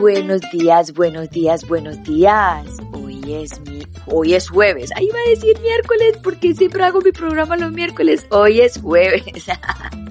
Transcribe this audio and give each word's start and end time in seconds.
Buenos 0.00 0.40
días, 0.50 0.94
buenos 0.94 1.28
días, 1.28 1.68
buenos 1.68 2.02
días. 2.04 2.64
Hoy 2.92 3.34
es 3.34 3.60
mi, 3.60 3.82
hoy 4.06 4.32
es 4.32 4.48
jueves. 4.48 4.88
Ahí 4.96 5.04
iba 5.04 5.18
a 5.18 5.28
decir 5.28 5.60
miércoles 5.60 6.16
porque 6.22 6.54
siempre 6.54 6.82
hago 6.84 7.02
mi 7.02 7.12
programa 7.12 7.58
los 7.58 7.70
miércoles. 7.70 8.26
Hoy 8.30 8.62
es 8.62 8.80
jueves. 8.80 9.44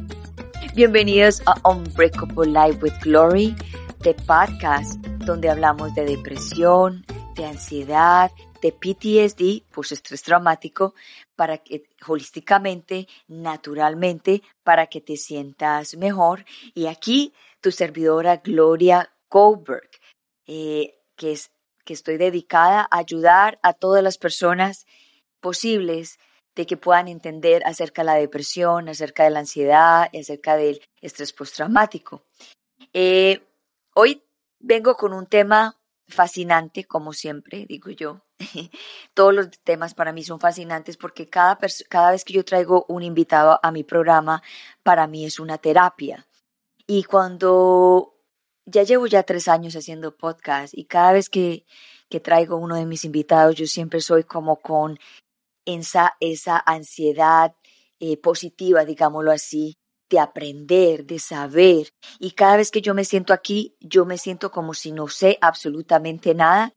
Bienvenidos 0.75 1.41
a 1.47 1.55
Unbreakable 1.67 2.51
Life 2.51 2.83
with 2.83 2.93
Glory, 3.01 3.55
de 4.03 4.13
podcast 4.13 5.03
donde 5.25 5.49
hablamos 5.49 5.95
de 5.95 6.05
depresión, 6.05 7.03
de 7.35 7.45
ansiedad, 7.47 8.29
de 8.61 8.71
PTSD, 8.71 9.71
pues 9.71 9.91
estrés 9.91 10.21
traumático, 10.21 10.93
para 11.35 11.57
que 11.57 11.85
holísticamente, 12.07 13.07
naturalmente, 13.27 14.43
para 14.63 14.85
que 14.85 15.01
te 15.01 15.17
sientas 15.17 15.97
mejor. 15.97 16.45
Y 16.75 16.85
aquí 16.85 17.33
tu 17.59 17.71
servidora 17.71 18.37
Gloria 18.37 19.09
Goldberg, 19.29 19.89
eh, 20.47 20.99
que, 21.15 21.33
es, 21.33 21.51
que 21.85 21.93
estoy 21.93 22.17
dedicada 22.17 22.87
a 22.89 22.97
ayudar 22.97 23.59
a 23.63 23.73
todas 23.73 24.03
las 24.03 24.17
personas 24.17 24.85
posibles 25.39 26.19
de 26.55 26.65
que 26.65 26.77
puedan 26.77 27.07
entender 27.07 27.63
acerca 27.65 28.01
de 28.01 28.07
la 28.07 28.15
depresión, 28.15 28.89
acerca 28.89 29.23
de 29.23 29.29
la 29.29 29.39
ansiedad 29.39 30.09
acerca 30.13 30.57
del 30.57 30.81
estrés 31.01 31.31
postraumático. 31.31 32.23
Eh, 32.91 33.41
hoy 33.95 34.23
vengo 34.59 34.95
con 34.95 35.13
un 35.13 35.25
tema 35.27 35.79
fascinante, 36.07 36.83
como 36.85 37.13
siempre, 37.13 37.65
digo 37.65 37.91
yo. 37.91 38.21
Todos 39.13 39.33
los 39.33 39.49
temas 39.63 39.93
para 39.93 40.11
mí 40.11 40.23
son 40.23 40.39
fascinantes 40.39 40.97
porque 40.97 41.29
cada, 41.29 41.57
cada 41.87 42.11
vez 42.11 42.25
que 42.25 42.33
yo 42.33 42.43
traigo 42.43 42.85
un 42.89 43.03
invitado 43.03 43.59
a 43.61 43.71
mi 43.71 43.83
programa, 43.83 44.41
para 44.83 45.07
mí 45.07 45.25
es 45.25 45.39
una 45.39 45.59
terapia. 45.59 46.27
Y 46.87 47.03
cuando 47.03 48.18
ya 48.69 48.83
llevo 48.83 49.07
ya 49.07 49.23
tres 49.23 49.47
años 49.47 49.75
haciendo 49.75 50.15
podcast 50.15 50.73
y 50.77 50.85
cada 50.85 51.13
vez 51.13 51.29
que, 51.29 51.65
que 52.09 52.19
traigo 52.19 52.57
uno 52.57 52.75
de 52.75 52.85
mis 52.85 53.05
invitados, 53.05 53.55
yo 53.55 53.65
siempre 53.65 54.01
soy 54.01 54.23
como 54.23 54.57
con 54.57 54.99
esa, 55.65 56.15
esa 56.19 56.61
ansiedad 56.65 57.55
eh, 57.99 58.17
positiva, 58.17 58.85
digámoslo 58.85 59.31
así, 59.31 59.77
de 60.09 60.19
aprender, 60.19 61.05
de 61.05 61.19
saber. 61.19 61.89
Y 62.19 62.31
cada 62.31 62.57
vez 62.57 62.71
que 62.71 62.81
yo 62.81 62.93
me 62.93 63.05
siento 63.05 63.33
aquí, 63.33 63.75
yo 63.79 64.05
me 64.05 64.17
siento 64.17 64.51
como 64.51 64.73
si 64.73 64.91
no 64.91 65.07
sé 65.07 65.37
absolutamente 65.41 66.33
nada 66.33 66.73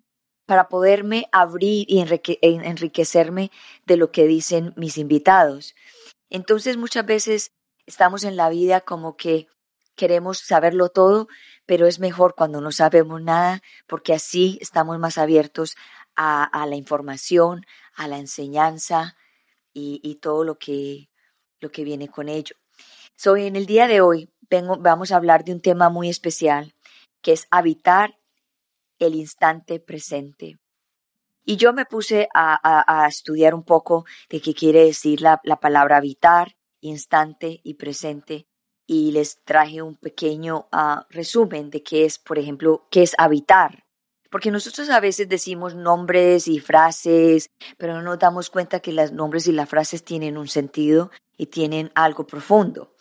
para 0.46 0.68
poderme 0.68 1.28
abrir 1.32 1.86
y 1.88 2.00
enriquecerme 2.00 3.50
de 3.86 3.96
lo 3.96 4.10
que 4.10 4.26
dicen 4.26 4.74
mis 4.76 4.98
invitados. 4.98 5.74
Entonces 6.28 6.76
muchas 6.76 7.06
veces 7.06 7.52
estamos 7.86 8.24
en 8.24 8.36
la 8.36 8.50
vida 8.50 8.80
como 8.80 9.16
que 9.16 9.46
queremos 9.94 10.38
saberlo 10.38 10.88
todo, 10.88 11.28
pero 11.72 11.86
es 11.86 12.00
mejor 12.00 12.34
cuando 12.34 12.60
no 12.60 12.70
sabemos 12.70 13.22
nada 13.22 13.62
porque 13.86 14.12
así 14.12 14.58
estamos 14.60 14.98
más 14.98 15.16
abiertos 15.16 15.74
a, 16.14 16.66
la 16.68 16.76
información, 16.76 17.64
a 17.94 18.08
la 18.08 18.18
enseñanza 18.18 19.16
y, 19.72 20.18
todo 20.20 20.44
lo 20.44 20.58
que, 20.58 21.08
lo 21.60 21.72
que 21.72 21.82
viene 21.82 22.08
con 22.08 22.28
ello. 22.28 22.56
So, 23.16 23.38
en 23.38 23.56
el 23.56 23.64
día 23.64 23.88
de 23.88 24.02
hoy 24.02 24.28
vengo, 24.50 24.76
vamos 24.76 25.12
a 25.12 25.16
hablar 25.16 25.44
de 25.44 25.52
un 25.52 25.62
tema 25.62 25.88
muy 25.88 26.10
especial 26.10 26.74
que 27.22 27.32
es 27.32 27.48
habitar 27.50 28.18
el 28.98 29.14
instante 29.14 29.80
presente. 29.80 30.58
Y 31.42 31.56
yo 31.56 31.72
me 31.72 31.86
puse 31.86 32.28
a, 32.34 33.06
estudiar 33.08 33.54
un 33.54 33.64
poco 33.64 34.04
de 34.28 34.42
qué 34.42 34.52
quiere 34.52 34.84
decir 34.84 35.22
la, 35.22 35.38
palabra 35.38 35.96
habitar, 35.96 36.54
instante 36.82 37.62
y 37.64 37.76
presente. 37.76 38.46
Y 38.92 39.10
les 39.10 39.42
traje 39.42 39.80
un 39.80 39.96
pequeño 39.96 40.68
ah, 40.70 41.06
resumen 41.08 41.70
de 41.70 41.82
qué 41.82 42.04
es, 42.04 42.18
por 42.18 42.38
ejemplo, 42.38 42.86
qué 42.90 43.02
es 43.02 43.14
habitar. 43.16 43.84
Porque 44.30 44.50
nosotros 44.50 44.90
a 44.90 45.00
veces 45.00 45.30
decimos 45.30 45.74
nombres 45.74 46.46
y 46.46 46.58
frases, 46.58 47.48
pero 47.78 47.94
no 47.94 48.02
nos 48.02 48.18
damos 48.18 48.50
cuenta 48.50 48.80
que 48.80 48.92
los 48.92 49.10
nombres 49.10 49.46
y 49.46 49.52
las 49.52 49.70
frases 49.70 50.04
tienen 50.04 50.36
un 50.36 50.46
sentido 50.46 51.10
y 51.38 51.46
tienen 51.46 51.90
algo 51.94 52.26
profundo. 52.26 52.94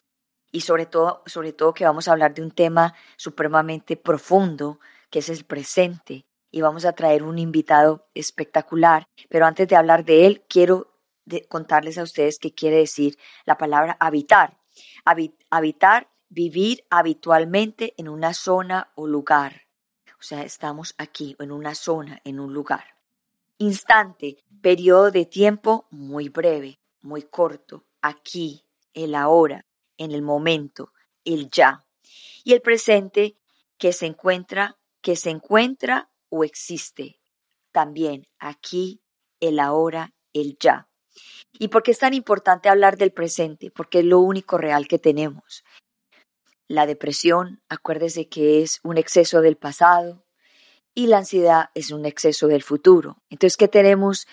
Y 0.49 0.61
sobre 0.61 0.85
todo, 0.85 1.23
sobre 1.25 1.51
todo 1.51 1.73
que 1.73 1.83
vamos 1.83 2.07
a 2.07 2.13
hablar 2.13 2.33
de 2.33 2.41
un 2.41 2.51
tema 2.51 2.93
supremamente 3.17 3.97
profundo, 3.97 4.79
que 5.09 5.19
es 5.19 5.27
el 5.27 5.43
presente, 5.43 6.25
y 6.51 6.61
vamos 6.61 6.85
a 6.85 6.93
traer 6.93 7.23
un 7.23 7.37
invitado 7.37 8.07
espectacular. 8.13 9.03
Pero 9.27 9.45
antes 9.45 9.67
de 9.67 9.75
hablar 9.75 10.05
de 10.05 10.25
él, 10.25 10.45
quiero 10.47 10.93
contarles 11.49 11.97
a 11.97 12.03
ustedes 12.03 12.39
qué 12.39 12.53
quiere 12.53 12.77
decir 12.77 13.17
la 13.43 13.57
palabra 13.57 13.97
habitar. 13.99 14.60
Habitar, 15.05 16.09
vivir 16.29 16.85
habitualmente 16.89 17.93
en 17.97 18.07
una 18.09 18.33
zona 18.33 18.91
o 18.95 19.07
lugar. 19.07 19.67
O 20.19 20.23
sea, 20.23 20.43
estamos 20.43 20.93
aquí, 20.97 21.35
en 21.39 21.51
una 21.51 21.75
zona, 21.75 22.21
en 22.23 22.39
un 22.39 22.53
lugar. 22.53 22.85
Instante, 23.57 24.37
periodo 24.61 25.11
de 25.11 25.25
tiempo 25.25 25.87
muy 25.89 26.29
breve, 26.29 26.79
muy 27.01 27.23
corto, 27.23 27.85
aquí, 28.01 28.63
el 28.93 29.15
ahora, 29.15 29.65
en 29.97 30.11
el 30.11 30.21
momento, 30.21 30.93
el 31.25 31.49
ya. 31.49 31.85
Y 32.43 32.53
el 32.53 32.61
presente, 32.61 33.37
que 33.77 33.93
se 33.93 34.05
encuentra, 34.05 34.77
que 35.01 35.15
se 35.15 35.31
encuentra 35.31 36.11
o 36.29 36.43
existe 36.43 37.21
también 37.71 38.27
aquí, 38.37 39.01
el 39.39 39.59
ahora, 39.59 40.13
el 40.33 40.57
ya. 40.59 40.87
¿Y 41.53 41.67
por 41.67 41.83
qué 41.83 41.91
es 41.91 41.99
tan 41.99 42.13
importante 42.13 42.69
hablar 42.69 42.97
del 42.97 43.11
presente? 43.11 43.71
Porque 43.71 43.99
es 43.99 44.05
lo 44.05 44.19
único 44.19 44.57
real 44.57 44.87
que 44.87 44.99
tenemos. 44.99 45.63
La 46.67 46.85
depresión, 46.85 47.61
acuérdese 47.69 48.29
que 48.29 48.61
es 48.61 48.79
un 48.83 48.97
exceso 48.97 49.41
del 49.41 49.57
pasado 49.57 50.23
y 50.93 51.07
la 51.07 51.19
ansiedad 51.19 51.69
es 51.75 51.91
un 51.91 52.05
exceso 52.05 52.47
del 52.47 52.63
futuro. 52.63 53.17
Entonces, 53.29 53.57
¿qué 53.57 53.67
tenemos 53.67 54.27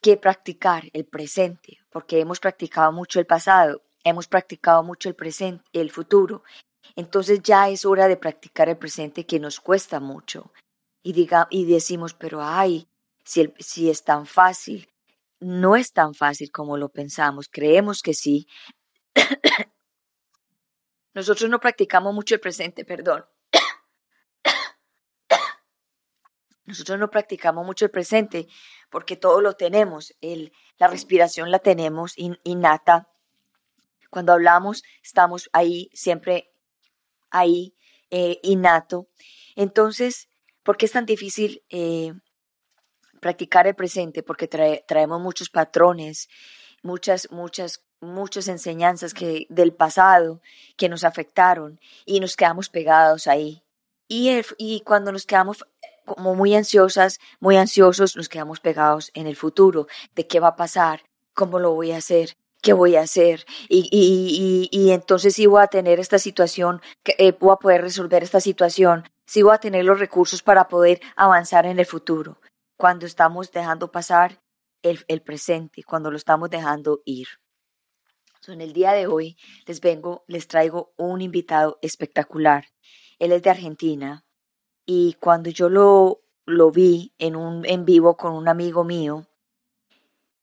que 0.00 0.16
practicar? 0.16 0.84
El 0.92 1.04
presente, 1.04 1.78
porque 1.90 2.20
hemos 2.20 2.40
practicado 2.40 2.92
mucho 2.92 3.18
el 3.18 3.26
pasado, 3.26 3.82
hemos 4.04 4.28
practicado 4.28 4.82
mucho 4.82 5.08
el 5.08 5.14
presente, 5.14 5.64
el 5.72 5.90
futuro. 5.90 6.42
Entonces 6.96 7.40
ya 7.42 7.68
es 7.68 7.84
hora 7.84 8.08
de 8.08 8.16
practicar 8.16 8.68
el 8.68 8.76
presente 8.76 9.26
que 9.26 9.40
nos 9.40 9.60
cuesta 9.60 10.00
mucho 10.00 10.52
y, 11.02 11.12
diga, 11.12 11.48
y 11.50 11.64
decimos, 11.64 12.14
pero 12.14 12.42
ay, 12.42 12.86
si, 13.24 13.52
si 13.58 13.90
es 13.90 14.04
tan 14.04 14.26
fácil, 14.26 14.88
no 15.42 15.76
es 15.76 15.92
tan 15.92 16.14
fácil 16.14 16.50
como 16.50 16.76
lo 16.76 16.88
pensamos, 16.88 17.48
creemos 17.50 18.02
que 18.02 18.14
sí. 18.14 18.46
Nosotros 21.14 21.50
no 21.50 21.60
practicamos 21.60 22.14
mucho 22.14 22.34
el 22.34 22.40
presente, 22.40 22.84
perdón. 22.86 23.24
Nosotros 26.64 26.98
no 26.98 27.10
practicamos 27.10 27.66
mucho 27.66 27.84
el 27.84 27.90
presente 27.90 28.46
porque 28.88 29.16
todo 29.16 29.40
lo 29.40 29.54
tenemos, 29.54 30.14
la 30.78 30.88
respiración 30.88 31.50
la 31.50 31.58
tenemos 31.58 32.14
innata. 32.16 33.08
Cuando 34.10 34.32
hablamos, 34.32 34.84
estamos 35.02 35.50
ahí, 35.52 35.90
siempre 35.92 36.52
ahí, 37.30 37.74
eh, 38.10 38.38
innato. 38.42 39.08
Entonces, 39.56 40.28
¿Por 40.62 40.76
qué 40.76 40.86
es 40.86 40.92
tan 40.92 41.06
difícil 41.06 41.62
eh, 41.70 42.12
practicar 43.22 43.66
el 43.66 43.74
presente? 43.74 44.22
Porque 44.22 44.48
traemos 44.48 45.20
muchos 45.20 45.48
patrones, 45.48 46.28
muchas, 46.82 47.30
muchas, 47.30 47.82
muchas 48.00 48.48
enseñanzas 48.48 49.14
que, 49.14 49.46
del 49.48 49.72
pasado 49.72 50.42
que 50.76 50.88
nos 50.90 51.04
afectaron 51.04 51.80
y 52.04 52.20
nos 52.20 52.36
quedamos 52.36 52.68
pegados 52.68 53.26
ahí. 53.26 53.62
Y, 54.08 54.30
y 54.58 54.80
cuando 54.80 55.12
nos 55.12 55.24
quedamos 55.24 55.64
como 56.04 56.34
muy 56.34 56.54
ansiosas, 56.54 57.20
muy 57.38 57.56
ansiosos, 57.56 58.16
nos 58.16 58.28
quedamos 58.28 58.58
pegados 58.60 59.10
en 59.14 59.26
el 59.26 59.36
futuro, 59.36 59.86
de 60.16 60.26
qué 60.26 60.40
va 60.40 60.48
a 60.48 60.56
pasar, 60.56 61.02
cómo 61.32 61.60
lo 61.60 61.72
voy 61.72 61.92
a 61.92 61.98
hacer, 61.98 62.36
qué 62.60 62.72
voy 62.72 62.96
a 62.96 63.02
hacer 63.02 63.44
y, 63.68 63.88
y, 63.90 64.68
y, 64.70 64.80
y 64.86 64.92
entonces 64.92 65.34
si 65.34 65.46
voy 65.46 65.62
a 65.62 65.66
tener 65.66 66.00
esta 66.00 66.18
situación, 66.18 66.82
eh, 67.04 67.32
voy 67.38 67.52
a 67.52 67.56
poder 67.56 67.82
resolver 67.82 68.22
esta 68.22 68.40
situación, 68.40 69.04
si 69.26 69.42
voy 69.42 69.54
a 69.54 69.58
tener 69.58 69.84
los 69.84 69.98
recursos 69.98 70.42
para 70.42 70.68
poder 70.68 71.00
avanzar 71.16 71.66
en 71.66 71.78
el 71.78 71.86
futuro, 71.86 72.38
cuando 72.82 73.06
estamos 73.06 73.52
dejando 73.52 73.92
pasar 73.92 74.42
el, 74.82 75.22
presente, 75.22 75.84
cuando 75.84 76.10
lo 76.10 76.16
estamos 76.16 76.50
dejando 76.50 77.00
ir. 77.04 77.28
en 78.48 78.60
el 78.60 78.72
día 78.72 78.90
de 78.90 79.06
hoy 79.06 79.36
les 79.66 79.80
vengo, 79.80 80.24
les 80.26 80.48
traigo 80.48 80.92
un 80.96 81.20
invitado 81.20 81.78
espectacular. 81.80 82.64
Él 83.20 83.30
es 83.30 83.40
de 83.44 83.50
Argentina 83.50 84.24
y 84.84 85.14
cuando 85.20 85.48
yo 85.48 85.68
lo, 85.68 86.22
lo 86.44 86.72
vi 86.72 87.14
en 87.18 87.36
un 87.36 87.64
en 87.66 87.84
vivo 87.84 88.16
con 88.16 88.32
un 88.32 88.48
amigo 88.48 88.82
mío, 88.82 89.28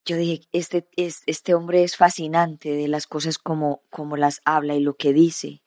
yo 0.05 0.15
dije, 0.15 0.47
este, 0.53 0.87
este 0.95 1.53
hombre 1.53 1.83
es 1.83 1.97
fascinante 1.97 2.69
de 2.69 2.87
las 2.87 3.05
cosas 3.05 3.37
como, 3.37 3.81
como 3.89 4.15
las 4.15 4.39
habla 4.45 4.75
y 4.75 4.79
lo 4.79 4.93
que 4.93 5.11
dice. 5.11 5.61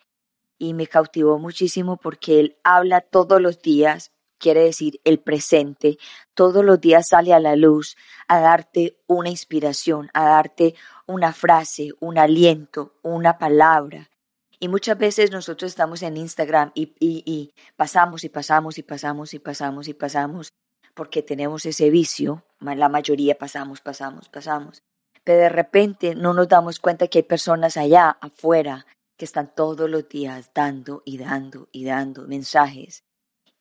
Y 0.56 0.72
me 0.72 0.86
cautivó 0.86 1.38
muchísimo 1.38 1.98
porque 1.98 2.40
él 2.40 2.56
habla 2.64 3.02
todos 3.02 3.42
los 3.42 3.60
días, 3.60 4.10
quiere 4.43 4.65
decir 4.65 5.00
el 5.05 5.21
presente, 5.21 5.97
todos 6.35 6.65
los 6.65 6.81
días 6.81 7.09
sale 7.09 7.33
a 7.33 7.39
la 7.39 7.55
luz 7.55 7.97
a 8.27 8.41
darte 8.41 8.99
una 9.06 9.31
inspiración, 9.31 10.11
a 10.12 10.25
darte 10.25 10.75
una 11.06 11.33
frase, 11.33 11.91
un 12.00 12.19
aliento, 12.19 12.93
una 13.03 13.39
palabra. 13.39 14.11
Y 14.59 14.69
muchas 14.69 14.99
veces 14.99 15.31
nosotros 15.31 15.71
estamos 15.71 16.03
en 16.03 16.17
Instagram 16.17 16.73
y, 16.75 16.93
y, 16.99 17.23
y 17.25 17.55
pasamos 17.77 18.25
y 18.25 18.29
pasamos 18.29 18.79
y 18.79 18.83
pasamos 18.83 19.33
y 19.33 19.39
pasamos 19.39 19.89
y 19.89 19.94
pasamos 19.94 20.53
porque 20.94 21.23
tenemos 21.23 21.65
ese 21.65 21.89
vicio, 21.89 22.44
la 22.61 22.89
mayoría 22.89 23.39
pasamos, 23.39 23.81
pasamos, 23.81 24.29
pasamos. 24.29 24.83
Pero 25.25 25.39
de 25.39 25.49
repente 25.49 26.15
no 26.15 26.35
nos 26.35 26.49
damos 26.49 26.81
cuenta 26.81 27.06
que 27.06 27.21
hay 27.21 27.23
personas 27.23 27.77
allá 27.77 28.19
afuera 28.21 28.87
que 29.17 29.25
están 29.25 29.55
todos 29.55 29.89
los 29.89 30.09
días 30.09 30.50
dando 30.53 31.03
y 31.05 31.19
dando 31.19 31.69
y 31.71 31.85
dando 31.85 32.27
mensajes 32.27 33.05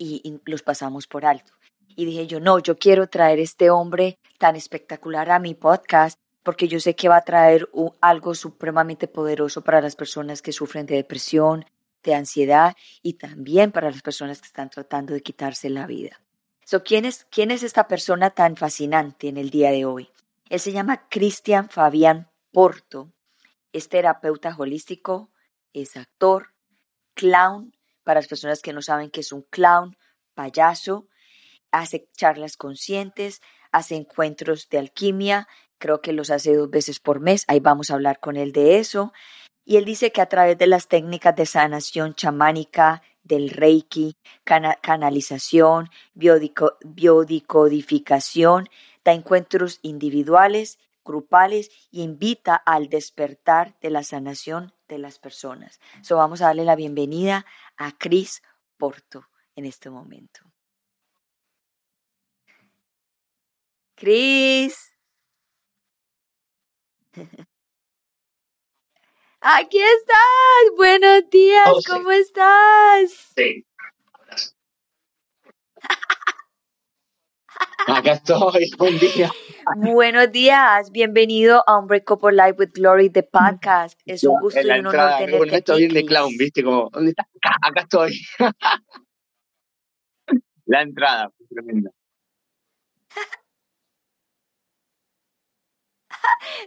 y, 0.02 0.42
los 0.46 0.64
pasamos 0.64 1.08
por 1.08 1.26
alto. 1.26 1.54
Y 1.96 2.06
dije 2.06 2.28
yo, 2.28 2.40
no, 2.40 2.60
yo 2.60 2.78
quiero 2.78 3.08
traer 3.08 3.40
este 3.40 3.70
hombre 3.70 4.18
tan 4.38 4.56
espectacular 4.56 5.30
a 5.30 5.40
mi 5.40 5.54
podcast 5.54 6.18
porque 6.44 6.68
yo 6.68 6.80
sé 6.80 6.96
que 6.96 7.10
va 7.10 7.18
a 7.18 7.24
traer 7.24 7.70
algo 8.00 8.34
supremamente 8.34 9.08
poderoso 9.08 9.62
para 9.64 9.82
las 9.82 9.96
personas 9.96 10.42
que 10.42 10.54
sufren 10.54 10.88
de 10.88 10.96
depresión, 10.96 11.66
de 12.04 12.16
ansiedad 12.16 12.76
y 13.04 13.14
también 13.14 13.72
para 13.72 13.92
las 13.92 14.02
personas 14.02 14.42
que 14.42 14.48
están 14.48 14.70
tratando 14.70 15.14
de 15.14 15.22
quitarse 15.22 15.70
la 15.70 15.86
vida. 15.86 16.20
So, 16.66 16.84
¿quién, 16.84 17.06
es, 17.06 17.28
¿Quién 17.30 17.52
es 17.52 17.62
esta 17.62 17.88
persona 17.88 18.32
tan 18.32 18.56
fascinante 18.56 19.28
en 19.28 19.38
el 19.38 19.50
día 19.52 19.72
de 19.72 19.86
hoy? 19.86 20.10
Él 20.50 20.60
se 20.60 20.72
llama 20.72 21.08
Cristian 21.10 21.70
Fabián 21.70 22.30
Porto. 22.52 23.12
Es 23.72 23.90
terapeuta 23.90 24.56
holístico, 24.58 25.30
es 25.74 25.96
actor, 25.96 26.54
clown, 27.14 27.74
para 28.04 28.20
las 28.20 28.28
personas 28.28 28.62
que 28.62 28.74
no 28.74 28.82
saben 28.82 29.12
que 29.12 29.22
es 29.22 29.32
un 29.32 29.44
clown, 29.44 29.96
payaso, 30.34 31.08
hace 31.72 32.10
charlas 32.18 32.58
conscientes, 32.58 33.42
hace 33.72 33.96
encuentros 33.96 34.70
de 34.70 34.80
alquimia, 34.80 35.48
creo 35.78 36.02
que 36.02 36.14
los 36.14 36.30
hace 36.30 36.56
dos 36.56 36.70
veces 36.70 37.00
por 37.00 37.20
mes, 37.20 37.44
ahí 37.48 37.60
vamos 37.60 37.90
a 37.90 37.96
hablar 37.96 38.20
con 38.20 38.38
él 38.38 38.52
de 38.52 38.80
eso. 38.80 39.14
Y 39.64 39.78
él 39.78 39.86
dice 39.86 40.12
que 40.12 40.22
a 40.22 40.28
través 40.28 40.58
de 40.58 40.68
las 40.68 40.88
técnicas 40.88 41.36
de 41.36 41.46
sanación 41.46 42.16
chamánica, 42.16 43.04
del 43.24 43.52
reiki, 43.52 44.18
canalización, 44.44 45.90
biodicodificación, 46.14 48.70
da 49.04 49.14
encuentros 49.14 49.80
individuales, 49.82 50.78
grupales 51.04 51.70
y 51.90 52.04
invita 52.04 52.56
al 52.56 52.90
despertar 52.90 53.78
de 53.80 53.90
la 53.90 54.04
sanación 54.04 54.74
de 54.88 54.98
las 54.98 55.20
personas. 55.20 55.80
So 56.02 56.18
vamos 56.18 56.42
a 56.42 56.48
darle 56.48 56.66
la 56.66 56.76
bienvenida 56.76 57.46
a 57.78 57.98
Cris 57.98 58.42
Porto 58.78 59.28
en 59.56 59.66
este 59.66 59.90
momento. 59.90 60.42
Cris. 63.96 64.96
Aquí 69.42 69.82
estás. 69.82 70.76
Buenos 70.78 71.30
días. 71.30 71.68
Oh, 71.68 71.80
¿Cómo 71.88 72.12
estás? 72.12 73.12
Sí. 73.36 73.66
Acá 77.88 78.12
estoy. 78.14 78.72
Buen 78.78 78.98
día. 79.00 79.32
Buenos 79.78 80.32
días. 80.32 80.92
Bienvenido 80.92 81.64
a 81.68 81.80
Unbreakable 81.80 82.32
Life 82.32 82.56
with 82.58 82.70
Glory, 82.74 83.10
the 83.10 83.24
podcast. 83.24 84.00
Es 84.06 84.24
un 84.24 84.40
gusto 84.40 84.62
y 84.62 84.66
un 84.66 84.88
honor 84.88 85.18
tenerte 85.18 85.38
bueno, 85.38 85.54
esto 85.54 85.76
bien 85.76 85.94
de 85.94 86.06
clown, 86.06 86.38
¿viste? 86.38 86.64
Como, 86.64 86.90
¿dónde 86.92 87.10
estás? 87.10 87.26
Acá, 87.62 87.82
estoy. 87.82 88.22
La 90.66 90.84
entrada, 90.84 91.30
tremenda. 91.50 91.92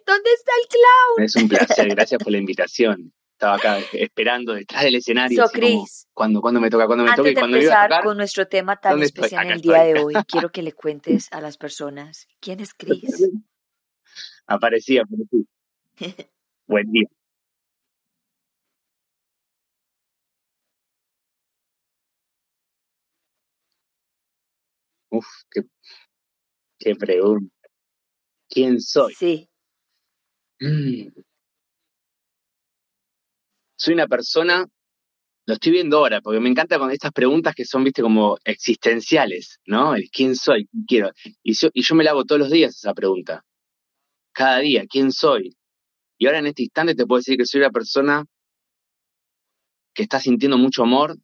¿Dónde 0.07 0.31
está 0.35 0.53
el 0.61 0.69
clown? 0.69 1.25
Es 1.25 1.37
un 1.37 1.49
placer, 1.49 1.89
gracias 1.89 2.23
por 2.23 2.31
la 2.33 2.39
invitación. 2.39 3.14
Estaba 3.35 3.57
acá 3.57 3.79
esperando 3.93 4.55
detrás 4.55 4.85
del 4.85 4.95
escenario. 4.95 5.45
So, 5.45 5.53
Chris, 5.53 6.07
cuando, 6.13 6.41
cuando 6.41 6.61
me 6.61 6.71
toca, 6.71 6.87
cuando 6.87 7.03
me 7.03 7.11
antes 7.11 7.35
toca 7.35 7.47
de 7.49 7.53
empezar 7.53 8.05
con 8.05 8.17
nuestro 8.17 8.47
tema 8.47 8.81
tan 8.81 9.03
especial 9.03 9.47
en 9.47 9.53
el 9.55 9.61
día 9.61 9.83
de 9.83 10.01
hoy, 10.01 10.15
quiero 10.29 10.53
que 10.53 10.63
le 10.63 10.73
cuentes 10.73 11.29
a 11.33 11.41
las 11.41 11.57
personas 11.57 12.29
quién 12.39 12.61
es 12.61 12.73
Chris. 12.75 13.29
Aparecía, 14.47 15.03
aparecí. 15.03 15.49
Buen 16.69 16.93
día. 16.93 17.09
Uf, 25.11 25.27
qué, 25.51 25.63
qué 26.79 26.95
pregunta. 26.95 27.53
¿Quién 28.49 28.81
soy? 28.81 29.13
Sí. 29.15 29.51
Mm. 30.61 31.09
Soy 33.85 33.93
una 33.93 34.07
persona, 34.07 34.67
lo 35.45 35.53
estoy 35.53 35.73
viendo 35.73 35.99
ahora, 35.99 36.23
porque 36.23 36.41
me 36.41 36.49
encanta 36.49 36.79
con 36.79 36.91
estas 36.91 37.13
preguntas 37.13 37.55
que 37.55 37.67
son, 37.67 37.85
viste, 37.85 38.01
como 38.01 38.39
existenciales, 38.43 39.61
¿no? 39.67 39.95
El 39.95 40.09
quién 40.09 40.37
soy, 40.37 40.67
¿Quién 40.69 40.85
quiero. 40.87 41.11
Y 41.43 41.53
yo, 41.53 41.69
y 41.71 41.83
yo 41.83 41.95
me 41.95 42.03
la 42.03 42.13
hago 42.13 42.25
todos 42.25 42.39
los 42.39 42.51
días 42.51 42.77
esa 42.77 42.95
pregunta. 42.95 43.45
Cada 44.33 44.61
día, 44.61 44.87
¿quién 44.89 45.13
soy? 45.13 45.55
Y 46.17 46.25
ahora 46.25 46.39
en 46.39 46.47
este 46.47 46.63
instante 46.63 46.95
te 46.95 47.05
puedo 47.05 47.19
decir 47.19 47.37
que 47.37 47.45
soy 47.45 47.61
una 47.61 47.69
persona 47.73 48.25
que 49.93 50.03
está 50.05 50.19
sintiendo 50.19 50.57
mucho 50.57 50.83
amor, 50.83 51.19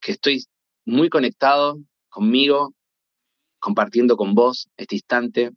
que 0.00 0.10
estoy 0.10 0.42
muy 0.84 1.08
conectado 1.08 1.78
conmigo, 2.08 2.74
compartiendo 3.60 4.16
con 4.16 4.34
vos 4.34 4.68
este 4.76 4.96
instante. 4.96 5.52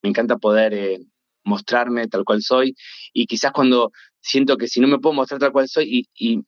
Me 0.00 0.08
encanta 0.08 0.38
poder 0.38 0.72
eh, 0.72 0.98
mostrarme 1.48 2.06
tal 2.08 2.24
cual 2.24 2.42
soy 2.42 2.74
y 3.12 3.26
quizás 3.26 3.52
cuando 3.52 3.90
siento 4.20 4.56
que 4.56 4.68
si 4.68 4.80
no 4.80 4.88
me 4.88 4.98
puedo 4.98 5.14
mostrar 5.14 5.40
tal 5.40 5.52
cual 5.52 5.68
soy 5.68 6.06
y, 6.14 6.42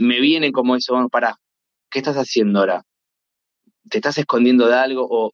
me 0.00 0.20
viene 0.20 0.52
como 0.52 0.76
eso, 0.76 0.92
bueno, 0.94 1.08
pará, 1.08 1.36
¿qué 1.90 1.98
estás 1.98 2.16
haciendo 2.16 2.60
ahora? 2.60 2.84
¿Te 3.90 3.98
estás 3.98 4.16
escondiendo 4.18 4.68
de 4.68 4.76
algo 4.76 5.04
o 5.10 5.32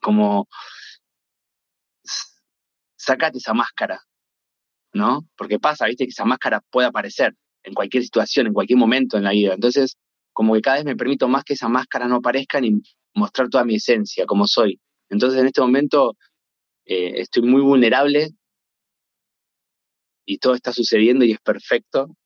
como 0.00 0.48
sacate 2.96 3.38
esa 3.38 3.54
máscara, 3.54 4.00
¿no? 4.92 5.20
Porque 5.36 5.60
pasa, 5.60 5.86
viste, 5.86 6.04
que 6.04 6.10
esa 6.10 6.24
máscara 6.24 6.60
puede 6.70 6.88
aparecer 6.88 7.34
en 7.62 7.74
cualquier 7.74 8.02
situación, 8.02 8.48
en 8.48 8.54
cualquier 8.54 8.78
momento 8.78 9.16
en 9.16 9.24
la 9.24 9.30
vida. 9.30 9.54
Entonces, 9.54 9.96
como 10.32 10.54
que 10.54 10.62
cada 10.62 10.76
vez 10.76 10.84
me 10.84 10.96
permito 10.96 11.28
más 11.28 11.44
que 11.44 11.54
esa 11.54 11.68
máscara 11.68 12.08
no 12.08 12.16
aparezca 12.16 12.60
ni 12.60 12.72
mostrar 13.14 13.48
toda 13.48 13.64
mi 13.64 13.76
esencia, 13.76 14.26
como 14.26 14.46
soy. 14.48 14.80
Entonces, 15.10 15.40
en 15.40 15.46
este 15.46 15.60
momento 15.60 16.16
eh, 16.90 17.20
estoy 17.20 17.44
muy 17.44 17.62
vulnerable 17.62 18.30
y 20.26 20.38
todo 20.38 20.54
está 20.54 20.72
sucediendo 20.72 21.24
y 21.24 21.30
es 21.30 21.38
perfecto. 21.38 22.16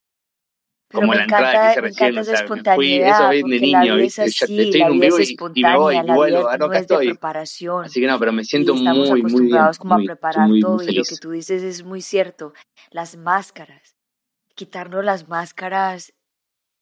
como 0.90 1.12
la 1.12 1.24
entrada 1.24 1.68
que 1.68 1.74
se 1.74 1.80
recién, 1.82 2.18
o 2.18 2.24
sea, 2.24 2.46
me 2.46 2.74
fui, 2.74 2.94
eso 2.94 3.28
de 3.28 3.42
niño, 3.42 3.98
es 3.98 4.18
así, 4.18 4.58
estoy 4.58 4.80
en 4.80 4.92
un 4.92 5.00
vivo 5.00 5.20
y, 5.20 5.36
y, 5.54 5.62
me 5.62 5.76
voy, 5.76 5.96
y 5.96 6.00
vuelvo, 6.00 6.42
no, 6.56 6.64
acá 6.66 6.78
estoy. 6.78 7.08
Preparación, 7.08 7.84
así 7.84 8.00
que 8.00 8.06
no, 8.06 8.18
pero 8.18 8.32
me 8.32 8.42
siento 8.42 8.74
muy, 8.74 9.22
muy 9.22 9.46
bien. 9.48 9.58
Como 9.78 9.96
muy, 9.96 10.04
a 10.04 10.06
preparar 10.06 10.48
muy, 10.48 10.60
todo 10.62 10.76
muy 10.76 10.86
y 10.86 10.94
lo 10.94 11.04
que 11.04 11.16
tú 11.16 11.32
dices 11.32 11.62
es 11.62 11.84
muy 11.84 12.00
cierto. 12.00 12.54
Las 12.90 13.18
máscaras, 13.18 13.98
quitarnos 14.54 15.04
las 15.04 15.28
máscaras 15.28 16.14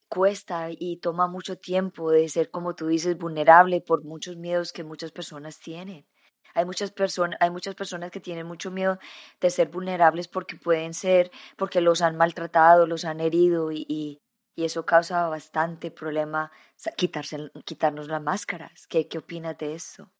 cuesta 0.09 0.69
y 0.71 0.99
toma 0.99 1.27
mucho 1.27 1.57
tiempo 1.57 2.13
de 2.13 2.29
ser, 2.29 2.49
como 2.49 2.77
tú 2.77 2.87
dices, 2.87 3.19
vulnerable 3.19 3.81
por 3.81 4.05
muchos 4.05 4.37
miedos 4.37 4.73
que 4.73 4.85
muchas 4.85 5.11
personas 5.11 5.59
tienen. 5.59 6.07
Hay 6.55 6.65
muchas 6.65 6.91
personas, 6.93 7.39
hay 7.41 7.51
muchas 7.51 7.75
personas 7.75 8.11
que 8.11 8.21
tienen 8.21 8.47
mucho 8.47 8.71
miedo 8.71 8.99
de 9.41 9.51
ser 9.51 9.69
vulnerables 9.69 10.29
porque 10.29 10.57
pueden 10.57 10.95
ser, 10.95 11.31
porque 11.57 11.81
los 11.81 12.03
han 12.03 12.17
maltratado, 12.17 12.87
los 12.87 13.05
han 13.05 13.21
herido 13.21 13.73
y, 13.73 14.21
eso 14.57 14.85
causa 14.87 15.29
bastante 15.29 15.91
problema 15.91 16.53
quitarse, 16.97 17.51
quitarnos 17.65 18.09
las 18.09 18.23
máscaras. 18.23 18.87
¿Qué, 18.87 19.09
qué 19.09 19.19
opinas 19.19 19.57
de 19.59 19.75
eso? 19.75 20.11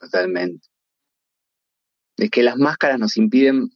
Totalmente. 0.00 0.66
De 2.16 2.28
que 2.30 2.42
las 2.42 2.56
máscaras 2.56 2.98
nos 3.00 3.16
impiden 3.16 3.70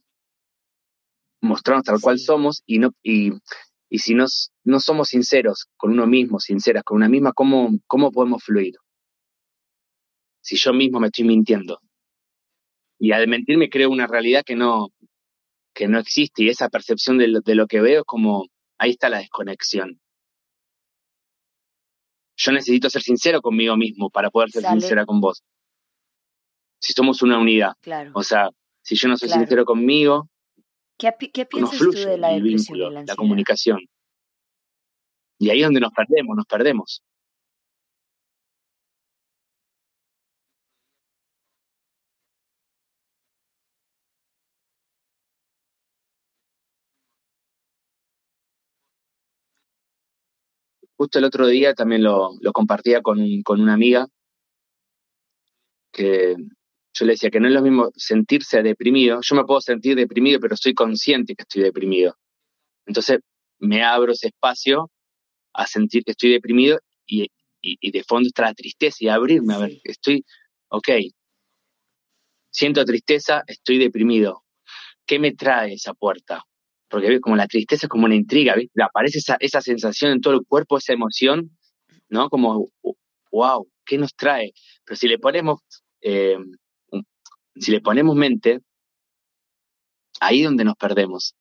mostrarnos 1.45 1.85
tal 1.85 2.01
cual 2.01 2.19
somos 2.19 2.63
y 2.65 2.79
no 2.79 2.91
y, 3.03 3.31
y 3.89 3.99
si 3.99 4.13
nos, 4.13 4.51
no 4.63 4.79
somos 4.79 5.09
sinceros 5.09 5.67
con 5.77 5.91
uno 5.91 6.07
mismo, 6.07 6.39
sinceras 6.39 6.83
con 6.83 6.97
una 6.97 7.09
misma, 7.09 7.33
¿cómo, 7.33 7.69
¿cómo 7.87 8.11
podemos 8.11 8.43
fluir? 8.43 8.73
Si 10.41 10.57
yo 10.57 10.73
mismo 10.73 10.99
me 10.99 11.07
estoy 11.07 11.25
mintiendo. 11.25 11.79
Y 12.99 13.11
al 13.11 13.27
mentirme 13.27 13.69
creo 13.69 13.89
una 13.89 14.07
realidad 14.07 14.43
que 14.45 14.55
no, 14.55 14.89
que 15.73 15.87
no 15.87 15.99
existe 15.99 16.43
y 16.43 16.49
esa 16.49 16.69
percepción 16.69 17.17
de 17.17 17.27
lo, 17.27 17.41
de 17.41 17.55
lo 17.55 17.67
que 17.67 17.81
veo 17.81 18.01
es 18.01 18.05
como, 18.05 18.47
ahí 18.77 18.91
está 18.91 19.09
la 19.09 19.19
desconexión. 19.19 19.99
Yo 22.37 22.51
necesito 22.51 22.89
ser 22.89 23.01
sincero 23.01 23.41
conmigo 23.41 23.77
mismo 23.77 24.09
para 24.09 24.29
poder 24.29 24.49
ser 24.51 24.63
sincera 24.63 25.05
con 25.05 25.21
vos. 25.21 25.43
Si 26.79 26.93
somos 26.93 27.21
una 27.21 27.39
unidad. 27.39 27.73
Claro. 27.81 28.11
O 28.13 28.23
sea, 28.23 28.49
si 28.81 28.95
yo 28.95 29.07
no 29.07 29.17
soy 29.17 29.29
sincero 29.29 29.65
conmigo, 29.65 30.29
¿Qué, 30.97 31.11
qué 31.33 31.45
piensas 31.45 31.77
tú 31.77 31.91
de 31.91 32.17
la 32.17 32.29
depresión 32.29 32.77
y 32.77 32.93
la 32.93 33.03
La 33.03 33.15
comunicación. 33.15 33.79
Y 35.37 35.49
ahí 35.49 35.59
es 35.59 35.65
donde 35.65 35.81
nos 35.81 35.91
perdemos, 35.91 36.35
nos 36.35 36.45
perdemos. 36.45 37.03
Justo 50.97 51.19
el 51.19 51.25
otro 51.25 51.47
día 51.47 51.73
también 51.73 52.03
lo, 52.03 52.31
lo 52.39 52.53
compartía 52.53 53.01
con, 53.01 53.19
con 53.43 53.59
una 53.59 53.73
amiga 53.73 54.07
que 55.91 56.35
yo 56.95 57.05
le 57.05 57.13
decía 57.13 57.29
que 57.29 57.41
no 57.41 57.47
es 57.47 57.53
lo 57.53 57.61
mismo 57.61 57.91
sentirse 57.95 58.63
deprimido. 58.63 59.19
Yo 59.21 59.35
me 59.35 59.43
puedo 59.43 59.59
sentir 59.59 59.95
deprimido, 59.95 60.39
pero 60.39 60.55
soy 60.55 60.73
consciente 60.73 61.35
que 61.35 61.43
estoy 61.43 61.63
deprimido. 61.63 62.17
Entonces 62.85 63.19
me 63.59 63.83
abro 63.83 64.13
ese 64.13 64.27
espacio 64.27 64.89
a 65.53 65.67
sentir 65.67 66.03
que 66.05 66.11
estoy 66.11 66.31
deprimido 66.31 66.79
y, 67.05 67.27
y, 67.61 67.91
de 67.91 68.03
fondo 68.03 68.27
está 68.27 68.43
la 68.43 68.53
tristeza 68.53 68.97
y 69.01 69.09
abrirme 69.09 69.55
a 69.55 69.57
ver, 69.57 69.71
estoy, 69.83 70.23
ok, 70.69 70.89
siento 72.49 72.85
tristeza, 72.85 73.43
estoy 73.45 73.77
deprimido. 73.77 74.43
¿Qué 75.05 75.19
me 75.19 75.33
trae 75.33 75.73
esa 75.73 75.93
puerta? 75.93 76.43
Porque 76.89 77.19
como 77.19 77.35
la 77.35 77.47
tristeza 77.47 77.87
es 77.87 77.89
como 77.89 78.05
una 78.05 78.15
intriga, 78.15 78.55
¿ves? 78.55 78.69
aparece 78.81 79.19
esa, 79.19 79.35
esa 79.39 79.61
sensación 79.61 80.11
en 80.11 80.21
todo 80.21 80.33
el 80.33 80.45
cuerpo, 80.47 80.77
esa 80.77 80.93
emoción, 80.93 81.57
¿no? 82.09 82.29
Como, 82.29 82.69
wow, 83.31 83.67
¿qué 83.85 83.97
nos 83.97 84.15
trae? 84.15 84.53
Pero 84.85 84.95
si 84.95 85.07
le 85.07 85.19
ponemos 85.19 85.59
eh, 86.01 86.37
si 87.55 87.71
le 87.71 87.81
ponemos 87.81 88.15
mente, 88.15 88.61
ahí 90.19 90.41
es 90.41 90.45
donde 90.45 90.65
nos 90.65 90.75
perdemos, 90.75 91.35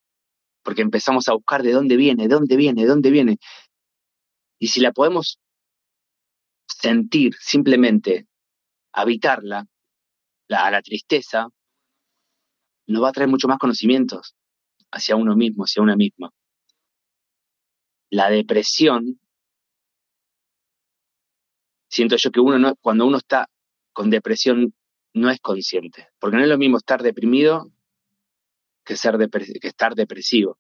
porque 0.62 0.82
empezamos 0.82 1.28
a 1.28 1.34
buscar 1.34 1.62
de 1.62 1.72
dónde 1.72 1.96
viene, 1.96 2.28
de 2.28 2.34
dónde 2.34 2.56
viene, 2.56 2.82
de 2.82 2.88
dónde 2.88 3.10
viene. 3.10 3.38
Y 4.58 4.68
si 4.68 4.80
la 4.80 4.92
podemos 4.92 5.38
sentir 6.66 7.34
simplemente, 7.40 8.26
habitarla, 8.92 9.66
la, 10.48 10.70
la 10.70 10.82
tristeza, 10.82 11.48
nos 12.86 13.02
va 13.02 13.08
a 13.08 13.12
traer 13.12 13.30
mucho 13.30 13.48
más 13.48 13.58
conocimientos 13.58 14.34
hacia 14.90 15.16
uno 15.16 15.34
mismo, 15.36 15.64
hacia 15.64 15.82
una 15.82 15.96
misma. 15.96 16.30
La 18.10 18.30
depresión, 18.30 19.18
siento 21.88 22.16
yo 22.16 22.30
que 22.30 22.40
uno 22.40 22.58
no, 22.58 22.76
cuando 22.76 23.06
uno 23.06 23.16
está 23.18 23.48
con 23.92 24.10
depresión 24.10 24.74
no 25.14 25.30
es 25.30 25.40
consciente, 25.40 26.08
porque 26.18 26.36
no 26.36 26.42
es 26.42 26.48
lo 26.48 26.58
mismo 26.58 26.76
estar 26.76 27.02
deprimido 27.02 27.70
que, 28.84 28.96
ser 28.96 29.16
que 29.60 29.68
estar 29.68 29.94
depresivo. 29.94 30.58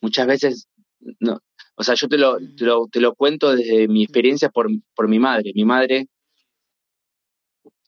Muchas 0.00 0.26
veces, 0.26 0.68
no, 1.18 1.40
o 1.74 1.82
sea, 1.82 1.94
yo 1.94 2.08
te 2.08 2.16
lo, 2.16 2.38
te 2.88 3.00
lo, 3.00 3.14
cuento 3.14 3.54
desde 3.54 3.88
mi 3.88 4.04
experiencia 4.04 4.48
por, 4.48 4.68
por 4.94 5.08
mi 5.08 5.18
madre. 5.18 5.52
Mi 5.54 5.64
madre, 5.64 6.08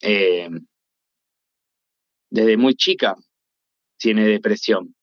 eh, 0.02 0.48
desde 2.30 2.56
muy 2.56 2.74
chica, 2.74 3.14
tiene 3.98 4.26
depresión. 4.26 4.94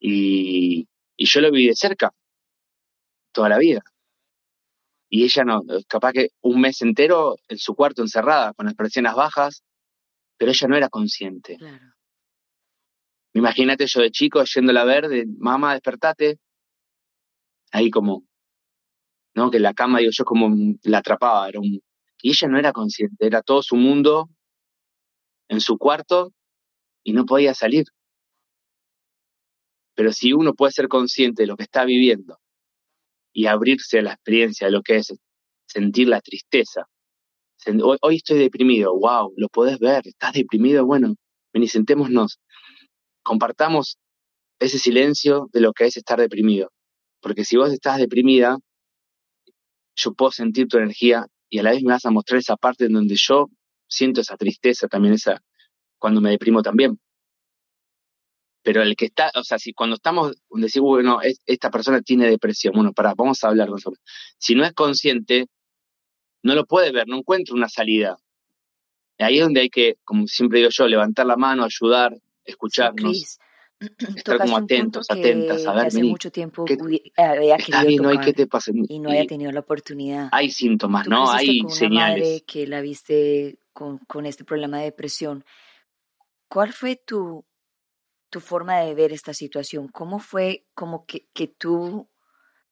Y, 0.00 0.86
y 1.16 1.26
yo 1.26 1.40
lo 1.40 1.50
vi 1.50 1.68
de 1.68 1.74
cerca, 1.74 2.12
toda 3.32 3.48
la 3.48 3.58
vida 3.58 3.82
y 5.08 5.24
ella 5.24 5.44
no, 5.44 5.62
capaz 5.86 6.12
que 6.12 6.28
un 6.40 6.60
mes 6.60 6.82
entero 6.82 7.36
en 7.48 7.58
su 7.58 7.74
cuarto 7.74 8.02
encerrada, 8.02 8.52
con 8.54 8.66
las 8.66 8.74
presiones 8.74 9.14
bajas, 9.14 9.62
pero 10.36 10.50
ella 10.50 10.68
no 10.68 10.76
era 10.76 10.88
consciente. 10.88 11.56
Claro. 11.56 11.94
Imagínate 13.34 13.86
yo 13.86 14.00
de 14.00 14.10
chico 14.10 14.42
yéndola 14.44 14.82
a 14.82 14.84
ver, 14.84 15.08
de 15.08 15.26
mamá, 15.38 15.72
despertate, 15.72 16.38
ahí 17.72 17.90
como, 17.90 18.24
¿no? 19.34 19.50
Que 19.50 19.58
la 19.58 19.74
cama, 19.74 19.98
digo 19.98 20.12
yo, 20.12 20.24
como 20.24 20.76
la 20.82 20.98
atrapaba, 20.98 21.48
era 21.48 21.60
un... 21.60 21.80
Y 22.22 22.30
ella 22.30 22.48
no 22.48 22.58
era 22.58 22.72
consciente, 22.72 23.26
era 23.26 23.42
todo 23.42 23.62
su 23.62 23.76
mundo 23.76 24.30
en 25.48 25.60
su 25.60 25.76
cuarto 25.78 26.32
y 27.02 27.12
no 27.12 27.26
podía 27.26 27.54
salir. 27.54 27.84
Pero 29.94 30.12
si 30.12 30.32
uno 30.32 30.54
puede 30.54 30.72
ser 30.72 30.88
consciente 30.88 31.42
de 31.42 31.48
lo 31.48 31.56
que 31.56 31.64
está 31.64 31.84
viviendo 31.84 32.38
y 33.34 33.46
abrirse 33.46 33.98
a 33.98 34.02
la 34.02 34.12
experiencia 34.12 34.68
de 34.68 34.72
lo 34.72 34.82
que 34.82 34.96
es 34.96 35.12
sentir 35.66 36.08
la 36.08 36.20
tristeza. 36.20 36.86
Hoy, 38.00 38.16
estoy 38.16 38.38
deprimido, 38.38 38.94
wow, 38.96 39.32
lo 39.36 39.48
podés 39.48 39.78
ver, 39.78 40.06
estás 40.06 40.32
deprimido, 40.32 40.86
bueno, 40.86 41.14
ven 41.52 41.62
y 41.62 41.68
sentémonos, 41.68 42.38
compartamos 43.22 43.98
ese 44.60 44.78
silencio 44.78 45.48
de 45.52 45.60
lo 45.60 45.72
que 45.72 45.86
es 45.86 45.96
estar 45.96 46.20
deprimido. 46.20 46.70
Porque 47.20 47.44
si 47.44 47.56
vos 47.56 47.72
estás 47.72 47.98
deprimida, 47.98 48.58
yo 49.96 50.12
puedo 50.14 50.30
sentir 50.30 50.68
tu 50.68 50.78
energía 50.78 51.26
y 51.48 51.58
a 51.58 51.62
la 51.62 51.70
vez 51.70 51.82
me 51.82 51.92
vas 51.92 52.04
a 52.04 52.10
mostrar 52.10 52.38
esa 52.38 52.56
parte 52.56 52.84
en 52.84 52.92
donde 52.92 53.16
yo 53.16 53.48
siento 53.88 54.20
esa 54.20 54.36
tristeza 54.36 54.86
también, 54.88 55.14
esa 55.14 55.42
cuando 55.98 56.20
me 56.20 56.30
deprimo 56.30 56.62
también. 56.62 57.00
Pero 58.64 58.82
el 58.82 58.96
que 58.96 59.04
está, 59.04 59.30
o 59.34 59.44
sea, 59.44 59.58
si 59.58 59.74
cuando 59.74 59.96
estamos, 59.96 60.34
decimos, 60.50 60.88
bueno, 60.88 61.20
esta 61.44 61.70
persona 61.70 62.00
tiene 62.00 62.26
depresión, 62.26 62.72
bueno, 62.74 62.94
para, 62.94 63.14
vamos 63.14 63.44
a 63.44 63.48
hablar 63.48 63.68
eso. 63.76 63.92
Si 64.38 64.54
no 64.54 64.64
es 64.64 64.72
consciente, 64.72 65.48
no 66.42 66.54
lo 66.54 66.64
puede 66.64 66.90
ver, 66.90 67.06
no 67.06 67.18
encuentra 67.18 67.54
una 67.54 67.68
salida. 67.68 68.16
Ahí 69.18 69.38
es 69.38 69.44
donde 69.44 69.60
hay 69.60 69.68
que, 69.68 69.98
como 70.02 70.26
siempre 70.26 70.60
digo 70.60 70.70
yo, 70.70 70.88
levantar 70.88 71.26
la 71.26 71.36
mano, 71.36 71.62
ayudar, 71.62 72.16
escucharnos. 72.42 73.38
estar 74.16 74.38
como 74.38 74.56
atentos, 74.56 75.10
atentas, 75.10 75.66
a 75.66 75.74
ver, 75.74 75.86
hace 75.86 76.02
mucho 76.02 76.32
tiempo 76.32 76.64
¿qué, 76.64 76.78
había 77.18 77.58
querido 77.58 78.08
bien, 78.08 78.20
¿qué 78.22 78.32
te 78.32 78.46
pasa? 78.46 78.72
y 78.72 78.98
no 78.98 79.10
haya 79.10 79.26
tenido 79.26 79.52
la 79.52 79.60
oportunidad. 79.60 80.30
Hay 80.32 80.50
síntomas, 80.50 81.06
¿no? 81.06 81.30
Hay 81.30 81.60
con 81.60 81.70
señales. 81.70 82.16
Una 82.16 82.24
madre 82.24 82.44
que 82.46 82.66
la 82.66 82.80
viste 82.80 83.58
con, 83.74 83.98
con 83.98 84.24
este 84.24 84.44
problema 84.44 84.78
de 84.78 84.84
depresión. 84.84 85.44
¿Cuál 86.48 86.72
fue 86.72 86.96
tu 86.96 87.44
tu 88.34 88.40
forma 88.40 88.80
de 88.80 88.96
ver 88.96 89.12
esta 89.12 89.32
situación? 89.32 89.86
¿Cómo 89.86 90.18
fue 90.18 90.66
como 90.74 91.06
que, 91.06 91.28
que 91.32 91.46
tú 91.46 92.08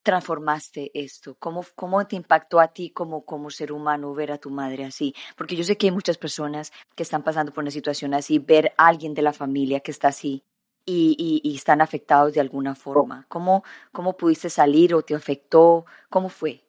transformaste 0.03 0.91
esto? 0.93 1.37
¿Cómo, 1.39 1.65
¿Cómo 1.77 2.05
te 2.09 2.17
impactó 2.17 2.59
a 2.59 2.73
ti 2.73 2.91
como, 2.91 3.25
como 3.25 3.49
ser 3.49 3.71
humano 3.71 4.13
ver 4.13 4.33
a 4.33 4.39
tu 4.39 4.51
madre 4.51 4.85
así? 4.85 5.15
Porque 5.37 5.55
yo 5.55 5.63
sé 5.63 5.77
que 5.77 5.87
hay 5.87 5.93
muchas 5.93 6.19
personas 6.19 6.73
que 6.97 7.05
están 7.05 7.23
pasando 7.23 7.53
por 7.53 7.63
una 7.63 7.71
situación 7.71 8.13
así, 8.13 8.41
ver 8.41 8.73
a 8.77 8.89
alguien 8.89 9.15
de 9.15 9.23
la 9.23 9.33
familia 9.33 9.79
que 9.79 9.93
está 9.93 10.09
así 10.09 10.43
y, 10.85 11.41
y, 11.45 11.55
están 11.55 11.81
afectados 11.81 12.33
de 12.35 12.41
alguna 12.41 12.75
forma. 12.75 13.25
¿Cómo, 13.29 13.63
¿Cómo 13.93 14.17
pudiste 14.17 14.51
salir 14.51 14.95
o 14.97 15.03
te 15.03 15.15
afectó? 15.15 15.87
¿Cómo 16.11 16.29
fue? 16.29 16.65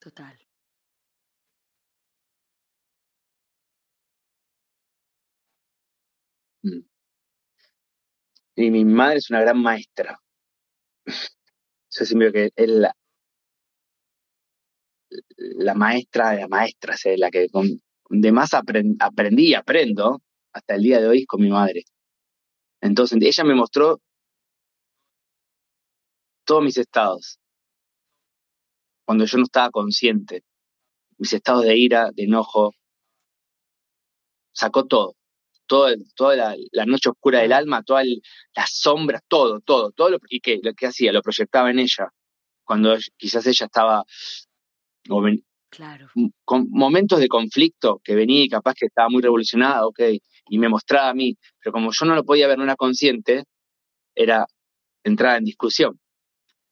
Total. 0.00 0.47
Y 8.56 8.70
mi 8.70 8.84
madre 8.84 9.18
es 9.18 9.30
una 9.30 9.40
gran 9.40 9.62
maestra. 9.62 10.18
Yo 11.06 12.04
siempre 12.04 12.32
que 12.32 12.50
es 12.54 12.68
la, 12.68 12.94
la 15.38 15.74
maestra 15.74 16.30
de 16.30 16.40
las 16.40 16.48
maestras, 16.48 17.06
es 17.06 17.18
la 17.18 17.30
que 17.30 17.48
con, 17.50 17.66
de 18.10 18.32
más 18.32 18.50
aprendí 18.54 19.48
y 19.50 19.54
aprendo 19.54 20.20
hasta 20.52 20.74
el 20.74 20.82
día 20.82 21.00
de 21.00 21.08
hoy 21.08 21.24
con 21.24 21.40
mi 21.40 21.50
madre. 21.50 21.84
Entonces, 22.80 23.18
ella 23.20 23.44
me 23.44 23.54
mostró 23.54 24.00
todos 26.44 26.64
mis 26.64 26.78
estados, 26.78 27.38
cuando 29.04 29.24
yo 29.24 29.38
no 29.38 29.44
estaba 29.44 29.70
consciente, 29.70 30.42
mis 31.18 31.32
estados 31.32 31.64
de 31.64 31.76
ira, 31.76 32.10
de 32.12 32.24
enojo, 32.24 32.74
sacó 34.52 34.86
todo 34.86 35.17
todo, 35.68 35.94
toda 36.16 36.56
la, 36.72 36.86
noche 36.86 37.10
oscura 37.10 37.40
del 37.40 37.52
alma, 37.52 37.84
todas 37.84 38.06
las 38.56 38.70
sombras, 38.72 39.22
todo, 39.28 39.60
todo, 39.60 39.92
todo 39.92 40.10
lo, 40.10 40.18
y 40.28 40.40
que 40.40 40.58
lo 40.60 40.74
que 40.74 40.86
hacía, 40.86 41.12
lo 41.12 41.22
proyectaba 41.22 41.70
en 41.70 41.78
ella, 41.78 42.08
cuando 42.64 42.96
quizás 43.16 43.46
ella 43.46 43.66
estaba 43.66 44.04
claro. 45.70 46.08
con 46.44 46.66
momentos 46.70 47.20
de 47.20 47.28
conflicto 47.28 48.00
que 48.02 48.16
venía 48.16 48.42
y 48.42 48.48
capaz 48.48 48.74
que 48.74 48.86
estaba 48.86 49.08
muy 49.08 49.22
revolucionada, 49.22 49.86
ok, 49.86 50.00
y 50.48 50.58
me 50.58 50.68
mostraba 50.68 51.10
a 51.10 51.14
mí, 51.14 51.36
pero 51.60 51.72
como 51.72 51.90
yo 51.92 52.06
no 52.06 52.16
lo 52.16 52.24
podía 52.24 52.48
ver 52.48 52.56
en 52.56 52.62
una 52.62 52.76
consciente, 52.76 53.44
era 54.14 54.46
entrar 55.04 55.38
en 55.38 55.44
discusión. 55.44 56.00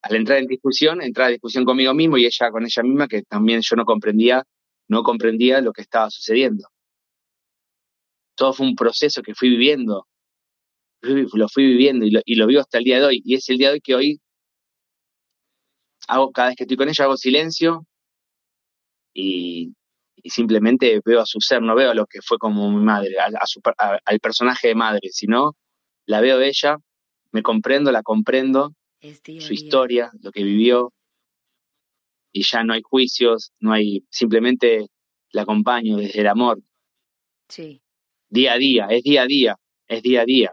Al 0.03 0.17
entrar 0.17 0.38
en 0.38 0.47
discusión, 0.47 1.03
entrar 1.03 1.29
en 1.29 1.35
discusión 1.35 1.65
conmigo 1.65 1.93
mismo 1.95 2.17
y 2.17 2.26
ella 2.26 2.50
con 2.50 2.65
ella 2.65 2.83
misma, 2.83 3.09
que 3.09 3.23
también 3.23 3.61
yo 3.62 3.76
no 3.76 3.85
comprendía, 3.85 4.43
no 4.88 5.03
comprendía 5.03 5.61
lo 5.61 5.73
que 5.73 5.83
estaba 5.83 6.11
sucediendo 6.11 6.69
todo 8.37 8.52
fue 8.52 8.66
un 8.66 8.76
proceso 8.76 9.23
que 9.23 9.35
fui 9.35 9.50
viviendo, 9.50 10.07
lo 11.02 11.49
fui 11.49 11.66
viviendo 11.66 12.05
y 12.07 12.11
lo, 12.11 12.21
y 12.25 12.37
lo 12.37 12.47
vivo 12.47 12.61
hasta 12.61 12.78
el 12.78 12.85
día 12.85 12.99
de 12.99 13.07
hoy. 13.07 13.23
Y 13.25 13.35
es 13.35 13.49
el 13.49 13.59
día 13.59 13.69
de 13.69 13.75
hoy 13.75 13.81
que 13.81 13.95
hoy 13.95 14.21
hago, 16.09 16.33
cada 16.33 16.49
vez 16.49 16.57
que 16.57 16.64
estoy 16.64 16.76
con 16.76 16.88
ella, 16.88 17.05
hago 17.05 17.16
silencio 17.16 17.87
y, 19.12 19.75
y 20.16 20.31
simplemente 20.31 21.00
veo 21.05 21.21
a 21.21 21.26
su 21.26 21.40
ser, 21.40 21.62
no 21.62 21.75
veo 21.75 21.90
a 21.90 21.95
lo 21.95 22.07
que 22.07 22.21
fue 22.23 22.38
como 22.38 22.71
mi 22.71 22.85
madre, 22.85 23.16
al 23.19 24.21
personaje 24.21 24.69
de 24.69 24.75
madre, 24.75 25.09
sino 25.11 25.57
la 26.07 26.21
veo 26.21 26.40
ella, 26.40 26.76
me 27.33 27.43
comprendo, 27.43 27.93
la 27.93 28.02
comprendo, 28.02 28.75
su 29.00 29.52
historia, 29.52 30.11
lo 30.21 30.33
que 30.33 30.43
vivió, 30.43 30.93
y 32.33 32.43
ya 32.43 32.64
no 32.64 32.75
hay 32.75 32.83
juicios, 32.83 33.52
no 33.61 33.73
hay, 33.73 34.05
simplemente 34.11 34.87
la 35.31 35.43
acompaño 35.43 35.97
desde 35.97 36.21
el 36.21 36.26
amor. 36.26 36.61
Sí. 37.49 37.81
Día 38.28 38.54
a 38.54 38.59
día, 38.59 38.87
es 38.90 39.02
día 39.02 39.23
a 39.23 39.26
día, 39.26 39.56
es 39.88 40.02
día 40.02 40.23
a 40.23 40.25
día. 40.25 40.52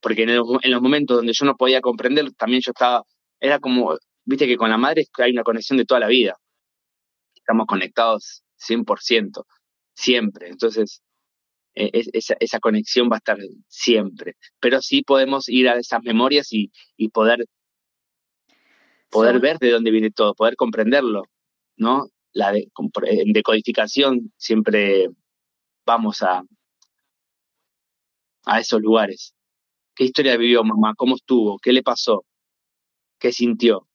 Porque 0.00 0.22
en, 0.22 0.30
en 0.30 0.70
los 0.70 0.82
momentos 0.82 1.16
donde 1.16 1.32
yo 1.32 1.44
no 1.44 1.56
podía 1.56 1.80
comprender, 1.80 2.32
también 2.34 2.62
yo 2.64 2.70
estaba, 2.70 3.02
era 3.40 3.58
como, 3.58 3.96
viste 4.24 4.46
que 4.46 4.56
con 4.56 4.70
la 4.70 4.78
madre 4.78 5.04
hay 5.18 5.32
una 5.32 5.42
conexión 5.42 5.78
de 5.78 5.84
toda 5.84 6.00
la 6.00 6.08
vida. 6.08 6.36
Estamos 7.34 7.66
conectados 7.66 8.42
100%, 8.58 9.44
siempre. 9.94 10.48
Entonces, 10.48 11.02
e, 11.74 11.90
esa, 12.12 12.36
esa, 12.40 12.60
conexión 12.60 13.08
va 13.10 13.16
a 13.16 13.18
estar 13.18 13.38
siempre. 13.68 14.34
Pero 14.60 14.80
sí 14.82 15.02
podemos 15.02 15.48
ir 15.48 15.68
a 15.68 15.78
esas 15.78 16.02
memorias 16.02 16.52
y, 16.52 16.70
y 16.96 17.08
poder, 17.08 17.46
poder 19.10 19.40
ver 19.40 19.58
de 19.58 19.70
dónde 19.70 19.90
viene 19.90 20.10
todo, 20.10 20.34
poder 20.34 20.56
comprenderlo, 20.56 21.24
¿no? 21.76 22.08
La 22.32 22.52
de, 22.52 22.68
en 23.04 23.32
decodificación 23.32 24.32
siempre 24.36 25.08
vamos 25.86 26.22
a, 26.22 26.42
a 28.44 28.60
esos 28.60 28.80
lugares. 28.80 29.34
¿Qué 29.94 30.04
historia 30.04 30.36
vivió 30.36 30.62
mamá? 30.64 30.94
¿Cómo 30.96 31.16
estuvo? 31.16 31.58
¿Qué 31.58 31.72
le 31.72 31.82
pasó? 31.82 32.24
¿Qué 33.18 33.32
sintió? 33.32 33.88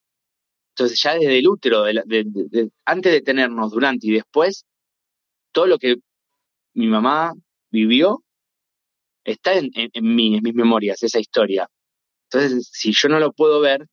Entonces 0.75 1.01
ya 1.01 1.13
desde 1.13 1.37
el 1.37 1.47
útero, 1.47 1.83
antes 2.85 3.11
de 3.11 3.21
tenernos, 3.21 3.71
durante 3.71 4.07
y 4.07 4.11
después, 4.11 4.65
todo 5.51 5.67
lo 5.67 5.77
que 5.77 5.97
mi 6.73 6.87
mamá 6.87 7.33
vivió 7.69 8.23
está 9.23 9.53
en, 9.53 9.71
mí, 10.01 10.35
en 10.35 10.43
mis 10.43 10.55
memorias, 10.55 11.01
esa 11.03 11.19
historia. 11.19 11.69
Entonces, 12.29 12.69
si 12.71 12.91
yo 12.91 13.07
no 13.09 13.19
lo 13.19 13.31
puedo 13.31 13.61
ver, 13.61 13.87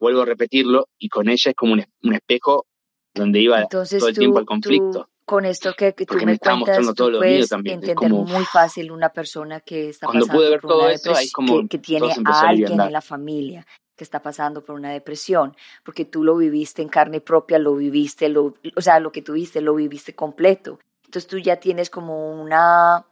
vuelvo 0.00 0.22
a 0.22 0.26
repetirlo 0.26 0.88
y 0.98 1.08
con 1.08 1.28
ella 1.28 1.50
es 1.50 1.56
como 1.56 1.74
un, 1.74 2.14
espejo 2.14 2.66
donde 3.14 3.40
iba 3.40 3.66
todo 3.66 3.84
el 4.08 4.18
tiempo 4.18 4.38
al 4.38 4.44
conflicto. 4.44 5.08
Con 5.28 5.44
esto 5.44 5.74
que, 5.74 5.92
tú 5.92 6.14
me, 6.14 6.24
me 6.24 6.38
cuentas, 6.38 6.94
tú 6.94 7.12
puedes 7.18 7.52
entender 7.52 7.94
muy 8.10 8.46
fácil 8.46 8.90
una 8.90 9.10
persona 9.10 9.60
que 9.60 9.90
está 9.90 10.06
pasando 10.06 10.58
por 10.58 10.76
una 10.76 10.88
depresión, 10.88 11.68
que, 11.68 11.78
tiene 11.78 12.08
a 12.24 12.40
alguien 12.48 12.80
en 12.80 12.90
la 12.90 13.02
familia 13.02 13.66
que 13.94 14.04
está 14.04 14.22
pasando 14.22 14.64
por 14.64 14.76
una 14.76 14.90
depresión, 14.90 15.54
porque 15.84 16.06
tú 16.06 16.24
lo 16.24 16.36
viviste 16.36 16.80
en 16.80 16.88
carne 16.88 17.20
propia, 17.20 17.58
lo 17.58 17.74
viviste, 17.74 18.30
lo, 18.30 18.54
o 18.74 18.80
sea, 18.80 19.00
lo 19.00 19.12
que 19.12 19.20
tuviste 19.20 19.60
lo 19.60 19.74
viviste 19.74 20.14
completo. 20.14 20.78
Entonces 21.04 21.28
tú 21.28 21.36
ya 21.36 21.56
tienes 21.56 21.90
como 21.90 22.40
una, 22.40 23.04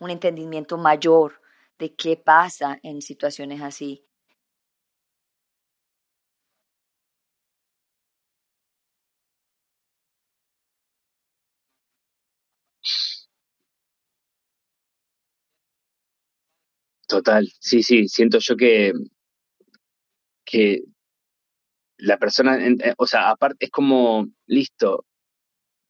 un 0.00 0.10
entendimiento 0.10 0.76
mayor 0.76 1.40
de 1.78 1.94
qué 1.94 2.16
pasa 2.16 2.80
en 2.82 3.00
situaciones 3.00 3.62
así. 3.62 4.02
Total, 17.10 17.44
sí, 17.58 17.82
sí, 17.82 18.06
siento 18.08 18.38
yo 18.38 18.56
que 18.56 18.92
que 20.44 20.84
la 21.98 22.18
persona, 22.18 22.56
eh, 22.64 22.94
o 22.98 23.06
sea, 23.06 23.30
aparte 23.30 23.66
es 23.66 23.70
como, 23.72 24.28
listo, 24.46 25.06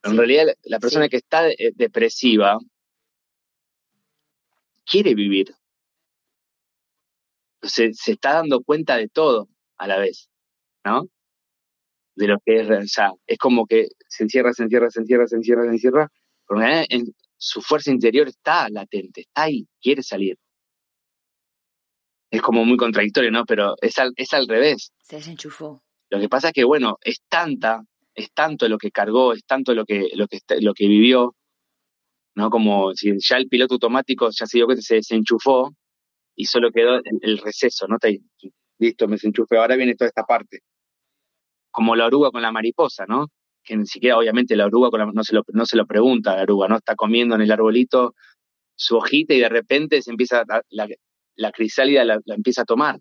en 0.02 0.16
realidad 0.16 0.46
la 0.64 0.78
persona 0.80 1.08
que 1.10 1.18
está 1.18 1.48
eh, 1.50 1.72
depresiva 1.74 2.58
quiere 4.86 5.14
vivir. 5.14 5.54
Se, 7.62 7.92
se 7.92 8.12
está 8.12 8.34
dando 8.34 8.62
cuenta 8.62 8.96
de 8.96 9.08
todo 9.08 9.48
a 9.76 9.86
la 9.86 9.98
vez, 9.98 10.30
¿no? 10.84 11.08
De 12.16 12.28
lo 12.28 12.38
que 12.44 12.60
es, 12.60 12.70
o 12.70 12.86
sea, 12.86 13.12
es 13.26 13.38
como 13.38 13.66
que 13.66 13.88
se 14.08 14.24
encierra, 14.24 14.54
se 14.54 14.62
encierra, 14.64 14.90
se 14.90 15.00
encierra, 15.00 15.26
se 15.26 15.36
encierra, 15.36 15.64
se 15.64 15.70
encierra, 15.70 16.08
pero 16.48 16.62
en 16.62 17.14
su 17.36 17.60
fuerza 17.60 17.90
interior 17.90 18.28
está 18.28 18.70
latente, 18.70 19.22
está 19.22 19.42
ahí, 19.44 19.68
quiere 19.82 20.02
salir 20.02 20.38
es 22.30 22.42
como 22.42 22.64
muy 22.64 22.76
contradictorio, 22.76 23.30
¿no? 23.30 23.44
Pero 23.44 23.74
es 23.80 23.98
al, 23.98 24.12
es 24.16 24.32
al 24.32 24.46
revés. 24.46 24.92
Se 25.02 25.16
desenchufó. 25.16 25.82
Lo 26.10 26.20
que 26.20 26.28
pasa 26.28 26.48
es 26.48 26.54
que, 26.54 26.64
bueno, 26.64 26.98
es 27.02 27.22
tanta, 27.28 27.82
es 28.14 28.32
tanto 28.32 28.68
lo 28.68 28.78
que 28.78 28.90
cargó, 28.90 29.32
es 29.32 29.44
tanto 29.44 29.74
lo 29.74 29.84
que, 29.84 30.10
lo 30.14 30.26
que, 30.28 30.40
lo 30.60 30.74
que 30.74 30.86
vivió, 30.86 31.34
¿no? 32.34 32.50
Como 32.50 32.94
si 32.94 33.12
ya 33.18 33.36
el 33.36 33.48
piloto 33.48 33.74
automático 33.74 34.28
ya 34.30 34.46
se 34.46 34.58
dio 34.58 34.66
cuenta, 34.66 34.82
se 34.82 34.96
desenchufó 34.96 35.74
y 36.36 36.44
solo 36.46 36.70
quedó 36.70 37.00
el, 37.20 37.38
receso, 37.38 37.86
¿no? 37.86 37.96
listo, 38.78 39.06
me 39.06 39.16
desenchufé, 39.16 39.58
ahora 39.58 39.76
viene 39.76 39.94
toda 39.94 40.08
esta 40.08 40.24
parte. 40.24 40.60
Como 41.70 41.94
la 41.96 42.06
oruga 42.06 42.30
con 42.30 42.42
la 42.42 42.52
mariposa, 42.52 43.04
¿no? 43.06 43.28
Que 43.62 43.76
ni 43.76 43.86
siquiera, 43.86 44.16
obviamente, 44.16 44.56
la 44.56 44.66
oruga 44.66 44.90
con 44.90 45.14
no, 45.14 45.22
se 45.22 45.34
lo, 45.34 45.42
no 45.52 45.66
se 45.66 45.76
lo 45.76 45.86
pregunta 45.86 46.36
la 46.36 46.42
oruga, 46.42 46.68
¿no? 46.68 46.76
Está 46.76 46.94
comiendo 46.94 47.34
en 47.34 47.42
el 47.42 47.52
arbolito 47.52 48.14
su 48.74 48.96
hojita 48.96 49.34
y 49.34 49.40
de 49.40 49.48
repente 49.48 50.00
se 50.00 50.10
empieza 50.10 50.40
a, 50.40 50.62
la, 50.70 50.88
la 51.36 51.52
crisálida 51.52 52.04
la, 52.04 52.20
empieza 52.26 52.62
a 52.62 52.64
tomar. 52.64 53.00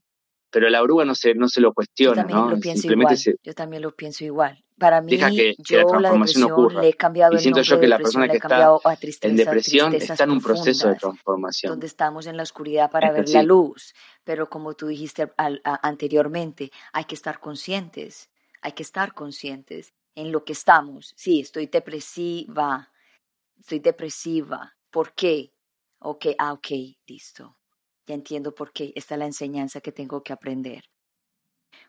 Pero 0.51 0.67
la 0.69 0.81
oruga 0.81 1.05
no 1.05 1.13
se, 1.13 1.35
no 1.35 1.47
se 1.47 1.61
lo 1.61 1.73
cuestiona, 1.73 2.25
yo 2.27 2.35
¿no? 2.35 2.49
Lo 2.49 2.59
pienso 2.59 2.91
igual. 2.91 3.17
yo 3.43 3.53
también 3.53 3.83
lo 3.83 3.95
pienso 3.95 4.25
igual. 4.25 4.63
Para 4.79 5.01
mí, 5.01 5.15
yo 5.15 5.83
la, 5.99 6.11
depresión 6.11 6.81
le 6.81 6.89
he 6.89 6.93
cambiado 6.93 7.35
y 7.35 7.39
siento 7.39 7.61
yo 7.61 7.79
que 7.79 7.87
la 7.87 7.97
persona 7.97 8.27
que 8.29 8.37
está 8.37 9.27
en 9.27 9.35
depresión 9.35 9.93
está 9.93 10.23
en 10.23 10.31
un 10.31 10.41
proceso 10.41 10.87
de 10.87 10.95
transformación. 10.95 11.71
Donde 11.71 11.85
estamos 11.85 12.25
en 12.25 12.37
la 12.37 12.43
oscuridad 12.43 12.89
para 12.89 13.11
ver 13.11 13.29
la 13.29 13.43
luz. 13.43 13.93
Pero 14.23 14.49
como 14.49 14.73
tú 14.73 14.87
dijiste 14.87 15.31
anteriormente, 15.37 16.71
hay 16.93 17.03
que 17.03 17.15
estar 17.15 17.39
conscientes. 17.39 18.29
Hay 18.61 18.71
que 18.71 18.83
estar 18.83 19.13
conscientes 19.13 19.93
en 20.15 20.31
lo 20.31 20.43
que 20.43 20.53
estamos. 20.53 21.13
Sí, 21.15 21.41
estoy 21.41 21.67
depresiva. 21.67 22.89
Estoy 23.59 23.79
depresiva. 23.79 24.75
¿Por 24.89 25.13
qué? 25.13 25.53
Ok, 25.99 26.27
ah, 26.39 26.53
ok, 26.53 26.67
listo 27.05 27.58
ya 28.09 28.15
entiendo 28.15 28.55
por 28.55 28.73
qué. 28.73 28.91
Esta 28.95 29.13
es 29.15 29.19
la 29.19 29.25
enseñanza 29.27 29.81
que 29.81 29.91
tengo 29.91 30.23
que 30.23 30.33
aprender. 30.33 30.83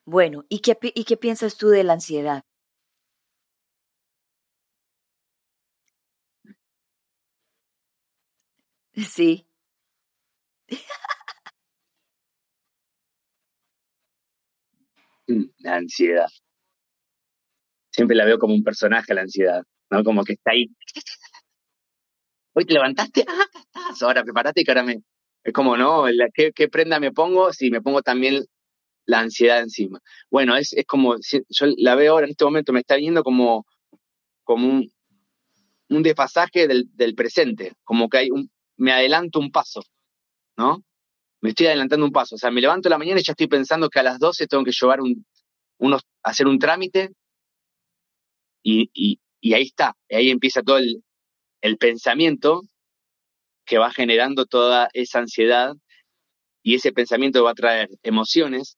Bueno, 0.05 0.45
¿y 0.51 0.59
qué, 0.61 0.77
y 0.83 1.05
qué 1.05 1.17
piensas 1.17 1.57
tú 1.57 1.69
de 1.69 1.85
la 1.85 1.95
ansiedad? 1.95 2.43
Sí. 9.15 9.47
Mm, 15.29 15.45
la 15.61 15.77
ansiedad. 15.77 16.29
Siempre 17.93 18.17
la 18.17 18.25
veo 18.25 18.39
como 18.39 18.55
un 18.55 18.65
personaje, 18.65 19.15
la 19.15 19.21
ansiedad, 19.23 19.63
¿no? 19.91 20.03
Como 20.05 20.25
que 20.25 20.33
está 20.35 20.53
ahí. 20.53 20.67
Hoy 22.55 22.65
te 22.65 22.75
levantaste, 22.75 23.25
ah, 23.29 23.47
estás. 23.55 24.03
Ahora 24.03 24.23
prepárate 24.23 24.63
que 24.65 24.71
ahora 24.71 24.85
es 25.45 25.53
como, 25.53 25.77
¿no? 25.77 26.05
¿Qué, 26.35 26.69
prenda 26.69 27.01
me 27.01 27.13
pongo 27.13 27.53
si 27.53 27.71
me 27.71 27.81
pongo 27.81 28.03
también 28.03 28.45
la 29.07 29.21
ansiedad 29.21 29.61
encima? 29.61 30.01
Bueno, 30.31 30.57
es, 30.57 30.73
es 30.73 30.87
como, 30.87 31.17
yo 31.17 31.67
la 31.79 31.95
veo 31.95 32.13
ahora 32.13 32.27
en 32.27 32.33
este 32.33 32.45
momento, 32.45 32.73
me 32.73 32.81
está 32.81 32.97
viendo 32.97 33.23
como, 33.23 33.67
como 34.45 34.69
un, 34.69 34.93
un 35.89 36.03
desfasaje 36.03 36.69
del, 36.69 36.89
del 36.95 37.15
presente, 37.15 37.73
como 37.85 38.09
que 38.09 38.19
hay 38.19 38.31
un, 38.31 38.51
me 38.77 38.93
adelanto 38.93 39.39
un 39.39 39.51
paso, 39.51 39.83
¿no? 40.57 40.83
Me 41.43 41.51
estoy 41.51 41.67
adelantando 41.67 42.05
un 42.05 42.13
paso. 42.13 42.35
O 42.35 42.39
sea, 42.39 42.51
me 42.51 42.61
levanto 42.61 42.89
en 42.89 42.91
la 42.91 42.99
mañana 42.99 43.21
y 43.21 43.23
ya 43.23 43.33
estoy 43.33 43.47
pensando 43.47 43.89
que 43.89 43.99
a 43.99 44.03
las 44.03 44.19
12 44.19 44.47
tengo 44.47 44.65
que 44.65 44.73
llevar 44.79 45.01
un, 45.01 45.25
unos, 45.79 46.03
hacer 46.23 46.47
un 46.47 46.59
trámite 46.59 47.11
y, 48.63 48.91
y, 48.93 49.21
y 49.41 49.55
ahí 49.55 49.63
está, 49.63 49.97
ahí 50.11 50.31
empieza 50.31 50.63
todo 50.63 50.79
el, 50.79 51.03
el 51.63 51.79
pensamiento 51.79 52.63
que 53.71 53.79
va 53.79 53.93
generando 53.93 54.47
toda 54.47 54.89
esa 54.95 55.21
ansiedad 55.21 55.75
y 56.61 56.75
ese 56.75 56.91
pensamiento 56.91 57.45
va 57.45 57.53
a 57.53 57.55
traer 57.55 57.89
emociones, 58.03 58.77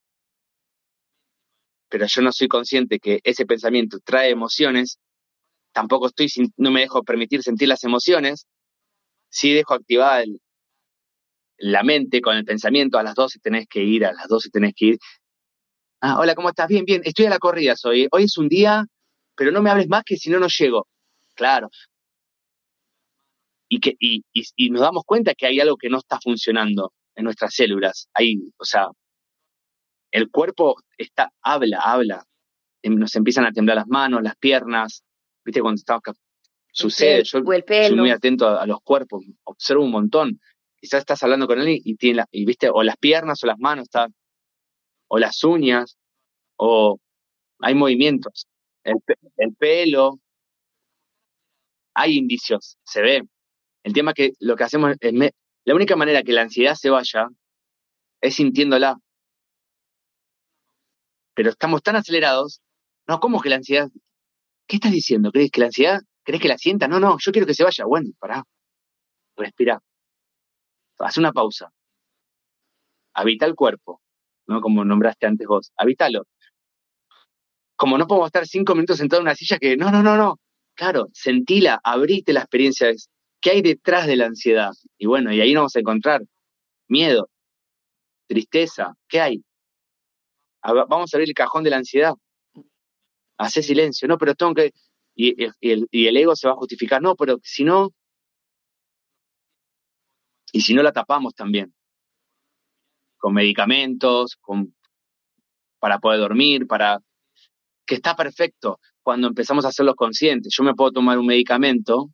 pero 1.88 2.04
yo 2.06 2.20
no 2.20 2.30
soy 2.30 2.46
consciente 2.46 2.98
que 2.98 3.20
ese 3.24 3.46
pensamiento 3.46 4.00
trae 4.04 4.28
emociones, 4.28 4.98
tampoco 5.72 6.08
estoy, 6.08 6.28
no 6.58 6.70
me 6.70 6.82
dejo 6.82 7.02
permitir 7.04 7.42
sentir 7.42 7.68
las 7.68 7.84
emociones, 7.84 8.46
sí 9.30 9.54
dejo 9.54 9.72
activada 9.72 10.24
la 11.56 11.82
mente 11.84 12.20
con 12.20 12.36
el 12.36 12.44
pensamiento, 12.44 12.98
a 12.98 13.02
las 13.02 13.14
12 13.14 13.38
tenés 13.38 13.66
que 13.68 13.82
ir, 13.82 14.04
a 14.04 14.12
las 14.12 14.28
12 14.28 14.50
tenés 14.50 14.74
que 14.76 14.86
ir. 14.88 14.98
Ah, 16.02 16.18
hola, 16.18 16.34
¿cómo 16.34 16.50
estás? 16.50 16.68
Bien, 16.68 16.84
bien, 16.84 17.00
estoy 17.02 17.24
a 17.24 17.30
la 17.30 17.38
corrida, 17.38 17.76
soy. 17.76 18.08
Hoy 18.10 18.24
es 18.24 18.36
un 18.36 18.48
día, 18.50 18.84
pero 19.34 19.52
no 19.52 19.62
me 19.62 19.70
hables 19.70 19.88
más 19.88 20.02
que 20.04 20.18
si 20.18 20.28
no, 20.28 20.38
no 20.38 20.48
llego. 20.48 20.86
Claro, 21.34 21.70
y, 23.72 23.80
que, 23.80 23.96
y, 23.98 24.22
y, 24.34 24.68
nos 24.68 24.82
damos 24.82 25.02
cuenta 25.06 25.34
que 25.34 25.46
hay 25.46 25.58
algo 25.58 25.78
que 25.78 25.88
no 25.88 25.96
está 25.96 26.20
funcionando 26.20 26.92
en 27.14 27.24
nuestras 27.24 27.54
células. 27.54 28.06
Ahí, 28.12 28.36
o 28.58 28.66
sea, 28.66 28.88
el 30.10 30.30
cuerpo 30.30 30.76
está, 30.98 31.32
habla, 31.40 31.78
habla. 31.80 32.22
Em, 32.82 32.96
nos 32.96 33.14
empiezan 33.16 33.46
a 33.46 33.52
temblar 33.52 33.78
las 33.78 33.86
manos, 33.86 34.22
las 34.22 34.36
piernas. 34.36 35.04
¿Viste? 35.42 35.62
Cuando 35.62 35.78
estamos 35.78 36.02
Sucede, 36.70 37.24
yo 37.24 37.24
soy 37.24 37.42
muy 37.96 38.10
atento 38.10 38.46
a, 38.46 38.62
a 38.62 38.66
los 38.66 38.80
cuerpos, 38.82 39.24
observo 39.44 39.84
un 39.84 39.90
montón. 39.90 40.38
Quizás 40.78 41.00
estás 41.00 41.22
hablando 41.22 41.46
con 41.46 41.58
él 41.58 41.80
y 41.82 41.96
tiene 41.96 42.16
la, 42.16 42.28
y 42.30 42.44
viste, 42.44 42.68
o 42.68 42.82
las 42.82 42.98
piernas 42.98 43.42
o 43.42 43.46
las 43.46 43.58
manos, 43.58 43.84
está, 43.84 44.08
o 45.08 45.18
las 45.18 45.42
uñas, 45.44 45.96
o 46.56 46.98
hay 47.60 47.74
movimientos. 47.74 48.46
El, 48.84 48.96
el 49.38 49.54
pelo, 49.54 50.20
hay 51.94 52.18
indicios, 52.18 52.76
se 52.84 53.00
ve. 53.00 53.22
El 53.82 53.92
tema 53.92 54.14
que 54.14 54.32
lo 54.38 54.56
que 54.56 54.64
hacemos 54.64 54.96
es, 55.00 55.32
la 55.64 55.74
única 55.74 55.96
manera 55.96 56.22
que 56.22 56.32
la 56.32 56.42
ansiedad 56.42 56.74
se 56.74 56.90
vaya 56.90 57.28
es 58.20 58.34
sintiéndola. 58.36 58.98
Pero 61.34 61.50
estamos 61.50 61.82
tan 61.82 61.96
acelerados. 61.96 62.60
No, 63.08 63.18
¿cómo 63.20 63.40
que 63.40 63.48
la 63.48 63.56
ansiedad? 63.56 63.88
¿Qué 64.66 64.76
estás 64.76 64.92
diciendo? 64.92 65.32
¿Crees 65.32 65.50
que 65.50 65.60
la 65.60 65.66
ansiedad? 65.66 66.00
¿Crees 66.24 66.40
que 66.40 66.48
la 66.48 66.58
sienta? 66.58 66.88
No, 66.88 67.00
no, 67.00 67.16
yo 67.18 67.32
quiero 67.32 67.46
que 67.46 67.54
se 67.54 67.64
vaya. 67.64 67.84
Bueno, 67.84 68.10
pará. 68.18 68.44
Respira. 69.36 69.82
Haz 70.98 71.16
una 71.16 71.32
pausa. 71.32 71.72
Habita 73.14 73.46
el 73.46 73.54
cuerpo, 73.54 74.00
¿no? 74.46 74.60
Como 74.60 74.84
nombraste 74.84 75.26
antes 75.26 75.46
vos. 75.46 75.72
Habítalo. 75.76 76.26
Como 77.76 77.98
no 77.98 78.06
podemos 78.06 78.28
estar 78.28 78.46
cinco 78.46 78.74
minutos 78.74 78.98
sentados 78.98 79.22
en 79.22 79.26
una 79.26 79.34
silla 79.34 79.58
que, 79.58 79.76
no, 79.76 79.90
no, 79.90 80.02
no, 80.02 80.16
no. 80.16 80.38
Claro, 80.74 81.08
sentila, 81.12 81.80
abrite 81.82 82.32
la 82.32 82.40
experiencia. 82.40 82.92
¿Qué 83.42 83.50
hay 83.50 83.60
detrás 83.60 84.06
de 84.06 84.16
la 84.16 84.26
ansiedad? 84.26 84.70
Y 84.96 85.06
bueno, 85.06 85.32
y 85.32 85.40
ahí 85.40 85.52
nos 85.52 85.62
vamos 85.62 85.76
a 85.76 85.80
encontrar 85.80 86.22
miedo, 86.86 87.28
tristeza. 88.28 88.94
¿Qué 89.08 89.20
hay? 89.20 89.44
Vamos 90.62 91.12
a 91.12 91.16
abrir 91.16 91.28
el 91.28 91.34
cajón 91.34 91.64
de 91.64 91.70
la 91.70 91.78
ansiedad. 91.78 92.14
Hace 93.36 93.64
silencio. 93.64 94.06
No, 94.06 94.16
pero 94.16 94.36
tengo 94.36 94.54
que... 94.54 94.70
Y 95.16 95.44
el, 95.60 95.88
y 95.90 96.06
el 96.06 96.16
ego 96.16 96.36
se 96.36 96.46
va 96.46 96.54
a 96.54 96.56
justificar. 96.56 97.02
No, 97.02 97.16
pero 97.16 97.40
si 97.42 97.64
no... 97.64 97.90
Y 100.52 100.60
si 100.60 100.72
no 100.72 100.84
la 100.84 100.92
tapamos 100.92 101.34
también. 101.34 101.74
Con 103.16 103.34
medicamentos, 103.34 104.36
con, 104.36 104.72
para 105.80 105.98
poder 105.98 106.20
dormir, 106.20 106.68
para... 106.68 107.00
Que 107.84 107.96
está 107.96 108.14
perfecto 108.14 108.78
cuando 109.02 109.26
empezamos 109.26 109.64
a 109.64 109.68
hacerlos 109.68 109.96
conscientes. 109.96 110.54
Yo 110.56 110.62
me 110.62 110.74
puedo 110.74 110.92
tomar 110.92 111.18
un 111.18 111.26
medicamento 111.26 112.08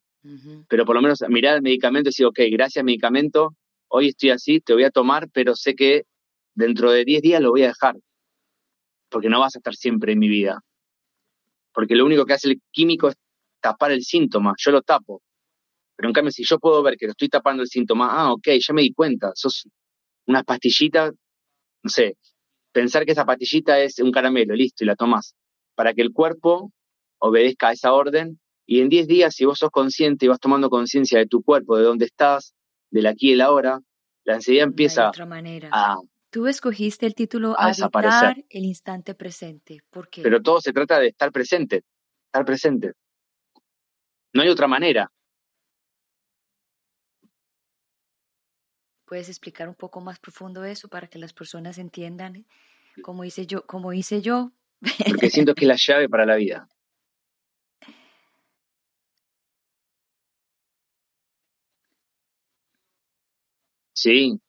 Pero 0.68 0.84
por 0.84 0.96
lo 0.96 1.02
menos 1.02 1.22
mirar 1.28 1.56
el 1.56 1.62
medicamento 1.62 2.08
y 2.08 2.10
decir, 2.10 2.26
ok, 2.26 2.40
gracias 2.50 2.84
medicamento, 2.84 3.54
hoy 3.88 4.08
estoy 4.08 4.30
así, 4.30 4.60
te 4.60 4.74
voy 4.74 4.84
a 4.84 4.90
tomar, 4.90 5.28
pero 5.32 5.54
sé 5.54 5.74
que 5.74 6.04
dentro 6.54 6.90
de 6.90 7.04
10 7.04 7.22
días 7.22 7.40
lo 7.40 7.50
voy 7.50 7.62
a 7.62 7.68
dejar, 7.68 7.96
porque 9.08 9.28
no 9.28 9.40
vas 9.40 9.56
a 9.56 9.58
estar 9.58 9.74
siempre 9.74 10.12
en 10.12 10.18
mi 10.18 10.28
vida. 10.28 10.60
Porque 11.72 11.94
lo 11.94 12.04
único 12.04 12.26
que 12.26 12.34
hace 12.34 12.48
el 12.48 12.60
químico 12.70 13.08
es 13.08 13.16
tapar 13.60 13.92
el 13.92 14.02
síntoma, 14.02 14.54
yo 14.58 14.70
lo 14.70 14.82
tapo. 14.82 15.22
Pero 15.96 16.08
en 16.08 16.12
cambio, 16.12 16.30
si 16.30 16.44
yo 16.44 16.58
puedo 16.58 16.82
ver 16.82 16.96
que 16.96 17.06
lo 17.06 17.12
estoy 17.12 17.28
tapando 17.28 17.62
el 17.62 17.68
síntoma, 17.68 18.08
ah, 18.10 18.32
ok, 18.32 18.48
ya 18.60 18.74
me 18.74 18.82
di 18.82 18.92
cuenta, 18.92 19.32
sos 19.34 19.68
una 20.26 20.42
pastillita, 20.42 21.10
no 21.82 21.90
sé, 21.90 22.16
pensar 22.72 23.04
que 23.04 23.12
esa 23.12 23.24
pastillita 23.24 23.80
es 23.80 23.98
un 23.98 24.12
caramelo, 24.12 24.54
listo, 24.54 24.84
y 24.84 24.86
la 24.86 24.94
tomás, 24.94 25.34
para 25.74 25.94
que 25.94 26.02
el 26.02 26.12
cuerpo 26.12 26.72
obedezca 27.18 27.68
a 27.68 27.72
esa 27.72 27.92
orden 27.92 28.38
y 28.70 28.82
en 28.82 28.90
10 28.90 29.06
días, 29.06 29.34
si 29.34 29.46
vos 29.46 29.58
sos 29.58 29.70
consciente 29.70 30.26
y 30.26 30.28
vas 30.28 30.40
tomando 30.40 30.68
conciencia 30.68 31.18
de 31.18 31.26
tu 31.26 31.42
cuerpo, 31.42 31.78
de 31.78 31.84
dónde 31.84 32.04
estás, 32.04 32.54
del 32.90 33.06
aquí 33.06 33.30
y 33.30 33.32
el 33.32 33.40
ahora, 33.40 33.80
la 34.24 34.34
ansiedad 34.34 34.64
empieza 34.64 35.08
otra 35.08 35.24
manera. 35.24 35.70
a... 35.72 35.96
Tú 36.28 36.46
escogiste 36.46 37.06
el 37.06 37.14
título 37.14 37.58
a 37.58 37.68
desaparecer. 37.68 38.44
El 38.50 38.66
instante 38.66 39.14
presente. 39.14 39.80
¿Por 39.88 40.10
qué? 40.10 40.20
Pero 40.20 40.42
todo 40.42 40.60
se 40.60 40.74
trata 40.74 41.00
de 41.00 41.08
estar 41.08 41.32
presente, 41.32 41.82
estar 42.26 42.44
presente. 42.44 42.92
No 44.34 44.42
hay 44.42 44.50
otra 44.50 44.68
manera. 44.68 45.10
¿Puedes 49.06 49.30
explicar 49.30 49.70
un 49.70 49.76
poco 49.76 50.02
más 50.02 50.18
profundo 50.18 50.62
eso 50.64 50.88
para 50.88 51.06
que 51.06 51.18
las 51.18 51.32
personas 51.32 51.78
entiendan 51.78 52.44
cómo 53.00 53.24
hice 53.24 53.46
yo, 53.46 53.64
cómo 53.64 53.94
hice 53.94 54.20
yo? 54.20 54.52
porque 55.08 55.30
siento 55.30 55.54
que 55.54 55.64
es 55.64 55.68
la 55.68 55.76
llave 55.78 56.10
para 56.10 56.26
la 56.26 56.36
vida. 56.36 56.68
Sí, 64.02 64.40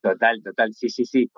total, 0.00 0.42
total, 0.42 0.72
sí, 0.74 0.88
sí, 0.88 1.04
sí. 1.04 1.30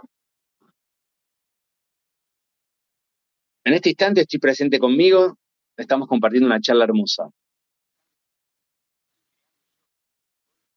En 3.63 3.75
este 3.75 3.91
instante 3.91 4.23
estoy 4.23 4.39
presente 4.41 4.79
conmigo, 4.79 5.37
estamos 5.77 6.09
compartiendo 6.09 6.47
una 6.47 6.61
charla 6.63 6.85
hermosa. 6.85 7.29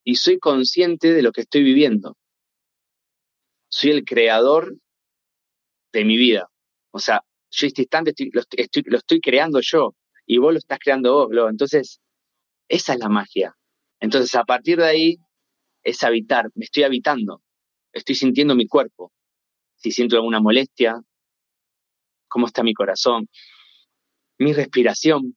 Y 0.03 0.15
soy 0.15 0.39
consciente 0.39 1.13
de 1.13 1.21
lo 1.21 1.31
que 1.31 1.41
estoy 1.41 1.61
viviendo. 1.61 2.17
Soy 3.69 3.91
el 3.91 4.03
creador 4.03 4.75
de 5.93 6.05
mi 6.05 6.17
vida. 6.17 6.49
O 6.91 6.99
sea, 6.99 7.23
yo 7.51 7.67
este 7.67 7.81
instante 7.83 8.11
estoy- 8.11 8.31
lo, 8.33 8.41
estoy, 8.95 9.21
creando 9.21 9.59
yo 9.61 9.95
y 10.25 10.37
vos 10.37 10.53
lo 10.53 10.59
estás 10.59 10.79
creando 10.79 11.27
vos. 11.29 11.49
Entonces, 11.49 11.99
esa 12.69 12.93
es 12.95 12.99
la 12.99 13.09
magia. 13.09 13.55
Entonces, 13.99 14.33
a 14.35 14.43
partir 14.43 14.77
de 14.77 14.85
ahí, 14.85 15.17
es 15.83 16.03
habitar, 16.03 16.49
me 16.55 16.65
estoy 16.65 16.83
habitando, 16.83 17.41
estoy 17.93 18.15
sintiendo 18.15 18.55
mi 18.55 18.67
cuerpo. 18.67 19.13
Si 19.75 19.91
siento 19.91 20.15
alguna 20.15 20.41
molestia, 20.41 21.01
cómo 22.27 22.47
está 22.47 22.63
mi 22.63 22.73
corazón, 22.73 23.29
mi 24.37 24.53
respiración, 24.53 25.35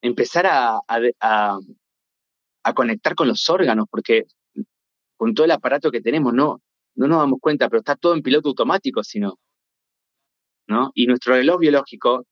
empezar 0.00 0.46
a, 0.46 1.58
conectar 2.74 3.14
con 3.14 3.28
los 3.28 3.48
órganos, 3.50 3.86
porque 3.90 4.24
con 5.16 5.34
todo 5.34 5.44
el 5.44 5.50
aparato 5.50 5.90
que 5.90 6.00
tenemos, 6.00 6.32
no, 6.32 6.62
no 6.94 7.06
nos 7.06 7.18
damos 7.18 7.38
cuenta, 7.40 7.68
pero 7.68 7.80
está 7.80 7.96
todo 7.96 8.14
en 8.14 8.22
piloto 8.22 8.48
automático, 8.48 9.04
si 9.04 9.20
no. 9.20 9.38
¿no? 10.68 10.90
Y 10.94 11.06
nuestro 11.06 11.34
reloj 11.34 11.60
biológico 11.60 12.26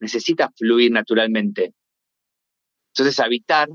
necesita 0.00 0.50
fluir 0.56 0.90
naturalmente. 0.92 1.74
Entonces, 2.94 3.20
habitar 3.20 3.68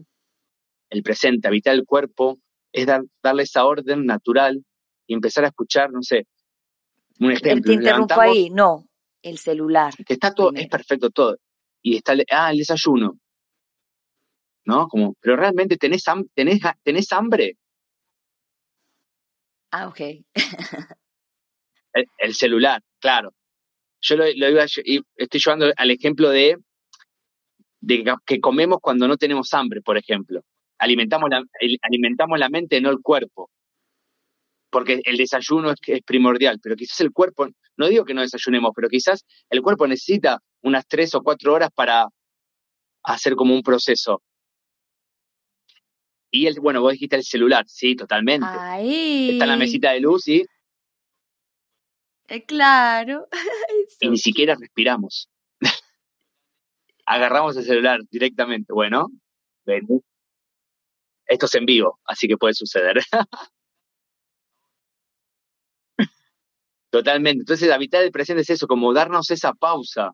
el 0.89 1.03
presente, 1.03 1.47
habitar 1.47 1.73
el 1.75 1.85
cuerpo, 1.85 2.39
es 2.71 2.85
dar, 2.85 3.01
darle 3.23 3.43
esa 3.43 3.65
orden 3.65 4.05
natural 4.05 4.63
y 5.07 5.13
empezar 5.13 5.45
a 5.45 5.47
escuchar, 5.47 5.91
no 5.91 6.01
sé, 6.01 6.27
un 7.19 7.31
ejemplo. 7.31 7.63
Te 7.71 7.75
nos 7.75 7.81
interrumpo 7.83 8.21
ahí. 8.21 8.49
No, 8.49 8.87
el 9.21 9.37
celular. 9.37 9.93
que 10.05 10.13
está 10.13 10.33
todo, 10.33 10.51
es 10.53 10.67
perfecto 10.67 11.09
todo. 11.09 11.37
Y 11.81 11.95
está, 11.95 12.13
el- 12.13 12.25
ah, 12.31 12.51
el 12.51 12.57
desayuno. 12.57 13.17
¿No? 14.65 14.87
Como, 14.89 15.15
pero 15.21 15.37
realmente 15.37 15.77
tenés, 15.77 16.03
tenés, 16.33 16.59
tenés 16.83 17.11
hambre. 17.13 17.57
Ah, 19.71 19.87
ok. 19.87 19.99
El, 21.93 22.05
el 22.19 22.33
celular, 22.35 22.81
claro. 22.99 23.33
Yo 24.01 24.17
lo, 24.17 24.25
lo 24.25 24.49
iba, 24.49 24.65
estoy 24.65 25.41
llevando 25.43 25.71
al 25.75 25.89
ejemplo 25.89 26.29
de, 26.29 26.57
de 27.79 28.03
que 28.25 28.39
comemos 28.39 28.77
cuando 28.81 29.07
no 29.07 29.17
tenemos 29.17 29.51
hambre, 29.55 29.81
por 29.81 29.97
ejemplo. 29.97 30.41
Alimentamos 30.79 31.29
la, 31.29 31.43
alimentamos 31.83 32.39
la 32.39 32.49
mente, 32.49 32.81
no 32.81 32.89
el 32.89 32.99
cuerpo. 33.01 33.49
Porque 34.69 35.01
el 35.05 35.17
desayuno 35.17 35.71
es, 35.71 35.79
es 35.87 36.01
primordial, 36.03 36.59
pero 36.61 36.75
quizás 36.75 36.99
el 37.01 37.11
cuerpo, 37.11 37.47
no 37.77 37.87
digo 37.87 38.05
que 38.05 38.13
no 38.13 38.21
desayunemos, 38.21 38.71
pero 38.75 38.89
quizás 38.89 39.25
el 39.49 39.61
cuerpo 39.61 39.87
necesita 39.87 40.39
unas 40.61 40.85
tres 40.87 41.15
o 41.15 41.21
cuatro 41.21 41.53
horas 41.53 41.69
para 41.73 42.07
hacer 43.03 43.35
como 43.35 43.53
un 43.53 43.63
proceso. 43.63 44.21
Y 46.31 46.47
el, 46.47 46.59
bueno, 46.59 46.81
vos 46.81 46.91
dijiste 46.91 47.15
el 47.15 47.23
celular, 47.23 47.65
sí, 47.67 47.95
totalmente. 47.95 48.47
Ahí. 48.47 49.31
Está 49.31 49.45
en 49.45 49.49
la 49.49 49.57
mesita 49.57 49.91
de 49.91 50.01
luz 50.01 50.27
y, 50.27 50.45
Eh, 52.27 52.43
claro. 52.43 53.27
y 54.01 54.09
ni 54.09 54.17
siquiera 54.17 54.55
respiramos. 54.59 55.29
Agarramos 57.05 57.55
el 57.55 57.63
celular 57.63 58.01
directamente. 58.11 58.73
Bueno, 58.73 59.07
ven. 59.65 59.87
Esto 61.27 61.45
es 61.45 61.55
en 61.55 61.65
vivo, 61.65 61.99
así 62.05 62.27
que 62.27 62.37
puede 62.37 62.53
suceder. 62.53 62.97
Totalmente. 66.89 67.41
Entonces, 67.41 67.69
habitar 67.71 68.01
el 68.03 68.11
presente 68.11 68.41
es 68.43 68.49
eso, 68.49 68.67
como 68.67 68.93
darnos 68.93 69.29
esa 69.31 69.53
pausa. 69.53 70.11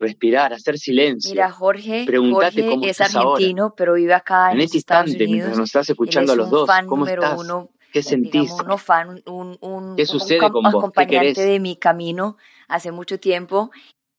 Respirar, 0.00 0.52
hacer 0.52 0.76
silencio. 0.78 1.30
Mira, 1.30 1.50
Jorge, 1.52 2.04
Jorge 2.06 2.66
cómo 2.66 2.84
es 2.84 2.90
estás 2.90 3.14
ahora. 3.14 3.30
argentino, 3.36 3.74
pero 3.76 3.94
vive 3.94 4.12
acá 4.14 4.48
en, 4.50 4.56
en 4.58 4.62
este 4.64 4.78
Estados 4.78 5.06
instante, 5.10 5.26
mientras 5.28 5.50
Unidos. 5.52 5.58
nos 5.60 5.68
estás 5.68 5.90
escuchando 5.90 6.32
es 6.32 6.38
a 6.38 6.42
los 6.42 6.46
un 6.46 6.50
dos, 6.50 6.68
¿cómo 6.88 7.06
estás? 7.06 7.38
uno, 7.38 7.70
¿Qué 7.92 8.02
sentís? 8.02 8.32
digamos, 8.32 8.66
no 8.66 8.78
fan, 8.78 9.08
un, 9.10 9.22
un, 9.26 9.58
un- 9.60 9.96
¿Qué 9.96 10.02
un 10.02 10.06
sucede 10.08 10.38
cam- 10.40 10.50
con 10.52 10.64
vos? 10.64 10.72
¿Qué 10.72 10.76
acompañante 10.78 11.34
querés? 11.34 11.36
de 11.52 11.60
mi 11.60 11.76
camino 11.76 12.36
hace 12.66 12.90
mucho 12.90 13.20
tiempo. 13.20 13.70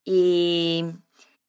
Y 0.05 0.85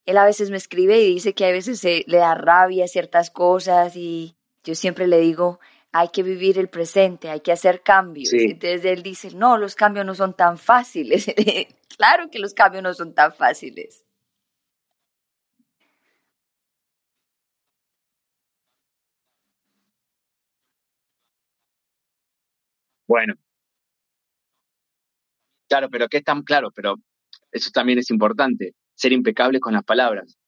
él 0.06 0.18
a 0.18 0.24
veces 0.24 0.50
me 0.50 0.56
escribe 0.56 1.00
y 1.00 1.14
dice 1.14 1.34
que 1.34 1.46
a 1.46 1.52
veces 1.52 1.80
se, 1.80 2.04
le 2.06 2.18
da 2.18 2.34
rabia 2.34 2.86
ciertas 2.88 3.30
cosas 3.30 3.96
y 3.96 4.36
yo 4.62 4.74
siempre 4.74 5.06
le 5.06 5.18
digo, 5.20 5.60
hay 5.92 6.08
que 6.08 6.22
vivir 6.22 6.58
el 6.58 6.68
presente, 6.68 7.30
hay 7.30 7.40
que 7.40 7.52
hacer 7.52 7.82
cambios. 7.82 8.30
Sí. 8.30 8.38
Entonces 8.50 8.84
él 8.84 9.02
dice, 9.02 9.30
no, 9.34 9.56
los 9.58 9.74
cambios 9.74 10.04
no 10.04 10.14
son 10.14 10.34
tan 10.34 10.58
fáciles. 10.58 11.26
claro 11.96 12.30
que 12.30 12.38
los 12.38 12.54
cambios 12.54 12.82
no 12.82 12.92
son 12.94 13.14
tan 13.14 13.32
fáciles. 13.32 14.04
Bueno, 23.06 23.34
claro, 25.68 25.88
pero 25.90 26.08
que 26.08 26.18
es 26.18 26.24
tan 26.24 26.42
claro, 26.42 26.70
pero 26.74 26.96
eso 27.52 27.70
también 27.72 27.98
es 27.98 28.10
importante 28.10 28.74
ser 28.94 29.12
impecable 29.12 29.60
con 29.60 29.74
las 29.74 29.84
palabras. 29.84 30.38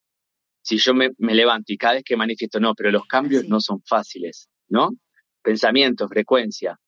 Si 0.62 0.78
yo 0.78 0.94
me, 0.94 1.12
levanto 1.18 1.72
y 1.72 1.78
cada 1.78 1.94
vez 1.94 2.04
que 2.04 2.16
manifiesto, 2.16 2.58
no, 2.58 2.74
pero 2.74 2.90
los 2.90 3.06
cambios 3.06 3.46
no 3.48 3.60
son 3.60 3.82
fáciles, 3.82 4.48
¿no? 4.68 4.90
Pensamiento, 5.42 6.08
frecuencia, 6.08 6.78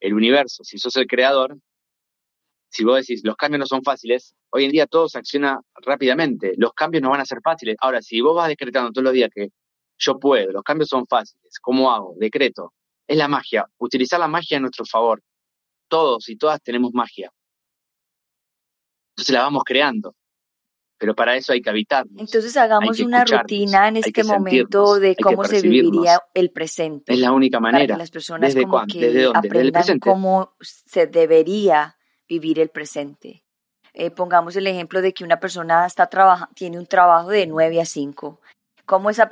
el 0.00 0.14
universo, 0.14 0.64
si 0.64 0.78
sos 0.78 0.96
el 0.96 1.06
creador, 1.06 1.56
si 2.68 2.84
vos 2.84 2.96
decís, 2.96 3.22
los 3.24 3.36
cambios 3.36 3.60
no 3.60 3.66
son 3.66 3.82
fáciles, 3.82 4.34
hoy 4.50 4.64
en 4.64 4.70
día 4.70 4.86
todo 4.86 5.08
se 5.08 5.18
acciona 5.18 5.60
rápidamente, 5.74 6.52
los 6.56 6.72
cambios 6.72 7.02
no 7.02 7.10
van 7.10 7.20
a 7.20 7.26
ser 7.26 7.40
fáciles. 7.42 7.76
Ahora, 7.80 8.00
si 8.02 8.20
vos 8.20 8.34
vas 8.34 8.48
decretando 8.48 8.92
todos 8.92 9.04
los 9.04 9.12
días 9.12 9.30
que 9.34 9.48
yo 9.98 10.18
puedo, 10.18 10.52
los 10.52 10.62
cambios 10.62 10.88
son 10.88 11.06
fáciles, 11.06 11.58
¿cómo 11.60 11.92
hago? 11.92 12.14
Decreto. 12.18 12.72
Es 13.06 13.16
la 13.16 13.28
magia, 13.28 13.66
utilizar 13.78 14.20
la 14.20 14.28
magia 14.28 14.56
a 14.56 14.60
nuestro 14.60 14.84
favor. 14.86 15.22
Todos 15.88 16.28
y 16.28 16.36
todas 16.36 16.62
tenemos 16.62 16.92
magia. 16.94 17.30
Entonces 19.10 19.34
la 19.34 19.42
vamos 19.42 19.64
creando. 19.64 20.14
Pero 21.02 21.16
para 21.16 21.34
eso 21.34 21.52
hay 21.52 21.60
que 21.60 21.68
habitar. 21.68 22.06
Entonces 22.16 22.56
hagamos 22.56 23.00
una 23.00 23.24
rutina 23.24 23.88
en 23.88 23.96
este 23.96 24.22
momento 24.22 25.00
de 25.00 25.16
cómo 25.16 25.42
se 25.42 25.60
viviría 25.60 26.22
el 26.32 26.52
presente. 26.52 27.12
Es 27.12 27.18
la 27.18 27.32
única 27.32 27.58
manera. 27.58 27.86
Para 27.86 27.94
que 27.94 27.98
las 27.98 28.10
personas 28.12 28.54
como 28.54 28.86
que 28.86 29.28
aprendan 29.34 29.98
cómo 29.98 30.54
se 30.60 31.08
debería 31.08 31.96
vivir 32.28 32.60
el 32.60 32.68
presente. 32.68 33.42
Eh, 33.94 34.12
pongamos 34.12 34.54
el 34.54 34.68
ejemplo 34.68 35.02
de 35.02 35.12
que 35.12 35.24
una 35.24 35.40
persona 35.40 35.86
está 35.86 36.08
tiene 36.54 36.78
un 36.78 36.86
trabajo 36.86 37.30
de 37.30 37.48
9 37.48 37.80
a 37.80 37.84
5. 37.84 38.40
¿Cómo 38.86 39.10
esa, 39.10 39.28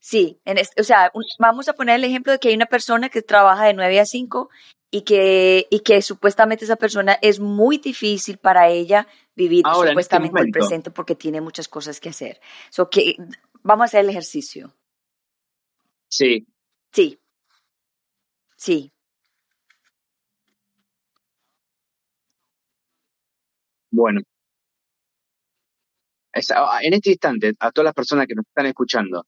sí, 0.00 0.40
en 0.44 0.58
o 0.58 0.82
sea, 0.82 1.12
vamos 1.38 1.68
a 1.68 1.74
poner 1.74 1.94
el 1.94 2.04
ejemplo 2.04 2.32
de 2.32 2.40
que 2.40 2.48
hay 2.48 2.56
una 2.56 2.66
persona 2.66 3.10
que 3.10 3.22
trabaja 3.22 3.66
de 3.66 3.74
9 3.74 4.00
a 4.00 4.06
5 4.06 4.50
y 4.90 5.02
que, 5.02 5.68
y 5.70 5.80
que 5.80 6.02
supuestamente 6.02 6.64
esa 6.64 6.74
persona 6.74 7.16
es 7.22 7.38
muy 7.38 7.78
difícil 7.78 8.38
para 8.38 8.68
ella 8.68 9.06
vivir 9.40 9.64
este 9.66 9.88
supuestamente 9.88 10.40
el 10.40 10.50
presente 10.50 10.90
porque 10.90 11.14
tiene 11.14 11.40
muchas 11.40 11.68
cosas 11.68 12.00
que 12.00 12.10
hacer. 12.10 12.40
So 12.70 12.90
que, 12.90 13.16
vamos 13.62 13.82
a 13.82 13.86
hacer 13.86 14.00
el 14.00 14.10
ejercicio. 14.10 14.76
Sí. 16.08 16.46
Sí. 16.92 17.18
Sí. 18.56 18.92
Bueno, 23.92 24.20
ah, 26.54 26.78
en 26.82 26.94
este 26.94 27.10
instante, 27.10 27.54
a 27.58 27.72
todas 27.72 27.86
las 27.86 27.94
personas 27.94 28.26
que 28.26 28.34
nos 28.34 28.46
están 28.46 28.66
escuchando, 28.66 29.26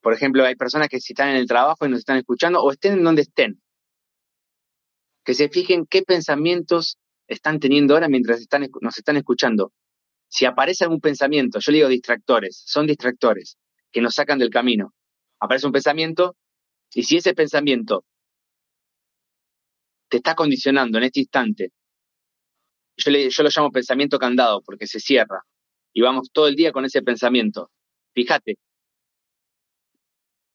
por 0.00 0.14
ejemplo, 0.14 0.44
hay 0.44 0.56
personas 0.56 0.88
que 0.88 1.00
si 1.00 1.12
están 1.12 1.28
en 1.28 1.36
el 1.36 1.46
trabajo 1.46 1.86
y 1.86 1.90
nos 1.90 2.00
están 2.00 2.16
escuchando 2.16 2.60
o 2.62 2.72
estén 2.72 2.94
en 2.94 3.04
donde 3.04 3.22
estén, 3.22 3.60
que 5.24 5.34
se 5.34 5.48
fijen 5.48 5.86
qué 5.86 6.02
pensamientos 6.02 6.98
están 7.30 7.60
teniendo 7.60 7.94
ahora 7.94 8.08
mientras 8.08 8.40
están, 8.40 8.68
nos 8.80 8.98
están 8.98 9.16
escuchando. 9.16 9.72
Si 10.28 10.44
aparece 10.44 10.84
algún 10.84 11.00
pensamiento, 11.00 11.58
yo 11.60 11.72
le 11.72 11.78
digo 11.78 11.88
distractores, 11.88 12.62
son 12.66 12.86
distractores 12.86 13.56
que 13.90 14.00
nos 14.00 14.14
sacan 14.14 14.38
del 14.38 14.50
camino. 14.50 14.94
Aparece 15.40 15.66
un 15.66 15.72
pensamiento 15.72 16.36
y 16.92 17.04
si 17.04 17.16
ese 17.16 17.34
pensamiento 17.34 18.04
te 20.08 20.18
está 20.18 20.34
condicionando 20.34 20.98
en 20.98 21.04
este 21.04 21.20
instante 21.20 21.72
yo, 22.96 23.10
le, 23.10 23.30
yo 23.30 23.42
lo 23.42 23.50
llamo 23.54 23.70
pensamiento 23.70 24.18
candado 24.18 24.62
porque 24.62 24.86
se 24.86 25.00
cierra 25.00 25.42
y 25.92 26.02
vamos 26.02 26.30
todo 26.32 26.48
el 26.48 26.56
día 26.56 26.72
con 26.72 26.84
ese 26.84 27.02
pensamiento. 27.02 27.70
Fíjate 28.12 28.56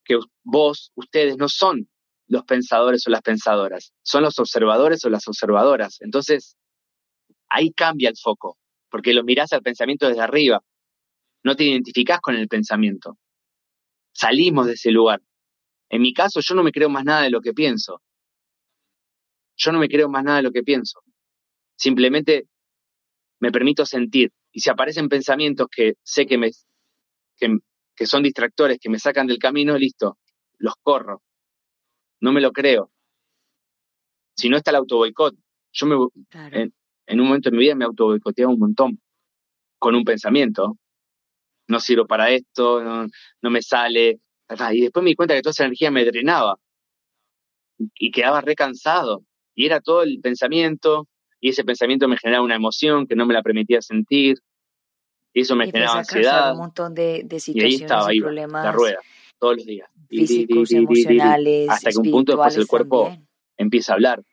que 0.04 0.20
vos, 0.44 0.92
ustedes 0.96 1.38
no 1.38 1.50
son 1.50 1.90
los 2.28 2.44
pensadores 2.44 3.08
o 3.08 3.10
las 3.10 3.22
pensadoras, 3.22 3.94
son 4.04 4.24
los 4.24 4.38
observadores 4.40 5.04
o 5.06 5.10
las 5.10 5.28
observadoras. 5.28 5.98
Entonces, 6.02 6.58
ahí 7.56 7.72
cambia 7.72 8.10
el 8.10 8.18
foco, 8.18 8.58
porque 8.90 9.14
lo 9.14 9.24
mirás 9.24 9.54
al 9.54 9.62
pensamiento 9.62 10.08
desde 10.08 10.22
arriba, 10.22 10.62
no 11.44 11.56
te 11.56 11.64
identificás 11.64 12.20
con 12.20 12.36
el 12.36 12.50
pensamiento. 12.50 13.18
Salimos 14.14 14.68
de 14.68 14.74
ese 14.74 14.92
lugar. 14.92 15.22
En 15.90 16.02
mi 16.02 16.14
caso, 16.14 16.42
yo 16.42 16.54
no 16.56 16.64
me 16.64 16.72
creo 16.72 16.90
más 16.90 17.06
nada 17.06 17.22
de 17.22 17.30
lo 17.30 17.40
que 17.40 17.54
pienso. 17.54 18.02
Yo 19.56 19.72
no 19.72 19.80
me 19.80 19.88
creo 19.88 20.10
más 20.10 20.24
nada 20.24 20.38
de 20.38 20.44
lo 20.44 20.52
que 20.52 20.64
pienso. 20.64 21.00
Simplemente 21.78 22.48
me 23.40 23.52
permito 23.52 23.86
sentir. 23.86 24.32
Y 24.52 24.60
si 24.60 24.70
aparecen 24.70 25.08
pensamientos 25.08 25.68
que 25.74 25.94
sé 26.04 26.26
que, 26.26 26.38
me, 26.38 26.52
que, 27.38 28.06
son 28.06 28.24
distractores, 28.24 28.80
que 28.82 28.90
me 28.90 29.00
sacan 29.00 29.28
del 29.28 29.38
camino, 29.38 29.78
listo, 29.78 30.18
los 30.58 30.74
corro. 30.82 31.22
No 32.20 32.34
me 32.34 32.42
lo 32.42 32.52
creo. 32.52 32.92
Si 34.36 34.50
no 34.50 34.58
está 34.58 34.72
el 34.72 34.78
autoboicot, 34.78 35.36
yo 35.72 35.86
me, 35.86 35.96
en, 37.08 37.20
un 37.20 37.28
momento 37.28 37.50
de 37.50 37.58
mi 37.58 37.64
vida 37.64 37.76
me 37.76 37.86
auto 37.86 38.08
un 38.08 38.60
montón 38.60 39.00
con 39.80 39.96
un 39.96 40.04
pensamiento. 40.04 40.78
No 41.68 41.80
sirvo 41.80 42.06
para 42.06 42.30
esto, 42.30 42.84
no, 42.84 43.08
no 43.42 43.50
me 43.50 43.62
sale. 43.62 44.20
Y 44.72 44.82
después 44.82 45.04
me 45.04 45.10
di 45.10 45.16
cuenta 45.16 45.34
que 45.34 45.42
toda 45.42 45.52
esa 45.52 45.66
energía 45.66 45.92
me 45.92 46.06
drenaba 46.06 46.58
y 47.96 48.12
quedaba 48.12 48.42
recansado. 48.42 49.24
Y 49.56 49.66
era 49.66 49.80
todo 49.80 50.04
el 50.04 50.20
pensamiento, 50.22 51.08
y 51.40 51.50
ese 51.50 51.64
pensamiento 51.64 52.08
me 52.08 52.18
generaba 52.18 52.44
una 52.44 52.56
emoción 52.56 53.08
que 53.08 53.16
no 53.16 53.26
me 53.26 53.34
la 53.34 53.42
permitía 53.42 53.82
sentir, 53.82 54.38
y 55.34 55.42
eso 55.42 55.56
me 55.56 55.66
generaba 55.66 56.00
ansiedad. 56.00 56.54
Un 56.54 56.60
montón 56.60 56.94
de, 56.94 57.24
de 57.26 57.40
situaciones 57.40 57.80
y, 57.80 57.84
estaba, 57.84 58.14
y 58.14 58.20
problemas. 58.20 58.66
La 58.66 58.72
rueda, 58.72 59.00
todos 59.40 59.58
los 59.58 59.66
días. 59.66 59.90
Físicos, 60.08 60.72
emocionales, 60.72 61.70
hasta 61.70 61.92
que 61.92 61.98
un 61.98 62.12
punto 62.12 62.34
después 62.34 62.58
el 62.58 62.68
cuerpo 62.68 63.16
empieza 63.58 63.94
a 63.94 63.96
hablar. 63.96 64.24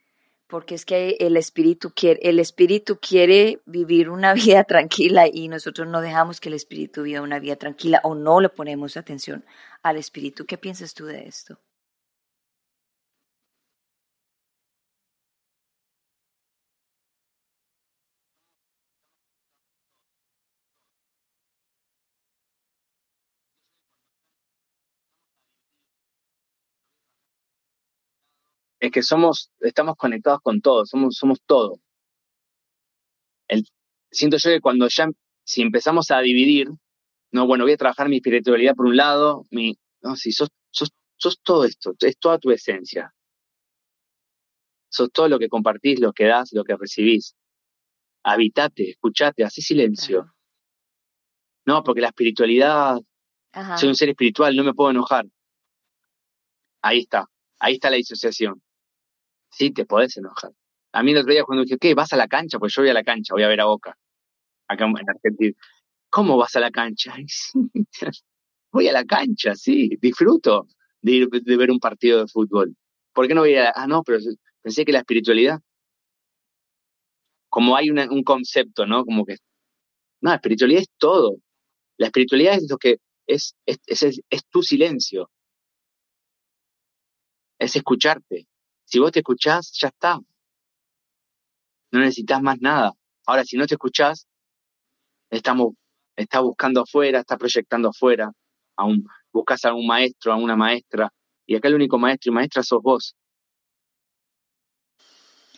Porque 0.52 0.74
es 0.74 0.84
que 0.84 1.16
el 1.18 1.38
espíritu 1.38 1.92
quiere, 1.96 2.20
el 2.28 2.38
espíritu 2.38 2.98
quiere 3.00 3.62
vivir 3.64 4.10
una 4.10 4.34
vida 4.34 4.64
tranquila 4.64 5.24
y 5.26 5.48
nosotros 5.48 5.88
no 5.88 6.02
dejamos 6.02 6.40
que 6.40 6.50
el 6.50 6.54
espíritu 6.54 7.04
viva 7.04 7.22
una 7.22 7.38
vida 7.38 7.56
tranquila 7.56 8.02
o 8.04 8.14
no 8.14 8.38
le 8.38 8.50
ponemos 8.50 8.98
atención 8.98 9.46
al 9.82 9.96
espíritu. 9.96 10.44
¿Qué 10.44 10.58
piensas 10.58 10.92
tú 10.92 11.06
de 11.06 11.26
esto? 11.26 11.58
Es 28.82 28.90
que 28.90 29.02
somos, 29.04 29.52
estamos 29.60 29.94
conectados 29.96 30.40
con 30.42 30.60
todo, 30.60 30.84
somos, 30.84 31.14
somos 31.14 31.40
todo. 31.46 31.78
El, 33.46 33.64
siento 34.10 34.38
yo 34.38 34.50
que 34.50 34.60
cuando 34.60 34.88
ya, 34.88 35.08
si 35.44 35.62
empezamos 35.62 36.10
a 36.10 36.18
dividir, 36.18 36.68
no, 37.30 37.46
bueno, 37.46 37.62
voy 37.62 37.74
a 37.74 37.76
trabajar 37.76 38.08
mi 38.08 38.16
espiritualidad 38.16 38.74
por 38.74 38.86
un 38.86 38.96
lado, 38.96 39.46
mi, 39.52 39.78
no, 40.00 40.16
si 40.16 40.32
sos, 40.32 40.48
sos, 40.72 40.90
sos 41.16 41.40
todo 41.44 41.64
esto, 41.64 41.94
es 42.00 42.18
toda 42.18 42.38
tu 42.38 42.50
esencia. 42.50 43.14
Sos 44.90 45.12
todo 45.12 45.28
lo 45.28 45.38
que 45.38 45.48
compartís, 45.48 46.00
lo 46.00 46.12
que 46.12 46.24
das, 46.24 46.52
lo 46.52 46.64
que 46.64 46.76
recibís. 46.76 47.36
Habitate, 48.24 48.90
escuchate, 48.90 49.44
haz 49.44 49.54
silencio. 49.54 50.34
No, 51.64 51.84
porque 51.84 52.00
la 52.00 52.08
espiritualidad, 52.08 52.96
soy 53.76 53.88
un 53.90 53.94
ser 53.94 54.08
espiritual, 54.08 54.56
no 54.56 54.64
me 54.64 54.74
puedo 54.74 54.90
enojar. 54.90 55.24
Ahí 56.82 56.98
está, 56.98 57.28
ahí 57.60 57.74
está 57.74 57.88
la 57.88 57.96
disociación. 57.96 58.60
Sí, 59.52 59.70
te 59.70 59.84
podés 59.86 60.16
enojar. 60.16 60.52
A 60.92 61.02
mí 61.02 61.12
el 61.12 61.18
otro 61.18 61.32
día 61.32 61.44
cuando 61.44 61.64
dije, 61.64 61.78
¿qué? 61.78 61.94
¿Vas 61.94 62.12
a 62.12 62.16
la 62.16 62.28
cancha? 62.28 62.58
Pues 62.58 62.74
yo 62.74 62.82
voy 62.82 62.90
a 62.90 62.94
la 62.94 63.04
cancha, 63.04 63.34
voy 63.34 63.42
a 63.44 63.48
ver 63.48 63.60
a 63.60 63.66
Boca, 63.66 63.96
acá 64.68 64.84
en 64.86 65.08
Argentina. 65.08 65.54
¿Cómo 66.10 66.36
vas 66.36 66.56
a 66.56 66.60
la 66.60 66.70
cancha? 66.70 67.14
voy 68.72 68.88
a 68.88 68.92
la 68.92 69.04
cancha, 69.04 69.54
sí, 69.54 69.90
disfruto 70.00 70.66
de, 71.02 71.12
ir, 71.12 71.28
de 71.30 71.56
ver 71.56 71.70
un 71.70 71.80
partido 71.80 72.20
de 72.20 72.28
fútbol. 72.28 72.76
¿Por 73.12 73.28
qué 73.28 73.34
no 73.34 73.42
voy 73.42 73.56
a 73.56 73.72
Ah, 73.74 73.86
no, 73.86 74.02
pero 74.02 74.18
pensé 74.62 74.84
que 74.84 74.92
la 74.92 75.00
espiritualidad, 75.00 75.60
como 77.48 77.76
hay 77.76 77.90
un 77.90 78.24
concepto, 78.24 78.86
¿no? 78.86 79.04
Como 79.04 79.26
que, 79.26 79.36
no, 80.22 80.30
la 80.30 80.36
espiritualidad 80.36 80.82
es 80.82 80.90
todo. 80.98 81.36
La 81.98 82.06
espiritualidad 82.06 82.54
es 82.56 82.70
lo 82.70 82.78
que 82.78 82.98
es, 83.26 83.54
es, 83.66 83.78
es, 83.86 84.20
es 84.30 84.46
tu 84.50 84.62
silencio. 84.62 85.30
Es 87.58 87.76
escucharte. 87.76 88.46
Si 88.92 88.98
vos 88.98 89.10
te 89.10 89.20
escuchás, 89.20 89.72
ya 89.80 89.88
está. 89.88 90.20
No 91.92 92.00
necesitas 92.00 92.42
más 92.42 92.60
nada. 92.60 92.92
Ahora, 93.26 93.42
si 93.42 93.56
no 93.56 93.66
te 93.66 93.76
escuchás, 93.76 94.28
estamos, 95.30 95.72
está 96.14 96.40
buscando 96.40 96.82
afuera, 96.82 97.20
está 97.20 97.38
proyectando 97.38 97.88
afuera, 97.88 98.30
a 98.76 98.84
un, 98.84 99.06
buscas 99.32 99.64
a 99.64 99.72
un 99.72 99.86
maestro, 99.86 100.34
a 100.34 100.36
una 100.36 100.56
maestra, 100.56 101.10
y 101.46 101.56
acá 101.56 101.68
el 101.68 101.76
único 101.76 101.98
maestro 101.98 102.32
y 102.32 102.34
maestra 102.34 102.62
sos 102.62 102.82
vos. 102.82 103.16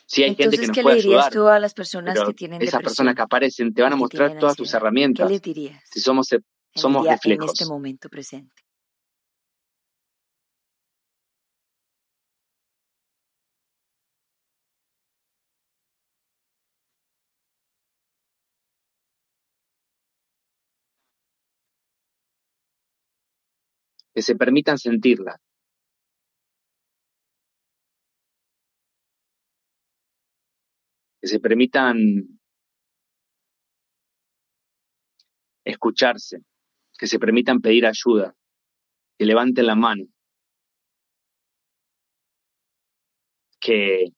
Sí, 0.06 0.22
hay 0.22 0.36
gente 0.36 0.56
que 0.56 0.68
nos 0.68 0.76
¿qué 0.76 0.84
le 0.84 0.94
dirías 0.94 1.28
tú 1.30 1.48
a 1.48 1.58
las 1.58 1.74
personas 1.74 2.16
que 2.24 2.34
tienen 2.34 2.62
Esas 2.62 2.82
personas 2.82 3.16
que 3.16 3.22
aparecen 3.22 3.74
te 3.74 3.82
van 3.82 3.94
a 3.94 3.96
mostrar 3.96 4.38
todas 4.38 4.54
tus 4.54 4.72
herramientas. 4.74 5.26
¿Qué 5.26 5.32
le 5.32 5.40
dirías? 5.40 5.82
Si 5.90 5.98
somos, 5.98 6.28
somos 6.72 7.04
reflejos. 7.04 7.46
En 7.46 7.52
este 7.52 7.66
momento 7.66 8.08
presente. 8.08 8.63
Que 24.14 24.22
se 24.22 24.36
permitan 24.36 24.78
sentirla. 24.78 25.40
Que 31.20 31.28
se 31.28 31.40
permitan 31.40 31.96
escucharse, 35.64 36.38
que 36.98 37.06
se 37.06 37.18
permitan 37.18 37.60
pedir 37.60 37.86
ayuda, 37.86 38.34
que 39.18 39.24
levanten 39.24 39.66
la 39.66 39.74
mano, 39.74 40.04
que, 43.60 44.12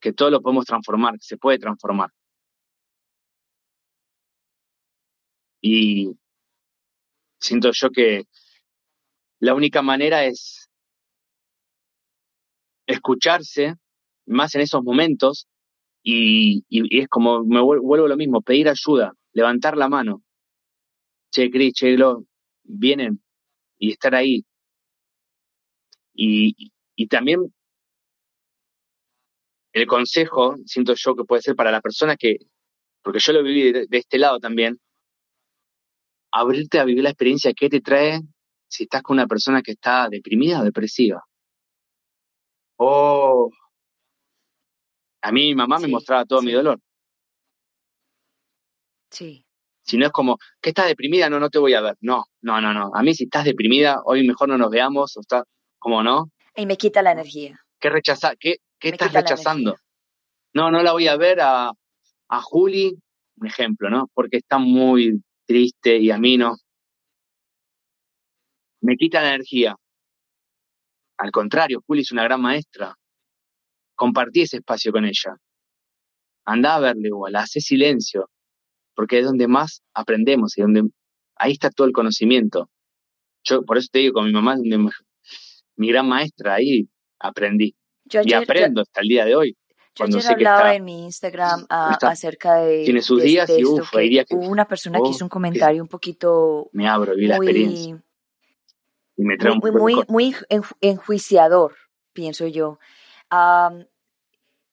que 0.00 0.12
todo 0.12 0.30
lo 0.30 0.40
podemos 0.40 0.64
transformar, 0.64 1.14
que 1.14 1.26
se 1.26 1.36
puede 1.36 1.58
transformar. 1.58 2.10
Y 5.62 6.19
siento 7.40 7.70
yo 7.72 7.90
que 7.90 8.24
la 9.40 9.54
única 9.54 9.82
manera 9.82 10.24
es 10.24 10.68
escucharse, 12.86 13.74
más 14.26 14.54
en 14.54 14.60
esos 14.62 14.82
momentos, 14.82 15.48
y, 16.02 16.64
es 16.70 17.08
como, 17.08 17.44
me 17.44 17.60
vuelvo 17.60 18.08
lo 18.08 18.16
mismo, 18.16 18.42
pedir 18.42 18.68
ayuda, 18.68 19.12
levantar 19.32 19.76
la 19.76 19.88
mano. 19.88 20.22
Che, 21.30 21.50
Cris, 21.50 21.74
che, 21.74 21.96
lo, 21.96 22.24
vienen 22.64 23.22
y 23.78 23.92
estar 23.92 24.14
ahí. 24.14 24.44
Y, 26.14 26.72
y 26.96 27.06
también 27.06 27.52
el 29.72 29.86
consejo, 29.86 30.56
siento 30.66 30.94
yo 30.94 31.14
que 31.14 31.24
puede 31.24 31.42
ser 31.42 31.54
para 31.56 31.70
la 31.70 31.80
persona 31.80 32.16
que, 32.16 32.38
porque 33.02 33.20
yo 33.20 33.32
lo 33.32 33.42
viví 33.42 33.72
de, 33.72 33.86
este 33.90 34.18
lado 34.18 34.40
también, 34.40 34.80
abrirte 36.32 36.78
a 36.78 36.84
vivir 36.84 37.02
la 37.02 37.10
experiencia 37.10 37.52
que 37.52 37.68
te 37.68 37.80
trae 37.80 38.20
si 38.68 38.84
estás 38.84 39.02
con 39.02 39.14
una 39.16 39.26
persona 39.26 39.62
que 39.62 39.72
está 39.72 40.08
deprimida 40.08 40.60
o 40.60 40.64
depresiva. 40.64 41.24
Oh, 42.76 43.50
a 45.22 45.32
mí 45.32 45.48
mi 45.48 45.54
mamá 45.54 45.78
me 45.78 45.88
mostraba 45.88 46.24
todo 46.24 46.40
mi 46.40 46.52
dolor. 46.52 46.80
Sí. 49.10 49.44
Si 49.82 49.98
no 49.98 50.06
es 50.06 50.12
como, 50.12 50.38
que 50.60 50.70
estás 50.70 50.86
deprimida? 50.86 51.28
No, 51.28 51.40
no 51.40 51.50
te 51.50 51.58
voy 51.58 51.74
a 51.74 51.80
ver. 51.80 51.96
No, 52.00 52.24
no, 52.42 52.60
no, 52.60 52.72
no. 52.72 52.90
A 52.94 53.02
mí 53.02 53.12
si 53.14 53.24
estás 53.24 53.44
deprimida, 53.44 54.00
hoy 54.04 54.26
mejor 54.26 54.48
no 54.48 54.56
nos 54.56 54.70
veamos, 54.70 55.16
o 55.16 55.20
está, 55.20 55.44
como 55.78 56.02
no. 56.02 56.30
Y 56.56 56.66
me 56.66 56.76
quita 56.76 57.02
la 57.02 57.12
energía. 57.12 57.58
¿Qué 57.80 57.90
rechaza? 57.90 58.34
¿Qué, 58.38 58.56
qué 58.78 58.90
estás 58.90 59.12
rechazando? 59.12 59.76
No, 60.54 60.70
no 60.70 60.82
la 60.82 60.92
voy 60.92 61.08
a 61.08 61.16
ver 61.16 61.40
a, 61.40 61.72
a 62.28 62.42
Juli, 62.42 62.96
un 63.36 63.46
ejemplo, 63.46 63.90
¿no? 63.90 64.08
Porque 64.14 64.36
está 64.38 64.58
muy 64.58 65.22
triste 65.50 65.98
y 65.98 66.12
a 66.12 66.18
mí 66.18 66.36
no. 66.36 66.56
Me 68.82 68.96
quita 68.96 69.20
la 69.20 69.34
energía. 69.34 69.74
Al 71.18 71.30
contrario, 71.32 71.82
Juli 71.86 72.02
es 72.02 72.12
una 72.12 72.22
gran 72.22 72.40
maestra 72.40 72.94
compartí 74.00 74.40
ese 74.40 74.56
espacio 74.56 74.92
con 74.92 75.04
ella. 75.04 75.36
Andá 76.46 76.76
a 76.76 76.80
verle 76.80 77.08
igual, 77.08 77.36
hace 77.36 77.60
silencio, 77.60 78.30
porque 78.94 79.18
es 79.18 79.26
donde 79.26 79.46
más 79.46 79.82
aprendemos 79.92 80.56
y 80.56 80.62
donde 80.62 80.84
ahí 81.36 81.52
está 81.52 81.68
todo 81.68 81.86
el 81.86 81.92
conocimiento. 81.92 82.70
Yo 83.44 83.62
por 83.62 83.76
eso 83.76 83.88
te 83.92 83.98
digo, 83.98 84.14
con 84.14 84.24
mi 84.24 84.32
mamá, 84.32 84.56
mi 85.76 85.88
gran 85.88 86.08
maestra, 86.08 86.54
ahí 86.54 86.88
aprendí. 87.18 87.74
y 88.24 88.32
aprendo 88.32 88.80
hasta 88.80 89.02
el 89.02 89.08
día 89.08 89.26
de 89.26 89.36
hoy. 89.36 89.56
Yo 90.08 90.18
ayer 90.18 90.32
hablaba 90.32 90.74
en 90.74 90.84
mi 90.84 91.04
Instagram 91.04 91.66
ah, 91.68 91.98
acerca 92.02 92.56
de. 92.56 92.84
Tiene 92.84 93.02
sus 93.02 93.22
días 93.22 93.50
y 93.50 93.64
uff, 93.64 93.90
que 93.90 94.24
Hubo 94.30 94.48
una 94.48 94.66
persona 94.66 94.98
que 95.02 95.10
hizo 95.10 95.24
un 95.24 95.28
comentario 95.28 95.82
un 95.82 95.88
poquito. 95.88 96.70
Me 96.72 96.88
abro, 96.88 97.14
vi 97.14 97.26
la 97.26 97.36
experiencia. 97.36 98.02
Y 99.16 99.22
me 99.22 99.36
trae 99.36 99.54
muy, 99.54 99.70
muy, 99.70 100.02
muy, 100.08 100.36
enjuiciador, 100.80 101.74
pienso 102.12 102.46
yo 102.46 102.78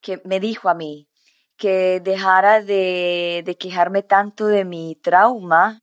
que 0.01 0.21
me 0.25 0.39
dijo 0.39 0.69
a 0.69 0.73
mí 0.73 1.09
que 1.57 1.99
dejara 1.99 2.61
de, 2.61 3.43
de 3.45 3.57
quejarme 3.57 4.03
tanto 4.03 4.47
de 4.47 4.63
mi 4.63 4.95
trauma. 4.95 5.81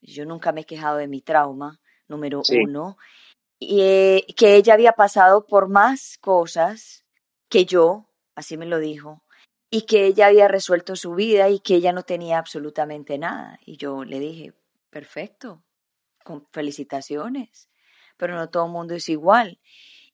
Yo 0.00 0.26
nunca 0.26 0.52
me 0.52 0.62
he 0.62 0.66
quejado 0.66 0.96
de 0.96 1.06
mi 1.06 1.20
trauma, 1.20 1.80
número 2.08 2.42
uno. 2.64 2.96
Y 3.58 3.80
eh, 3.80 4.26
que 4.36 4.56
ella 4.56 4.74
había 4.74 4.92
pasado 4.92 5.46
por 5.46 5.68
más 5.68 6.18
cosas 6.20 7.04
que 7.48 7.64
yo, 7.64 8.11
así 8.34 8.56
me 8.56 8.66
lo 8.66 8.78
dijo, 8.78 9.22
y 9.70 9.82
que 9.82 10.06
ella 10.06 10.26
había 10.26 10.48
resuelto 10.48 10.96
su 10.96 11.14
vida 11.14 11.48
y 11.48 11.60
que 11.60 11.76
ella 11.76 11.92
no 11.92 12.02
tenía 12.02 12.38
absolutamente 12.38 13.16
nada. 13.16 13.58
Y 13.64 13.78
yo 13.78 14.04
le 14.04 14.18
dije, 14.20 14.52
perfecto, 14.90 15.64
con 16.24 16.46
felicitaciones, 16.52 17.70
pero 18.16 18.34
no 18.34 18.50
todo 18.50 18.66
el 18.66 18.72
mundo 18.72 18.94
es 18.94 19.08
igual. 19.08 19.58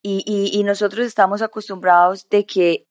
Y, 0.01 0.23
y, 0.53 0.63
nosotros 0.63 1.05
estamos 1.05 1.43
acostumbrados 1.43 2.29
de 2.29 2.47
que, 2.47 2.87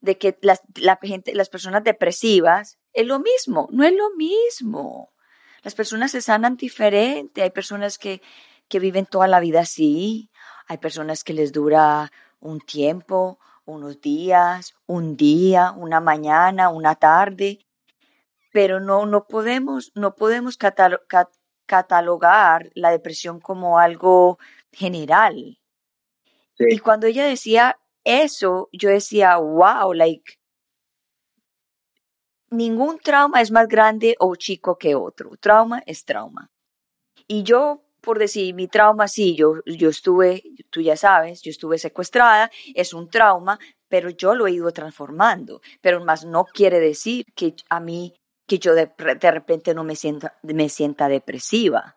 de 0.00 0.18
que 0.18 0.36
las, 0.42 0.60
las 0.74 1.48
personas 1.48 1.84
depresivas 1.84 2.78
es 2.92 3.06
lo 3.06 3.20
mismo, 3.20 3.68
no 3.70 3.84
es 3.84 3.92
lo 3.92 4.10
mismo. 4.16 5.12
Las 5.62 5.76
personas 5.76 6.10
se 6.10 6.20
sanan 6.20 6.56
diferente, 6.56 7.42
hay 7.42 7.50
personas 7.50 7.96
que, 7.96 8.22
que 8.68 8.80
viven 8.80 9.06
toda 9.06 9.28
la 9.28 9.38
vida 9.38 9.60
así, 9.60 10.30
hay 10.66 10.78
personas 10.78 11.22
que 11.22 11.32
les 11.32 11.52
dura 11.52 12.10
un 12.40 12.60
tiempo, 12.60 13.38
unos 13.66 14.00
días, 14.00 14.74
un 14.86 15.16
día, 15.16 15.72
una 15.72 16.00
mañana, 16.00 16.70
una 16.70 16.94
tarde, 16.94 17.58
pero 18.52 18.80
no, 18.80 19.04
no 19.04 19.26
podemos, 19.26 19.92
no 19.94 20.14
podemos 20.14 20.56
catalogar 21.66 22.70
la 22.74 22.90
depresión 22.90 23.40
como 23.40 23.78
algo 23.78 24.38
general. 24.72 25.58
Y 26.58 26.78
cuando 26.78 27.06
ella 27.06 27.26
decía 27.26 27.78
eso, 28.04 28.68
yo 28.72 28.88
decía, 28.88 29.36
wow, 29.36 29.92
like, 29.92 30.38
ningún 32.50 32.98
trauma 32.98 33.42
es 33.42 33.50
más 33.50 33.68
grande 33.68 34.16
o 34.18 34.36
chico 34.36 34.78
que 34.78 34.94
otro. 34.94 35.36
Trauma 35.38 35.82
es 35.86 36.04
trauma. 36.04 36.50
Y 37.26 37.42
yo, 37.42 37.85
por 38.06 38.20
decir, 38.20 38.54
mi 38.54 38.68
trauma, 38.68 39.08
sí, 39.08 39.34
yo, 39.34 39.54
yo 39.66 39.88
estuve, 39.88 40.40
tú 40.70 40.80
ya 40.80 40.96
sabes, 40.96 41.42
yo 41.42 41.50
estuve 41.50 41.76
secuestrada, 41.76 42.52
es 42.72 42.94
un 42.94 43.10
trauma, 43.10 43.58
pero 43.88 44.10
yo 44.10 44.36
lo 44.36 44.46
he 44.46 44.52
ido 44.52 44.70
transformando. 44.70 45.60
Pero 45.80 46.04
más 46.04 46.24
no 46.24 46.44
quiere 46.44 46.78
decir 46.78 47.26
que 47.34 47.56
a 47.68 47.80
mí, 47.80 48.14
que 48.46 48.60
yo 48.60 48.76
de, 48.76 48.92
repente 49.20 49.74
no 49.74 49.82
me 49.82 49.96
sienta, 49.96 50.38
me 50.44 50.68
sienta 50.68 51.08
depresiva 51.08 51.96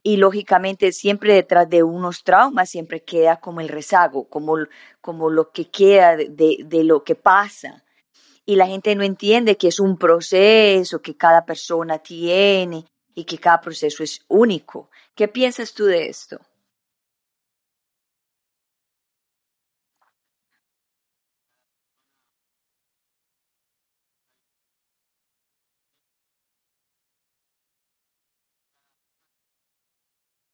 y 0.00 0.16
lógicamente 0.16 0.92
siempre 0.92 1.34
detrás 1.34 1.68
de 1.68 1.82
unos 1.82 2.22
traumas 2.22 2.70
siempre 2.70 3.02
queda 3.02 3.40
como 3.40 3.60
el 3.60 3.68
rezago, 3.68 4.28
como, 4.28 4.58
como 5.00 5.28
lo 5.28 5.50
que 5.50 5.70
queda 5.70 6.16
de, 6.16 6.58
de, 6.64 6.84
lo 6.84 7.02
que 7.02 7.16
pasa. 7.16 7.84
Y 8.46 8.54
la 8.54 8.68
gente 8.68 8.94
no 8.94 9.02
entiende 9.02 9.56
que 9.56 9.66
es 9.66 9.80
un 9.80 9.98
proceso 9.98 11.02
que 11.02 11.16
cada 11.16 11.44
persona 11.44 11.98
tiene 11.98 12.86
y 13.14 13.24
que 13.24 13.38
cada 13.38 13.60
proceso 13.60 14.02
es 14.02 14.24
único. 14.28 14.89
¿Qué 15.16 15.28
piensas 15.28 15.74
tú 15.74 15.84
de 15.84 16.08
esto? 16.08 16.40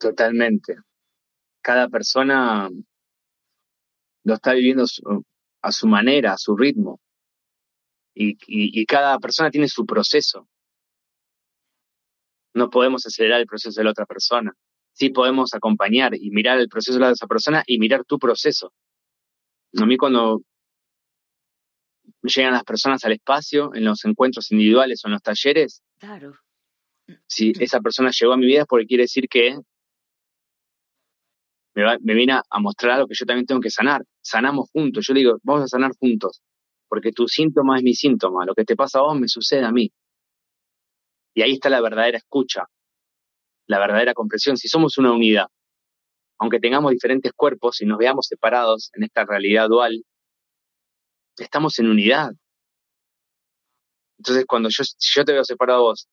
Totalmente. 0.01 0.76
Cada 1.62 1.89
persona 1.89 2.70
lo 4.24 4.35
está 4.35 4.53
viviendo 4.55 4.85
a 5.62 5.72
su 5.72 5.87
manera, 5.87 6.33
a 6.33 6.39
su 6.39 6.57
ritmo. 6.57 7.01
Y, 8.18 8.87
cada 8.87 9.18
persona 9.18 9.51
tiene 9.51 9.68
su 9.68 9.85
proceso. 9.85 10.49
No 12.57 12.70
podemos 12.70 13.04
acelerar 13.04 13.40
el 13.42 13.46
proceso 13.46 13.78
de 13.78 13.84
la 13.84 13.90
otra 13.90 14.07
persona. 14.07 14.50
Sí 14.92 15.11
podemos 15.11 15.52
acompañar 15.52 16.14
y 16.14 16.30
mirar 16.30 16.59
el 16.59 16.68
proceso 16.68 16.94
de 16.94 17.04
la 17.04 17.11
otra 17.11 17.26
persona 17.26 17.62
y 17.66 17.78
mirar 17.78 18.07
tu 18.07 18.18
proceso. 18.18 18.72
A 19.76 19.84
mí 19.84 19.98
cuando 19.98 20.40
llegan 22.22 22.54
las 22.54 22.64
personas 22.64 23.04
al 23.04 23.12
espacio, 23.12 23.74
en 23.74 23.84
los 23.84 24.02
encuentros 24.07 24.50
individuales 24.52 25.02
o 25.04 25.09
en 25.09 25.12
los 25.12 25.22
talleres, 25.22 25.82
claro. 25.98 26.32
si 27.26 27.52
esa 27.61 27.80
persona 27.80 28.11
llegó 28.11 28.32
a 28.32 28.38
mi 28.38 28.46
vida 28.46 28.62
es 28.62 28.66
porque 28.66 28.86
quiere 28.86 29.02
decir 29.02 29.28
que 29.28 29.59
me, 31.74 32.14
viene 32.14 32.32
a, 32.32 32.59
mostrar 32.59 32.92
algo 32.92 33.07
que 33.07 33.14
yo 33.14 33.26
también 33.26 33.44
tengo 33.44 33.61
que 33.61 33.68
sanar. 33.68 34.02
Sanamos 34.22 34.70
juntos. 34.70 35.04
Yo 35.07 35.12
le 35.12 35.20
digo, 35.20 35.38
vamos 35.42 35.64
a 35.64 35.68
sanar 35.68 35.92
juntos. 36.00 36.40
Porque 36.88 37.12
tu 37.12 37.28
síntoma 37.28 37.76
es 37.76 37.82
mi 37.82 37.92
síntoma. 37.92 38.46
Lo 38.46 38.54
que 38.54 38.64
te 38.64 38.76
pasa 38.76 39.00
a 39.00 39.02
vos 39.02 39.20
me 39.20 39.28
sucede 39.28 39.66
a 39.66 39.72
mí. 39.72 39.92
Y 41.37 41.43
ahí 41.43 41.53
está 41.53 41.68
la 41.68 41.82
verdadera 41.82 42.16
escucha, 42.16 42.64
la 43.66 43.78
verdadera 43.78 44.14
comprensión. 44.14 44.57
Si 44.57 44.68
somos 44.68 44.97
una 44.97 45.12
unidad, 45.12 45.49
aunque 46.39 46.59
tengamos 46.59 46.93
diferentes 46.93 47.30
cuerpos 47.34 47.82
y 47.82 47.84
nos 47.84 47.99
veamos 47.99 48.26
separados 48.26 48.91
en 48.95 49.03
esta 49.03 49.26
realidad 49.26 49.68
dual, 49.68 50.03
estamos 51.37 51.78
en 51.78 51.91
unidad. 51.91 52.30
Entonces, 54.18 54.47
cuando 54.47 54.70
yo, 54.70 54.82
yo 54.99 55.24
te 55.26 55.32
veo 55.34 55.45
separado 55.45 55.80
a 55.80 55.82
vos 55.82 56.09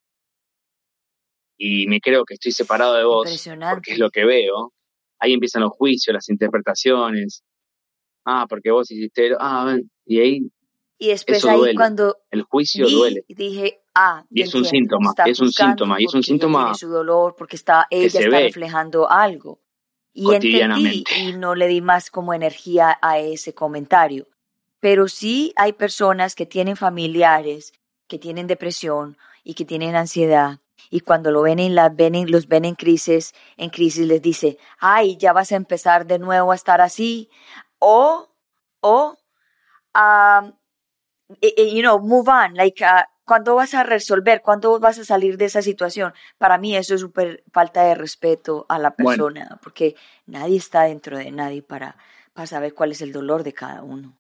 y 1.57 1.87
me 1.87 2.01
creo 2.01 2.25
que 2.25 2.33
estoy 2.33 2.51
separado 2.51 2.95
de 2.95 3.05
vos, 3.05 3.47
porque 3.71 3.93
es 3.93 3.99
lo 3.99 4.09
que 4.09 4.25
veo, 4.25 4.73
ahí 5.19 5.31
empiezan 5.31 5.61
los 5.61 5.71
juicios, 5.71 6.13
las 6.13 6.27
interpretaciones. 6.27 7.45
Ah, 8.25 8.45
porque 8.49 8.71
vos 8.71 8.91
hiciste, 8.91 9.31
ah, 9.39 9.77
y 10.05 10.19
ahí 10.19 10.41
y 10.97 11.07
después 11.07 11.45
ahí 11.45 11.75
cuando 11.75 12.17
el 12.29 12.43
juicio 12.43 12.89
duele. 12.89 13.23
Dije, 13.29 13.82
ah, 13.95 14.23
y 14.29 14.41
es 14.41 14.53
un 14.53 14.65
síntoma, 14.65 15.13
es 15.25 15.39
un 15.39 15.51
síntoma, 15.51 15.95
y 15.99 16.05
es 16.05 16.13
un 16.13 16.23
síntoma. 16.23 16.73
Su 16.73 16.89
dolor 16.89 17.35
porque 17.37 17.55
está, 17.55 17.87
ella 17.89 18.19
está 18.19 18.39
reflejando 18.39 19.09
algo. 19.09 19.59
Y 20.13 20.31
entendí 20.33 21.03
y 21.17 21.33
no 21.33 21.55
le 21.55 21.67
di 21.67 21.81
más 21.81 22.11
como 22.11 22.33
energía 22.33 22.99
a 23.01 23.17
ese 23.17 23.55
comentario. 23.55 24.27
Pero 24.79 25.07
sí 25.07 25.53
hay 25.55 25.73
personas 25.73 26.35
que 26.35 26.45
tienen 26.45 26.75
familiares 26.75 27.73
que 28.07 28.19
tienen 28.19 28.45
depresión 28.45 29.17
y 29.43 29.55
que 29.55 29.65
tienen 29.65 29.95
ansiedad 29.95 30.59
y 30.89 30.99
cuando 30.99 31.31
lo 31.31 31.41
ven 31.41 31.59
en 31.59 31.75
la, 31.75 31.89
ven 31.89 32.29
los 32.29 32.47
ven 32.47 32.65
en 32.65 32.75
crisis, 32.75 33.33
en 33.57 33.69
crisis 33.69 34.05
les 34.05 34.21
dice, 34.21 34.57
ay, 34.79 35.17
ya 35.17 35.33
vas 35.33 35.51
a 35.51 35.55
empezar 35.55 36.05
de 36.05 36.19
nuevo 36.19 36.51
a 36.51 36.55
estar 36.55 36.81
así, 36.81 37.29
o, 37.79 38.29
o, 38.81 39.17
um, 39.95 40.53
you 41.41 41.81
know, 41.81 41.99
move 41.99 42.29
on, 42.29 42.53
like, 42.53 42.83
uh, 42.83 43.03
¿cuándo 43.25 43.55
vas 43.55 43.73
a 43.73 43.83
resolver? 43.83 44.41
¿Cuándo 44.41 44.79
vas 44.79 44.99
a 44.99 45.05
salir 45.05 45.37
de 45.37 45.45
esa 45.45 45.61
situación? 45.61 46.13
Para 46.37 46.57
mí 46.57 46.75
eso 46.75 46.95
es 46.95 47.01
súper 47.01 47.43
falta 47.51 47.83
de 47.83 47.95
respeto 47.95 48.65
a 48.69 48.79
la 48.79 48.95
persona, 48.95 49.59
porque 49.63 49.95
nadie 50.25 50.57
está 50.57 50.83
dentro 50.83 51.17
de 51.17 51.31
nadie 51.31 51.61
para, 51.63 51.97
para 52.33 52.47
saber 52.47 52.73
cuál 52.73 52.91
es 52.91 53.01
el 53.01 53.11
dolor 53.13 53.43
de 53.43 53.53
cada 53.53 53.83
uno. 53.83 54.17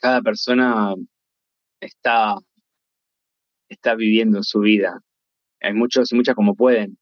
Cada 0.00 0.20
persona 0.22 0.94
está, 1.80 2.36
está 3.70 3.94
viviendo 3.94 4.42
su 4.42 4.60
vida 4.60 5.00
hay 5.62 5.74
muchos 5.74 6.12
y 6.12 6.16
muchas 6.16 6.34
como 6.34 6.54
pueden. 6.54 6.98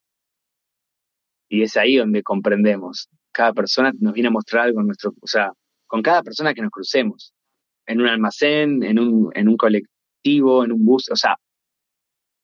Y 1.48 1.62
es 1.62 1.76
ahí 1.76 1.96
donde 1.96 2.22
comprendemos. 2.22 3.08
Cada 3.32 3.52
persona 3.52 3.92
nos 3.98 4.12
viene 4.12 4.28
a 4.28 4.32
mostrar 4.32 4.64
algo 4.64 4.80
en 4.80 4.86
nuestro, 4.86 5.14
o 5.20 5.26
sea, 5.26 5.52
con 5.86 6.02
cada 6.02 6.22
persona 6.22 6.54
que 6.54 6.62
nos 6.62 6.70
crucemos, 6.70 7.32
en 7.86 8.00
un 8.00 8.08
almacén, 8.08 8.82
en 8.82 8.98
un, 8.98 9.30
en 9.34 9.48
un 9.48 9.56
colectivo, 9.56 10.64
en 10.64 10.72
un 10.72 10.84
bus, 10.84 11.10
o 11.10 11.16
sea, 11.16 11.36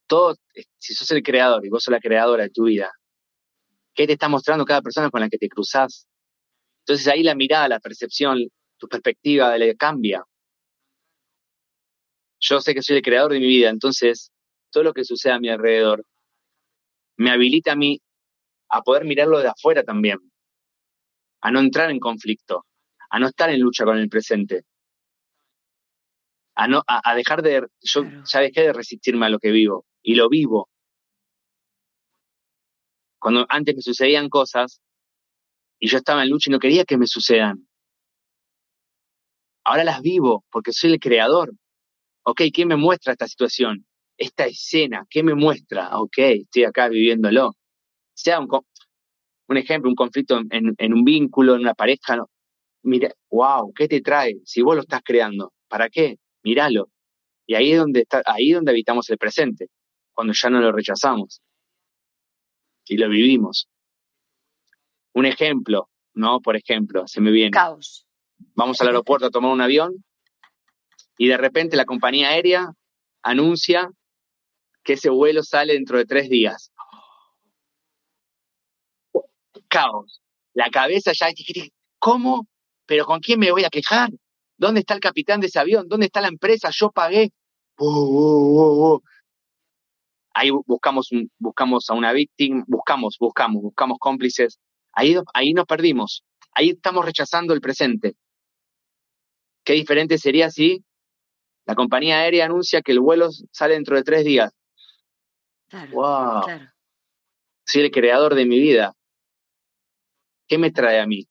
todo, 0.07 0.37
si 0.79 0.95
sos 0.95 1.11
el 1.11 1.23
creador 1.23 1.65
y 1.65 1.69
vos 1.69 1.83
sos 1.83 1.93
la 1.93 2.01
creadora 2.01 2.45
de 2.45 2.51
tu 2.51 2.65
vida, 2.65 2.91
¿qué 3.95 4.07
te 4.07 4.15
está 4.15 4.29
mostrando 4.29 4.65
cada 4.65 4.83
persona 4.83 5.11
con 5.11 5.21
la 5.21 5.29
que 5.29 5.39
te 5.39 5.49
cruzas? 5.49 6.07
Entonces 6.81 7.09
ahí 7.09 7.23
la 7.23 7.35
mirada, 7.35 7.69
la 7.69 7.81
percepción, 7.81 8.39
tu 8.79 8.89
perspectiva 8.89 9.57
le 9.57 9.77
cambia. 9.77 10.25
Yo 12.41 12.61
sé 12.61 12.75
que 12.75 12.83
soy 12.83 12.97
el 12.97 13.03
creador 13.03 13.33
de 13.33 13.41
mi 13.41 13.47
vida, 13.47 13.71
entonces 13.71 14.31
todo 14.71 14.85
lo 14.85 14.93
que 14.93 15.05
sucede 15.05 15.33
a 15.33 15.41
mi 15.41 15.49
alrededor 15.49 16.05
me 17.17 17.31
habilita 17.31 17.73
a 17.73 17.77
mí 17.77 18.01
a 18.75 18.83
poder 18.83 19.05
mirarlo 19.05 19.39
de 19.39 19.49
afuera 19.49 19.85
también, 19.85 20.19
a 21.41 21.51
no 21.53 21.61
entrar 21.61 21.91
en 21.93 22.01
conflicto, 22.01 22.67
a 23.09 23.21
no 23.21 23.29
estar 23.29 23.49
en 23.51 23.61
lucha 23.61 23.85
con 23.85 23.99
el 23.99 24.09
presente, 24.09 24.65
a 26.57 26.67
no 26.67 26.83
a, 26.87 27.15
dejar 27.15 27.43
de 27.43 27.67
yo 27.83 28.03
ya 28.25 28.41
dejé 28.41 28.63
de 28.63 28.73
resistirme 28.73 29.27
a 29.27 29.29
lo 29.29 29.39
que 29.39 29.53
vivo 29.53 29.87
y 30.03 30.17
lo 30.17 30.29
vivo. 30.29 30.69
Cuando 33.21 33.47
antes 33.49 33.77
me 33.77 33.83
sucedían 33.83 34.29
cosas 34.29 34.81
y 35.79 35.89
yo 35.89 35.99
estaba 35.99 36.25
en 36.25 36.31
lucha 36.31 36.51
y 36.51 36.53
no 36.53 36.59
quería 36.59 36.85
que 36.85 36.99
me 36.99 37.07
sucedan. 37.07 37.69
Ahora 39.65 39.85
las 39.85 40.03
vivo 40.03 40.45
porque 40.51 40.73
soy 40.73 40.93
el 40.93 40.99
creador. 40.99 41.53
Ok, 42.25 42.43
¿quién 42.53 42.69
me 42.69 42.77
muestra 42.77 43.13
esta 43.13 43.29
situación? 43.29 43.87
esta 44.17 44.47
escena, 44.47 45.07
¿qué 45.11 45.23
me 45.23 45.35
muestra? 45.35 45.99
Ok, 45.99 46.19
estoy 46.19 46.65
acá 46.65 46.89
viviéndolo. 46.89 47.57
Sea 48.15 48.41
un, 48.41 48.49
un 49.49 49.57
ejemplo, 49.57 49.91
un 49.91 49.97
conflicto 49.97 50.41
en, 50.51 50.93
un 50.93 51.05
vínculo, 51.05 51.55
en 51.55 51.63
una 51.63 51.75
pareja. 51.75 52.25
Mira, 52.83 53.11
wow, 53.31 53.73
¿qué 53.75 53.89
te 53.89 54.01
trae? 54.01 54.37
Si 54.45 54.63
vos 54.63 54.75
lo 54.77 54.83
estás 54.83 55.03
creando, 55.05 55.53
¿para 55.69 55.89
qué? 55.89 56.19
Míralo. 56.43 56.89
Y 57.47 57.55
ahí 57.55 57.73
es 57.73 57.79
donde 57.79 58.01
está, 58.01 58.23
ahí 58.27 58.51
es 58.51 58.57
donde 58.57 58.71
habitamos 58.71 59.09
el 59.11 59.19
presente, 59.19 59.69
cuando 60.13 60.33
ya 60.33 60.51
no 60.51 60.61
lo 60.61 60.73
rechazamos 60.73 61.43
y 62.87 62.97
lo 62.97 63.09
vivimos. 63.09 63.69
Un 65.15 65.27
ejemplo, 65.27 65.89
¿no? 66.15 66.41
Por 66.41 66.57
ejemplo, 66.57 67.07
se 67.07 67.21
me 67.21 67.31
viene. 67.31 67.51
Caos. 67.51 68.07
Vamos 68.55 68.81
al 68.81 68.89
aeropuerto 68.89 69.27
a 69.27 69.31
tomar 69.31 69.53
un 69.53 69.61
avión 69.61 70.05
y 71.17 71.29
de 71.29 71.37
repente 71.37 71.77
la 71.77 71.85
compañía 71.85 72.29
aérea 72.29 72.73
anuncia 73.23 73.91
que 74.83 74.95
ese 74.95 75.09
vuelo 75.09 75.43
sale 75.43 75.75
dentro 75.75 75.99
de 75.99 76.05
tres 76.05 76.29
días. 76.29 76.73
Caos. 79.75 80.21
La 80.55 80.71
cabeza 80.71 81.11
ya, 81.13 81.27
¿cómo? 81.99 82.47
¿Pero 82.87 83.05
con 83.07 83.19
quién 83.19 83.41
me 83.41 83.51
voy 83.51 83.65
a 83.65 83.71
quejar? 83.71 84.11
¿Dónde 84.57 84.81
está 84.81 84.95
el 84.95 85.01
capitán 85.01 85.41
de 85.41 85.49
ese 85.49 85.59
avión? 85.59 85.89
¿Dónde 85.89 86.07
está 86.07 86.21
la 86.21 86.29
empresa? 86.29 86.71
Yo 86.71 86.93
pagué. 86.93 87.33
ahí 90.33 90.51
buscamos, 90.51 91.09
buscamos 91.39 91.91
a 91.91 91.95
una 91.95 92.13
víctima, 92.13 92.63
buscamos, 92.69 93.17
buscamos, 93.19 93.63
buscamos 93.63 93.99
cómplices. 93.99 94.61
Ahí, 94.93 95.17
ahí 95.33 95.53
nos 95.55 95.67
perdimos. 95.67 96.23
Ahí 96.53 96.71
estamos 96.71 97.05
rechazando 97.05 97.53
el 97.53 97.61
presente. 97.61 98.15
Qué 99.65 99.73
diferente 99.73 100.19
sería 100.19 100.51
si 100.51 100.85
la 101.67 101.75
compañía 101.75 102.21
aérea 102.21 102.45
anuncia 102.45 102.81
que 102.81 102.93
el 102.93 103.01
vuelo 103.01 103.29
sale 103.51 103.75
dentro 103.75 103.97
de 103.97 104.05
tres 104.05 104.25
días. 104.25 104.53
wow. 105.91 106.43
Soy 107.67 107.83
el 107.83 107.91
creador 107.91 108.37
de 108.37 108.47
mi 108.47 108.61
vida. 108.61 108.95
¿Qué 110.47 110.59
me 110.59 110.71
trae 110.71 111.01
a 111.01 111.07
mí? 111.07 111.27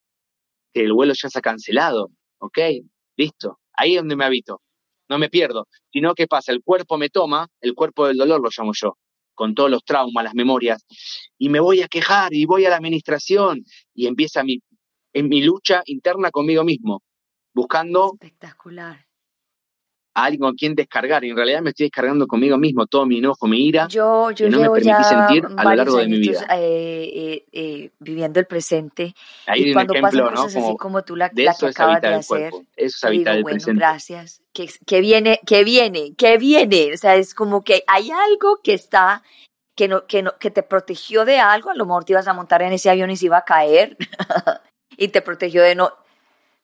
Que 0.73 0.81
el 0.81 0.93
vuelo 0.93 1.13
ya 1.13 1.29
se 1.29 1.39
ha 1.39 1.41
cancelado. 1.41 2.09
Ok, 2.39 2.59
listo. 3.17 3.59
Ahí 3.73 3.95
es 3.95 4.01
donde 4.01 4.15
me 4.15 4.25
habito. 4.25 4.61
No 5.09 5.17
me 5.17 5.29
pierdo. 5.29 5.67
Sino, 5.91 6.13
¿qué 6.15 6.27
pasa? 6.27 6.51
El 6.51 6.63
cuerpo 6.63 6.97
me 6.97 7.09
toma, 7.09 7.47
el 7.61 7.73
cuerpo 7.73 8.07
del 8.07 8.17
dolor 8.17 8.41
lo 8.41 8.49
llamo 8.55 8.71
yo, 8.73 8.97
con 9.33 9.53
todos 9.53 9.69
los 9.69 9.83
traumas, 9.83 10.23
las 10.23 10.33
memorias, 10.33 10.85
y 11.37 11.49
me 11.49 11.59
voy 11.59 11.81
a 11.81 11.87
quejar 11.87 12.33
y 12.33 12.45
voy 12.45 12.65
a 12.65 12.69
la 12.69 12.77
administración 12.77 13.63
y 13.93 14.07
empieza 14.07 14.43
mi, 14.43 14.59
en 15.13 15.29
mi 15.29 15.41
lucha 15.43 15.83
interna 15.85 16.31
conmigo 16.31 16.63
mismo, 16.63 17.03
buscando 17.53 18.13
Espectacular 18.13 19.05
a 20.13 20.25
alguien 20.25 20.41
con 20.41 20.55
quien 20.55 20.75
descargar. 20.75 21.23
Y 21.23 21.29
en 21.29 21.35
realidad 21.35 21.61
me 21.61 21.71
estoy 21.71 21.87
descargando 21.87 22.27
conmigo 22.27 22.57
mismo 22.57 22.85
todo 22.85 23.05
mi 23.05 23.17
enojo, 23.17 23.47
mi 23.47 23.67
ira, 23.67 23.87
yo, 23.87 24.31
yo 24.31 24.45
que 24.45 24.51
no 24.51 24.59
me 24.59 24.69
permití 24.69 25.03
sentir 25.03 25.45
a 25.55 25.63
lo 25.63 25.75
largo 25.75 25.97
de 25.97 26.07
mi 26.07 26.19
vida. 26.19 26.45
Eh, 26.57 27.11
eh, 27.13 27.45
eh, 27.51 27.89
viviendo 27.99 28.39
el 28.39 28.45
presente. 28.45 29.15
Ahí 29.47 29.69
y 29.69 29.73
cuando 29.73 29.93
ejemplo, 29.93 30.25
pasan 30.25 30.35
cosas 30.35 30.63
así 30.63 30.77
como 30.77 31.03
tú 31.03 31.15
la, 31.15 31.29
que 31.29 31.47
acabas 31.49 32.01
de 32.01 32.07
hacer, 32.09 32.53
eso 32.75 32.97
es 32.97 33.03
habitar 33.03 33.35
el 33.35 33.43
bueno, 33.43 33.55
presente. 33.55 33.79
gracias. 33.79 34.41
Que, 34.53 34.69
que 34.85 35.01
viene, 35.01 35.39
que 35.45 35.63
viene, 35.63 36.13
que 36.15 36.37
viene. 36.37 36.93
O 36.93 36.97
sea, 36.97 37.15
es 37.15 37.33
como 37.33 37.63
que 37.63 37.83
hay 37.87 38.11
algo 38.11 38.59
que 38.63 38.73
está 38.73 39.23
que 39.75 39.87
no, 39.87 40.05
que 40.05 40.21
no, 40.21 40.37
que 40.37 40.51
te 40.51 40.63
protegió 40.63 41.25
de 41.25 41.39
algo, 41.39 41.71
a 41.71 41.75
lo 41.75 41.85
mejor 41.85 42.05
te 42.05 42.13
ibas 42.13 42.27
a 42.27 42.33
montar 42.33 42.61
en 42.61 42.73
ese 42.73 42.89
avión 42.89 43.09
y 43.09 43.17
se 43.17 43.25
iba 43.25 43.37
a 43.37 43.45
caer 43.45 43.97
y 44.97 45.07
te 45.07 45.21
protegió 45.21 45.63
de 45.63 45.73
no, 45.73 45.91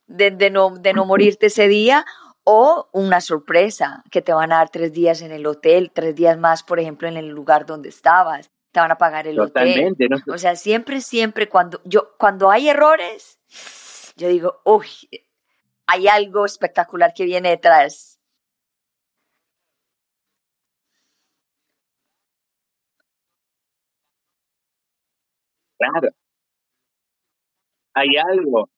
de, 0.08 0.32
de, 0.32 0.50
no, 0.50 0.76
de 0.78 0.94
no 0.94 1.06
morirte 1.06 1.48
ese 1.48 1.68
día, 1.68 2.06
o 2.52 2.90
una 2.94 3.22
sorpresa 3.22 4.04
que 4.10 4.24
te 4.24 4.34
van 4.34 4.52
a 4.52 4.56
dar 4.56 4.72
tres 4.72 4.92
días 4.92 5.22
en 5.22 5.32
el 5.32 5.46
hotel, 5.46 5.92
tres 5.94 6.16
días 6.16 6.36
más, 6.36 6.64
por 6.64 6.80
ejemplo, 6.80 7.08
en 7.08 7.16
el 7.16 7.28
lugar 7.28 7.68
donde 7.68 7.90
estabas, 7.90 8.50
te 8.72 8.80
van 8.80 8.90
a 8.90 8.98
pagar 8.98 9.28
el 9.28 9.36
Totalmente, 9.36 10.06
hotel. 10.06 10.24
O 10.34 10.38
sea, 10.40 10.56
siempre, 10.56 11.00
siempre 11.02 11.48
cuando 11.48 11.80
yo, 11.86 12.16
cuando 12.18 12.50
hay 12.50 12.68
errores, 12.70 13.38
yo 14.18 14.28
digo, 14.30 14.62
uy, 14.66 14.88
hay 15.86 16.08
algo 16.08 16.44
espectacular 16.44 17.14
que 17.14 17.26
viene 17.26 17.50
detrás. 17.50 18.20
Claro. 25.78 26.10
Hay 27.94 28.18
algo. 28.18 28.70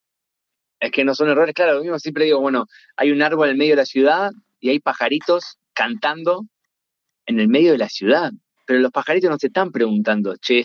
Es 0.82 0.90
que 0.90 1.04
no 1.04 1.14
son 1.14 1.28
errores, 1.28 1.54
claro, 1.54 1.74
lo 1.74 1.80
mismo 1.82 1.96
siempre 2.00 2.24
digo, 2.24 2.40
bueno, 2.40 2.66
hay 2.96 3.12
un 3.12 3.22
árbol 3.22 3.46
en 3.46 3.52
el 3.52 3.56
medio 3.56 3.74
de 3.74 3.82
la 3.82 3.86
ciudad 3.86 4.32
y 4.58 4.70
hay 4.70 4.80
pajaritos 4.80 5.56
cantando 5.74 6.44
en 7.24 7.38
el 7.38 7.46
medio 7.46 7.70
de 7.70 7.78
la 7.78 7.88
ciudad, 7.88 8.32
pero 8.66 8.80
los 8.80 8.90
pajaritos 8.90 9.30
no 9.30 9.38
se 9.38 9.46
están 9.46 9.70
preguntando, 9.70 10.34
che, 10.38 10.64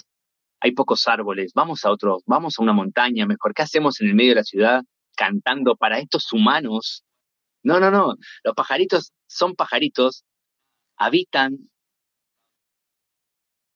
hay 0.60 0.72
pocos 0.72 1.08
árboles, 1.08 1.52
vamos 1.54 1.86
a 1.86 1.92
otro, 1.92 2.24
vamos 2.26 2.56
a 2.58 2.64
una 2.64 2.74
montaña, 2.74 3.28
mejor, 3.28 3.54
¿qué 3.54 3.62
hacemos 3.62 4.02
en 4.02 4.08
el 4.08 4.16
medio 4.16 4.32
de 4.32 4.38
la 4.38 4.44
ciudad 4.44 4.82
cantando 5.16 5.76
para 5.76 6.00
estos 6.00 6.34
humanos? 6.34 7.04
No, 7.62 7.80
no, 7.80 7.92
no, 7.92 8.16
los 8.44 8.56
pajaritos 8.56 9.14
son 9.28 9.54
pajaritos, 9.54 10.26
habitan 10.96 11.70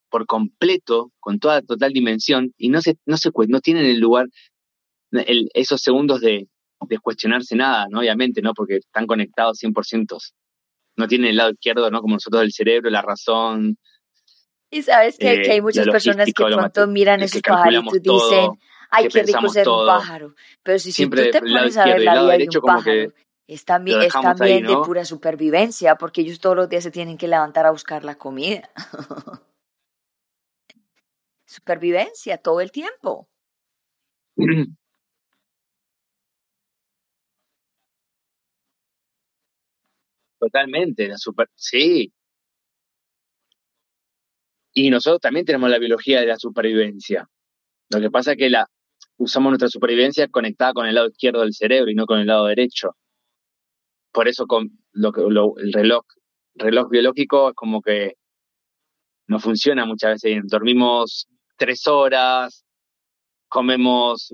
por 0.10 0.26
completo, 0.26 1.12
con 1.20 1.38
toda 1.38 1.62
total 1.62 1.94
dimensión, 1.94 2.52
y 2.58 2.70
no 2.70 2.82
se, 2.82 2.98
no 3.06 3.18
se 3.18 3.30
no 3.48 3.62
tienen 3.62 3.86
el 3.86 4.00
lugar 4.00 4.26
esos 5.54 5.82
segundos 5.82 6.22
de, 6.22 6.48
de 6.88 7.00
cuestionarse 7.00 7.56
nada, 7.56 7.88
¿no? 7.90 8.00
Obviamente, 8.00 8.42
¿no? 8.42 8.54
Porque 8.54 8.78
están 8.78 9.08
conectados 9.08 9.60
100%. 9.62 10.18
No 10.98 11.08
tienen 11.08 11.30
el 11.30 11.38
lado 11.38 11.52
izquierdo, 11.52 11.90
¿no? 11.90 12.02
Como 12.02 12.16
nosotros 12.16 12.42
del 12.42 12.52
cerebro, 12.52 12.90
la 12.90 13.02
razón. 13.02 13.78
Y 14.70 14.82
sabes 14.84 15.18
que, 15.18 15.30
hay 15.30 15.58
eh, 15.58 15.62
muchas 15.62 15.88
personas 15.88 16.28
que 16.28 16.44
pronto 16.44 16.88
miran 16.88 17.22
esos 17.22 17.42
pajaritos 17.42 17.96
y 17.96 18.00
dicen, 18.00 18.52
ay, 18.90 19.08
qué 19.08 19.24
rico 19.24 19.50
ser 19.50 19.68
un 19.68 19.86
pájaro. 19.86 20.36
Pero 20.64 20.80
si, 20.80 20.92
si 20.92 21.08
tú 21.08 21.16
te 21.16 21.40
pones 21.40 21.78
a 21.78 21.86
ver 21.86 22.02
la 22.02 22.22
vida 22.22 22.38
de 22.38 22.48
un 22.58 22.62
pájaro, 22.66 23.14
es 23.48 23.66
también, 23.66 24.02
es 24.02 24.14
también 24.14 24.66
de 24.66 24.78
pura 24.78 25.04
supervivencia, 25.04 25.96
porque 25.96 26.22
ellos 26.22 26.40
todos 26.40 26.56
los 26.56 26.70
días 26.70 26.84
se 26.84 26.92
tienen 26.92 27.18
que 27.18 27.28
levantar 27.28 27.66
a 27.66 27.72
buscar 27.72 28.06
la 28.06 28.16
comida. 28.16 28.70
supervivencia 31.52 32.38
todo 32.38 32.62
el 32.62 32.72
tiempo. 32.72 33.28
Totalmente, 40.42 41.08
la 41.08 41.18
super, 41.20 41.48
sí. 41.56 42.12
Y 44.74 44.90
nosotros 44.90 45.22
también 45.22 45.46
tenemos 45.46 45.70
la 45.70 45.78
biología 45.78 46.20
de 46.20 46.26
la 46.26 46.38
supervivencia. 46.38 47.30
Lo 47.90 48.02
que 48.02 48.10
pasa 48.10 48.32
es 48.32 48.38
que 48.38 48.50
la 48.50 48.68
usamos 49.18 49.52
nuestra 49.52 49.68
supervivencia 49.70 50.28
conectada 50.30 50.74
con 50.74 50.88
el 50.88 50.96
lado 50.96 51.10
izquierdo 51.10 51.42
del 51.42 51.54
cerebro 51.54 51.92
y 51.92 51.96
no 51.96 52.08
con 52.08 52.20
el 52.20 52.26
lado 52.26 52.48
derecho. 52.48 52.96
Por 54.12 54.28
eso 54.28 54.48
con 54.48 54.72
lo, 54.94 55.14
el 55.58 55.74
reloj, 55.74 56.06
reloj 56.56 56.90
biológico 56.90 57.50
es 57.50 57.56
como 57.56 57.80
que 57.80 58.14
no 59.28 59.40
funciona 59.40 59.86
muchas 59.86 60.24
veces 60.24 60.42
Dormimos 60.48 61.28
tres 61.56 61.86
horas, 61.86 62.66
comemos 63.48 64.34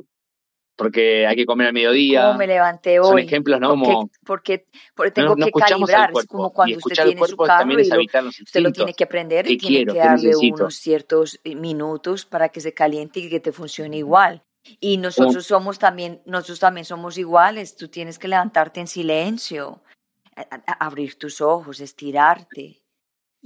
porque 0.77 1.25
hay 1.25 1.35
que 1.35 1.45
comer 1.45 1.67
al 1.67 1.73
mediodía. 1.73 2.27
¿Cómo 2.27 2.37
me 2.37 2.47
levanté 2.47 2.99
hoy? 2.99 3.07
Son 3.07 3.19
ejemplos, 3.19 3.59
¿no? 3.59 3.75
Porque, 4.23 4.67
porque, 4.95 5.11
tengo 5.11 5.35
que 5.35 5.51
calibrar, 5.51 6.11
es 6.15 6.25
como 6.27 6.53
cuando 6.53 6.77
usted 6.77 7.03
tiene 7.03 7.27
su 7.27 7.35
carro 7.35 7.71
y 7.71 7.89
lo, 7.89 7.99
usted 7.99 8.61
lo 8.61 8.71
tiene 8.71 8.93
que 8.93 9.03
aprender 9.03 9.49
y 9.49 9.57
tiene 9.57 9.91
que 9.91 9.97
darle 9.97 10.31
unos 10.35 10.75
ciertos 10.75 11.39
eh, 11.43 11.55
minutos 11.55 12.25
para 12.25 12.49
que 12.49 12.61
se 12.61 12.73
caliente 12.73 13.19
y 13.19 13.29
que 13.29 13.39
te 13.39 13.51
funcione 13.51 13.97
igual. 13.97 14.43
Y 14.79 14.97
nosotros 14.97 15.45
somos 15.45 15.79
también, 15.79 16.21
nosotros 16.25 16.59
también 16.59 16.85
somos 16.85 17.17
iguales, 17.17 17.75
tú 17.75 17.87
tienes 17.87 18.19
que 18.19 18.27
levantarte 18.27 18.79
en 18.79 18.87
silencio, 18.87 19.81
abrir 20.79 21.17
tus 21.17 21.41
ojos, 21.41 21.79
estirarte 21.79 22.81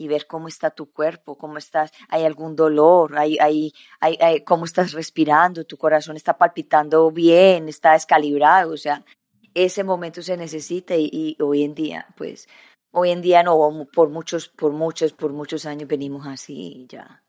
y 0.02 0.08
ver 0.08 0.26
cómo 0.26 0.48
está 0.48 0.72
tu 0.72 0.92
cuerpo, 0.92 1.38
cómo 1.38 1.60
estás, 1.60 1.92
hay 2.10 2.24
algún 2.26 2.56
dolor, 2.56 3.16
hay, 3.20 3.38
hay, 3.40 3.72
hay, 4.00 4.44
cómo 4.44 4.66
estás 4.66 4.94
respirando, 4.94 5.64
tu 5.64 5.78
corazón 5.78 6.16
está 6.16 6.38
palpitando 6.40 7.12
bien, 7.12 7.70
está 7.70 7.94
descalibrado, 7.94 8.74
o 8.74 8.78
sea, 8.78 9.06
ese 9.54 9.84
momento 9.84 10.24
se 10.24 10.38
necesita 10.38 10.96
y, 10.96 11.38
hoy 11.40 11.64
en 11.64 11.76
día, 11.76 12.08
pues, 12.18 12.48
hoy 12.92 13.12
en 13.12 13.22
día 13.22 13.44
no, 13.44 13.88
por 13.94 14.10
muchos, 14.10 14.50
por 14.50 14.72
muchos, 14.72 15.14
por 15.14 15.34
muchos 15.34 15.68
años 15.68 15.88
venimos 15.88 16.26
así 16.26 16.88
ya. 16.90 17.24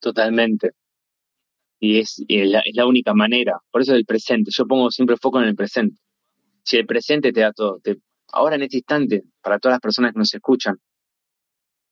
Totalmente. 0.00 0.72
Y 1.80 2.00
es, 2.00 2.22
la, 2.28 2.86
única 2.86 3.14
manera. 3.14 3.58
Por 3.70 3.82
eso 3.82 3.92
es 3.92 3.98
el 3.98 4.04
presente. 4.04 4.50
Yo 4.52 4.66
pongo 4.66 4.90
siempre 4.90 5.16
foco 5.16 5.40
en 5.40 5.48
el 5.48 5.54
presente. 5.54 6.00
Si 6.64 6.76
el 6.76 6.86
presente 6.86 7.32
te 7.32 7.40
da 7.40 7.52
todo, 7.52 7.80
ahora 8.32 8.56
en 8.56 8.62
este 8.62 8.78
instante, 8.78 9.24
para 9.40 9.58
todas 9.58 9.74
las 9.74 9.80
personas 9.80 10.12
que 10.12 10.18
nos 10.18 10.34
escuchan, 10.34 10.76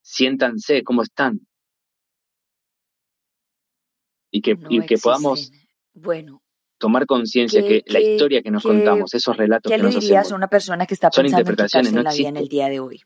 siéntanse 0.03 0.83
cómo 0.83 1.03
están. 1.03 1.41
Y 4.31 4.43
que, 4.43 4.57
que 4.87 4.99
podamos 4.99 5.51
bueno, 5.95 6.43
tomar 6.79 7.07
conciencia 7.07 7.63
que, 7.63 7.83
la 7.87 8.01
historia 8.01 8.43
que 8.43 8.51
nos 8.51 8.65
contamos, 8.65 9.15
esos 9.15 9.37
relatos 9.37 9.71
que 9.71 9.79
nos 9.79 9.87
hacemos. 9.87 10.05
¿Qué 10.05 10.07
dirías 10.09 10.33
a 10.33 10.37
una 10.37 10.49
persona 10.49 10.85
que 10.85 10.95
está 10.95 11.11
pensando 11.11 11.51
en 11.51 11.57
quitarse 11.57 11.93
la 11.93 12.13
vida 12.13 12.29
en 12.29 12.37
el 12.37 12.49
día 12.49 12.69
de 12.69 12.81
hoy? 12.81 13.03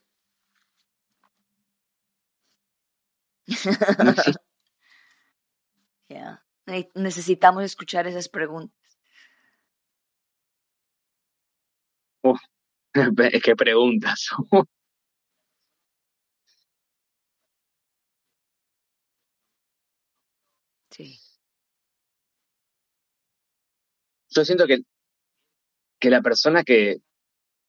No 4.02 4.10
existe. 4.10 4.49
Necesitamos 6.94 7.64
escuchar 7.64 8.06
esas 8.06 8.28
preguntas. 8.28 8.78
qué 13.42 13.56
preguntas. 13.56 14.28
sí. 20.90 21.18
Yo 24.30 24.44
siento 24.44 24.66
que, 24.66 24.78
que 25.98 26.10
la 26.10 26.22
persona 26.22 26.62
que, 26.64 26.98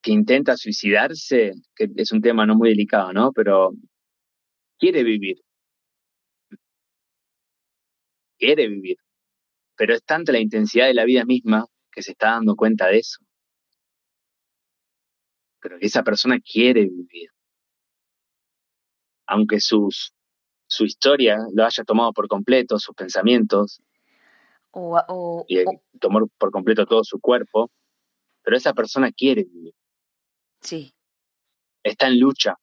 que 0.02 0.12
intenta 0.12 0.58
suicidarse, 0.58 1.54
que 1.76 1.88
es 1.96 2.12
un 2.12 2.22
tema 2.22 2.46
no 2.46 2.56
muy 2.56 2.70
delicado, 2.70 3.14
¿no? 3.14 3.32
Pero 3.34 3.72
quiere 4.80 5.04
vivir. 5.04 5.38
Quiere 8.42 8.68
vivir. 8.68 8.98
Pero 9.76 9.94
es 9.94 10.04
tanta 10.04 10.32
la 10.32 10.40
intensidad 10.40 10.88
de 10.88 10.96
la 10.96 11.06
vida 11.06 11.26
misma 11.26 11.68
que 11.92 12.02
se 12.02 12.12
está 12.12 12.32
dando 12.32 12.56
cuenta 12.56 12.88
de 12.88 12.98
eso. 12.98 13.20
Pero 15.62 15.78
esa 15.80 16.02
persona 16.04 16.40
quiere 16.40 16.82
vivir. 16.82 17.30
Aunque 19.28 19.60
sus, 19.60 20.14
su 20.68 20.86
historia 20.86 21.38
lo 21.54 21.64
haya 21.64 21.84
tomado 21.84 22.12
por 22.14 22.28
completo, 22.28 22.80
sus 22.80 22.96
pensamientos, 22.96 23.82
o, 24.72 25.46
y 25.48 25.64
tomar 26.00 26.24
por 26.38 26.50
completo 26.52 26.86
todo 26.86 27.04
su 27.04 27.20
cuerpo, 27.20 27.70
pero 28.42 28.58
esa 28.58 28.74
persona 28.74 29.12
quiere 29.12 29.44
vivir. 29.44 29.74
Sí. 30.62 30.94
Está 31.84 32.08
en 32.08 32.20
lucha. 32.20 32.56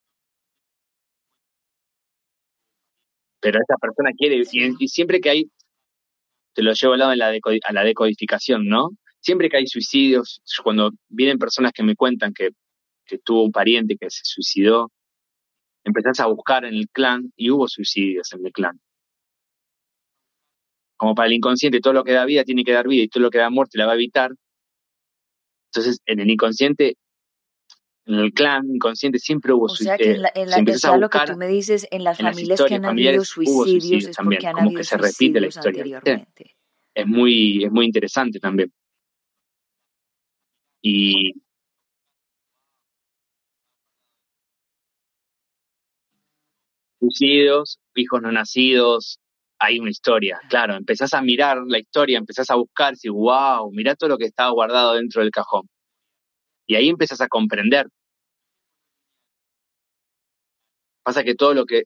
Pero 3.40 3.60
esa 3.60 3.76
persona 3.76 4.10
quiere 4.16 4.36
vivir. 4.36 4.74
y, 4.78 4.88
siempre 4.88 5.20
que 5.20 5.30
hay 5.30 5.50
te 6.58 6.64
lo 6.64 6.72
llevo 6.72 6.94
al 6.94 6.98
lado 6.98 7.10
de 7.12 7.16
la 7.16 7.28
a 7.28 7.72
la 7.72 7.84
decodificación, 7.84 8.66
¿no? 8.66 8.90
Siempre 9.20 9.48
que 9.48 9.58
hay 9.58 9.68
suicidios, 9.68 10.42
cuando 10.64 10.90
vienen 11.08 11.38
personas 11.38 11.70
que 11.72 11.84
me 11.84 11.94
cuentan 11.94 12.34
que, 12.34 12.48
que 13.06 13.18
tuvo 13.18 13.44
un 13.44 13.52
pariente 13.52 13.96
que 13.96 14.10
se 14.10 14.22
suicidó, 14.24 14.90
empezás 15.84 16.18
a 16.18 16.26
buscar 16.26 16.64
en 16.64 16.74
el 16.74 16.88
clan 16.88 17.32
y 17.36 17.52
hubo 17.52 17.68
suicidios 17.68 18.32
en 18.32 18.44
el 18.44 18.50
clan. 18.50 18.80
Como 20.96 21.14
para 21.14 21.28
el 21.28 21.34
inconsciente, 21.34 21.78
todo 21.78 21.92
lo 21.92 22.02
que 22.02 22.10
da 22.10 22.24
vida 22.24 22.42
tiene 22.42 22.64
que 22.64 22.72
dar 22.72 22.88
vida 22.88 23.04
y 23.04 23.08
todo 23.08 23.22
lo 23.22 23.30
que 23.30 23.38
da 23.38 23.50
muerte 23.50 23.78
la 23.78 23.86
va 23.86 23.92
a 23.92 23.94
evitar. 23.94 24.32
Entonces, 25.70 26.00
en 26.06 26.18
el 26.18 26.28
inconsciente, 26.28 26.96
en 28.08 28.14
el 28.14 28.32
clan 28.32 28.66
inconsciente 28.74 29.18
siempre 29.18 29.52
hubo 29.52 29.68
suicidios. 29.68 29.94
O 29.94 29.98
sea, 29.98 30.06
que 30.06 30.12
en, 30.12 30.22
la, 30.22 30.32
en 30.94 31.00
lo 31.00 31.10
que 31.10 31.18
tú 31.26 31.36
me 31.36 31.46
dices, 31.46 31.86
en 31.90 32.04
las 32.04 32.16
familias 32.16 32.62
que 32.66 32.74
han 32.74 32.86
habido 32.86 33.22
suicidios, 33.22 34.06
es 34.06 34.18
han 34.18 34.26
habido 34.26 34.78
que 34.78 34.84
se 34.84 34.96
repite 34.96 35.40
la 35.40 35.46
historia. 35.48 36.02
Es 36.94 37.06
muy, 37.06 37.64
es 37.64 37.70
muy 37.70 37.84
interesante 37.84 38.40
también. 38.40 38.72
Y 40.80 41.34
suicidios, 46.98 47.78
hijos 47.94 48.22
no 48.22 48.32
nacidos, 48.32 49.18
hay 49.58 49.80
una 49.80 49.90
historia. 49.90 50.40
Claro, 50.48 50.76
empezás 50.76 51.12
a 51.12 51.20
mirar 51.20 51.58
la 51.66 51.78
historia, 51.78 52.16
empezás 52.16 52.48
a 52.50 52.54
buscar, 52.54 52.94
y 53.02 53.08
wow, 53.10 53.70
mirá 53.70 53.94
todo 53.94 54.08
lo 54.08 54.16
que 54.16 54.24
estaba 54.24 54.50
guardado 54.50 54.94
dentro 54.94 55.20
del 55.20 55.30
cajón. 55.30 55.68
Y 56.66 56.74
ahí 56.74 56.88
empezás 56.88 57.20
a 57.20 57.28
comprender 57.28 57.86
Pasa 61.08 61.24
que 61.24 61.34
todo 61.34 61.54
lo 61.54 61.64
que 61.64 61.84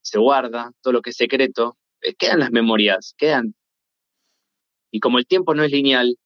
se 0.00 0.20
guarda, 0.20 0.70
todo 0.80 0.92
lo 0.92 1.02
que 1.02 1.10
es 1.10 1.16
secreto, 1.16 1.76
eh, 2.02 2.14
quedan 2.14 2.38
las 2.38 2.52
memorias, 2.52 3.16
quedan. 3.18 3.56
Y 4.92 5.00
como 5.00 5.18
el 5.18 5.26
tiempo 5.26 5.52
no 5.52 5.64
es 5.64 5.72
lineal, 5.72 6.16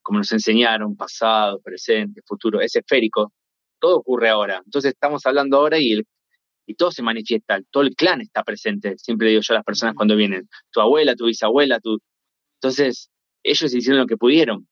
como 0.00 0.20
nos 0.20 0.32
enseñaron, 0.32 0.96
pasado, 0.96 1.60
presente, 1.60 2.22
futuro, 2.26 2.62
es 2.62 2.74
esférico, 2.74 3.34
todo 3.78 3.98
ocurre 3.98 4.30
ahora. 4.30 4.62
Entonces 4.64 4.92
estamos 4.94 5.26
hablando 5.26 5.58
ahora 5.58 5.76
y, 5.78 6.02
todo 6.78 6.90
se 6.90 7.02
manifiesta, 7.02 7.60
todo 7.70 7.82
el 7.82 7.94
clan 7.94 8.22
está 8.22 8.42
presente, 8.42 8.96
siempre 8.96 9.28
digo 9.28 9.42
yo 9.42 9.52
a 9.52 9.58
las 9.58 9.64
personas 9.64 9.94
cuando 9.94 10.16
vienen, 10.16 10.48
tu 10.70 10.80
abuela, 10.80 11.16
tu 11.16 11.26
bisabuela, 11.26 11.80
tu... 11.80 11.98
Entonces, 12.54 13.10
ellos 13.42 13.74
hicieron 13.74 14.00
lo 14.00 14.06
que 14.06 14.16
pudieron. 14.16 14.66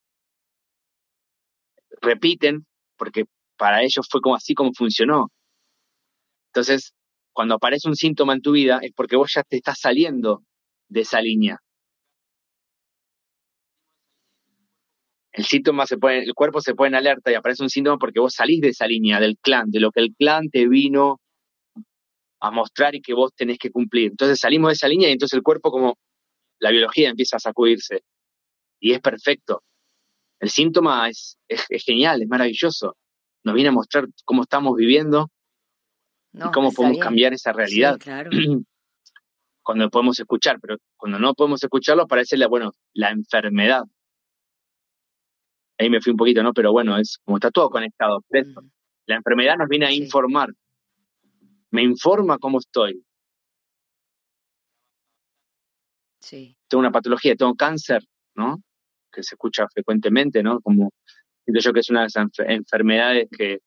Repiten, 2.01 2.64
porque 2.97 3.27
para 3.59 3.83
ellos 3.83 4.09
fue 4.11 4.23
así 4.35 4.55
como 4.55 4.73
funcionó. 4.73 5.31
Entonces, 6.49 6.92
cuando 7.32 7.55
aparece 7.55 7.88
un 7.88 7.96
síntoma 7.96 8.34
en 8.34 8.42
tu 8.42 8.53
vida 8.53 8.80
es 8.82 8.92
porque 8.94 9.16
vos 9.16 9.32
ya 9.34 9.42
te 9.42 9.57
estás 9.57 9.78
saliendo 9.80 10.44
de 10.88 11.01
esa 11.03 11.20
línea. 11.20 11.61
el 15.38 15.44
síntoma 15.44 15.86
se 15.86 15.99
pone, 15.99 16.24
el 16.24 16.34
cuerpo 16.34 16.61
se 16.61 16.74
pone 16.74 16.88
en 16.88 16.94
alerta 16.96 17.30
y 17.30 17.34
aparece 17.34 17.62
un 17.62 17.70
síntoma 17.70 17.96
porque 17.96 18.18
vos 18.18 18.34
salís 18.34 18.61
de 18.61 18.70
esa 18.70 18.88
línea 18.88 19.20
del 19.20 19.38
clan, 19.38 19.70
de 19.70 19.78
lo 19.78 19.92
que 19.92 20.01
el 20.01 20.12
clan 20.16 20.51
te 20.51 20.66
vino 20.66 21.20
a 22.40 22.51
mostrar 22.51 22.96
y 22.96 23.01
que 23.01 23.14
vos 23.14 23.32
tenés 23.36 23.57
que 23.57 23.70
cumplir. 23.70 24.11
Entonces 24.11 24.40
salimos 24.40 24.70
de 24.70 24.74
esa 24.74 24.88
línea 24.88 25.09
y 25.09 25.12
entonces 25.12 25.36
el 25.36 25.44
cuerpo 25.44 25.70
como 25.70 25.96
la 26.59 26.70
biología 26.70 27.11
empieza 27.11 27.36
a 27.36 27.40
sacudirse 27.40 28.03
y 28.80 28.92
es 28.94 29.01
perfecto. 29.01 29.62
El 30.40 30.51
síntoma 30.51 31.09
es, 31.09 31.38
es, 31.46 31.84
genial, 31.84 32.20
es 32.20 32.28
maravilloso. 32.28 32.96
Nos 33.44 33.55
viene 33.55 33.68
a 33.68 33.72
mostrar 33.72 34.07
cómo 34.24 34.42
estamos 34.42 34.76
viviendo 34.76 35.30
y 36.33 36.51
cómo 36.53 36.72
podemos 36.72 36.99
cambiar 36.99 37.33
esa 37.33 37.53
realidad. 37.53 37.99
claro. 37.99 38.31
cuando 39.68 39.91
podemos 39.91 40.18
escuchar, 40.18 40.59
pero 40.62 40.79
cuando 40.97 41.18
no 41.18 41.35
podemos 41.35 41.62
escucharlo 41.62 42.05
aparece 42.05 42.39
la, 42.39 42.49
bueno, 42.49 42.72
la 42.95 43.11
enfermedad. 43.11 43.83
Ahí 45.76 45.91
me 45.91 46.01
fui 46.01 46.12
un 46.12 46.16
poquito, 46.16 46.43
¿no? 46.43 46.55
Pero 46.55 46.72
bueno, 46.72 46.97
es 46.97 47.18
como 47.22 47.37
está 47.37 47.51
todo 47.51 47.68
conectado. 47.68 48.24
La 49.05 49.16
enfermedad 49.16 49.59
nos 49.59 49.68
viene 49.68 49.85
a 49.85 49.93
informar. 49.93 50.55
Me 51.70 51.83
informa 51.83 52.39
cómo 52.39 52.61
estoy. 52.61 53.05
Sí. 56.18 56.57
Tengo 56.66 56.81
una 56.81 56.91
patología, 56.91 57.37
tengo 57.37 57.55
cáncer, 57.55 58.03
¿no? 58.37 58.62
Que 59.12 59.22
se 59.22 59.35
escucha 59.35 59.66
frecuentemente, 59.68 60.43
¿no? 60.43 60.61
Como 60.61 60.93
siento 61.45 61.61
yo 61.61 61.74
que 61.74 61.81
es 61.81 61.91
una 61.91 62.01
de 62.01 62.07
esas 62.07 62.26
enfermedades 62.39 63.29
que, 63.37 63.59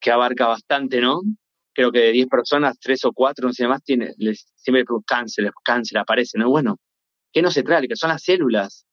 que 0.00 0.10
abarca 0.10 0.46
bastante, 0.46 1.00
¿no? 1.00 1.20
Creo 1.74 1.92
que 1.92 2.00
de 2.00 2.12
10 2.12 2.28
personas, 2.28 2.78
3 2.80 3.04
o 3.06 3.12
4, 3.12 3.46
no 3.46 3.52
sé 3.52 3.68
más, 3.68 3.82
tiene, 3.82 4.14
les, 4.18 4.46
siempre 4.56 4.84
cáncer, 5.06 5.50
cáncer 5.64 5.98
aparece, 5.98 6.38
¿no? 6.38 6.50
Bueno, 6.50 6.78
¿qué 7.32 7.42
no 7.42 7.50
se 7.50 7.62
trae? 7.62 7.86
Que 7.88 7.96
son 7.96 8.10
las 8.10 8.22
células 8.22 8.88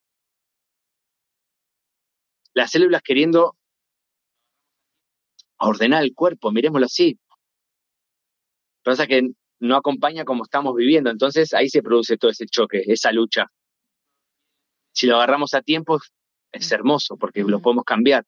las 2.56 2.72
células 2.72 3.02
queriendo 3.04 3.56
ordenar 5.60 6.04
el 6.04 6.16
cuerpo, 6.16 6.52
miremoslo 6.52 6.86
así. 6.86 7.20
Pasa 8.84 9.04
es 9.04 9.10
que 9.10 9.30
no 9.60 9.76
acompaña 9.76 10.26
como 10.26 10.44
estamos 10.44 10.74
viviendo, 10.76 11.10
entonces 11.10 11.54
ahí 11.54 11.70
se 11.70 11.84
produce 11.84 12.18
todo 12.18 12.32
ese 12.32 12.46
choque, 12.46 12.84
esa 12.88 13.12
lucha. 13.12 13.48
Si 14.94 15.06
lo 15.06 15.18
agarramos 15.18 15.54
a 15.54 15.62
tiempo, 15.62 16.00
es 16.52 16.72
hermoso, 16.72 17.18
porque 17.18 17.44
lo 17.44 17.62
podemos 17.62 17.84
cambiar. 17.84 18.26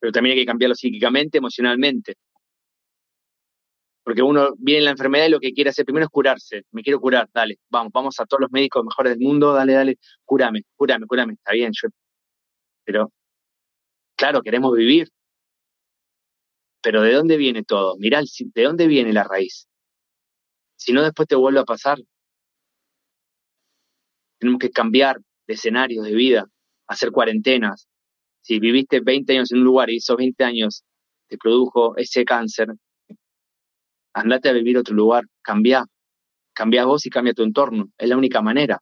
Pero 0.00 0.12
también 0.12 0.34
hay 0.34 0.42
que 0.42 0.46
cambiarlo 0.46 0.74
psíquicamente, 0.74 1.38
emocionalmente. 1.38 2.14
Porque 4.02 4.22
uno 4.22 4.54
viene 4.58 4.78
en 4.78 4.84
la 4.86 4.90
enfermedad 4.92 5.26
y 5.26 5.30
lo 5.30 5.40
que 5.40 5.52
quiere 5.52 5.70
hacer 5.70 5.84
primero 5.84 6.06
es 6.06 6.10
curarse. 6.10 6.62
Me 6.72 6.82
quiero 6.82 7.00
curar, 7.00 7.28
dale, 7.32 7.58
vamos, 7.68 7.92
vamos 7.92 8.18
a 8.20 8.26
todos 8.26 8.40
los 8.40 8.50
médicos 8.50 8.84
mejores 8.84 9.12
del 9.12 9.20
mundo, 9.20 9.52
dale, 9.52 9.74
dale, 9.74 9.98
cúrame, 10.24 10.62
cúrame, 10.76 11.06
cúrame, 11.06 11.34
está 11.34 11.52
bien, 11.52 11.72
yo. 11.74 11.88
Pero, 12.84 13.12
claro, 14.16 14.40
queremos 14.42 14.74
vivir. 14.74 15.08
Pero 16.80 17.02
¿de 17.02 17.12
dónde 17.12 17.36
viene 17.36 17.64
todo? 17.64 17.96
Mirá, 17.98 18.22
¿de 18.22 18.62
dónde 18.62 18.86
viene 18.86 19.12
la 19.12 19.24
raíz? 19.24 19.68
Si 20.76 20.92
no, 20.92 21.02
después 21.02 21.28
te 21.28 21.34
vuelve 21.34 21.60
a 21.60 21.64
pasar. 21.64 21.98
Tenemos 24.38 24.60
que 24.60 24.70
cambiar 24.70 25.18
de 25.46 25.54
escenarios 25.54 26.04
de 26.04 26.14
vida, 26.14 26.46
hacer 26.86 27.10
cuarentenas. 27.10 27.87
Si 28.42 28.58
viviste 28.58 29.00
20 29.00 29.32
años 29.32 29.52
en 29.52 29.58
un 29.58 29.64
lugar 29.64 29.90
y 29.90 29.96
esos 29.96 30.16
20 30.16 30.44
años 30.44 30.84
te 31.28 31.36
produjo 31.36 31.96
ese 31.96 32.24
cáncer, 32.24 32.68
andate 34.14 34.48
a 34.48 34.52
vivir 34.52 34.76
a 34.76 34.80
otro 34.80 34.94
lugar, 34.94 35.24
cambia, 35.42 35.84
cambia 36.54 36.84
vos 36.84 37.04
y 37.06 37.10
cambia 37.10 37.34
tu 37.34 37.42
entorno, 37.42 37.90
es 37.98 38.08
la 38.08 38.16
única 38.16 38.40
manera. 38.40 38.80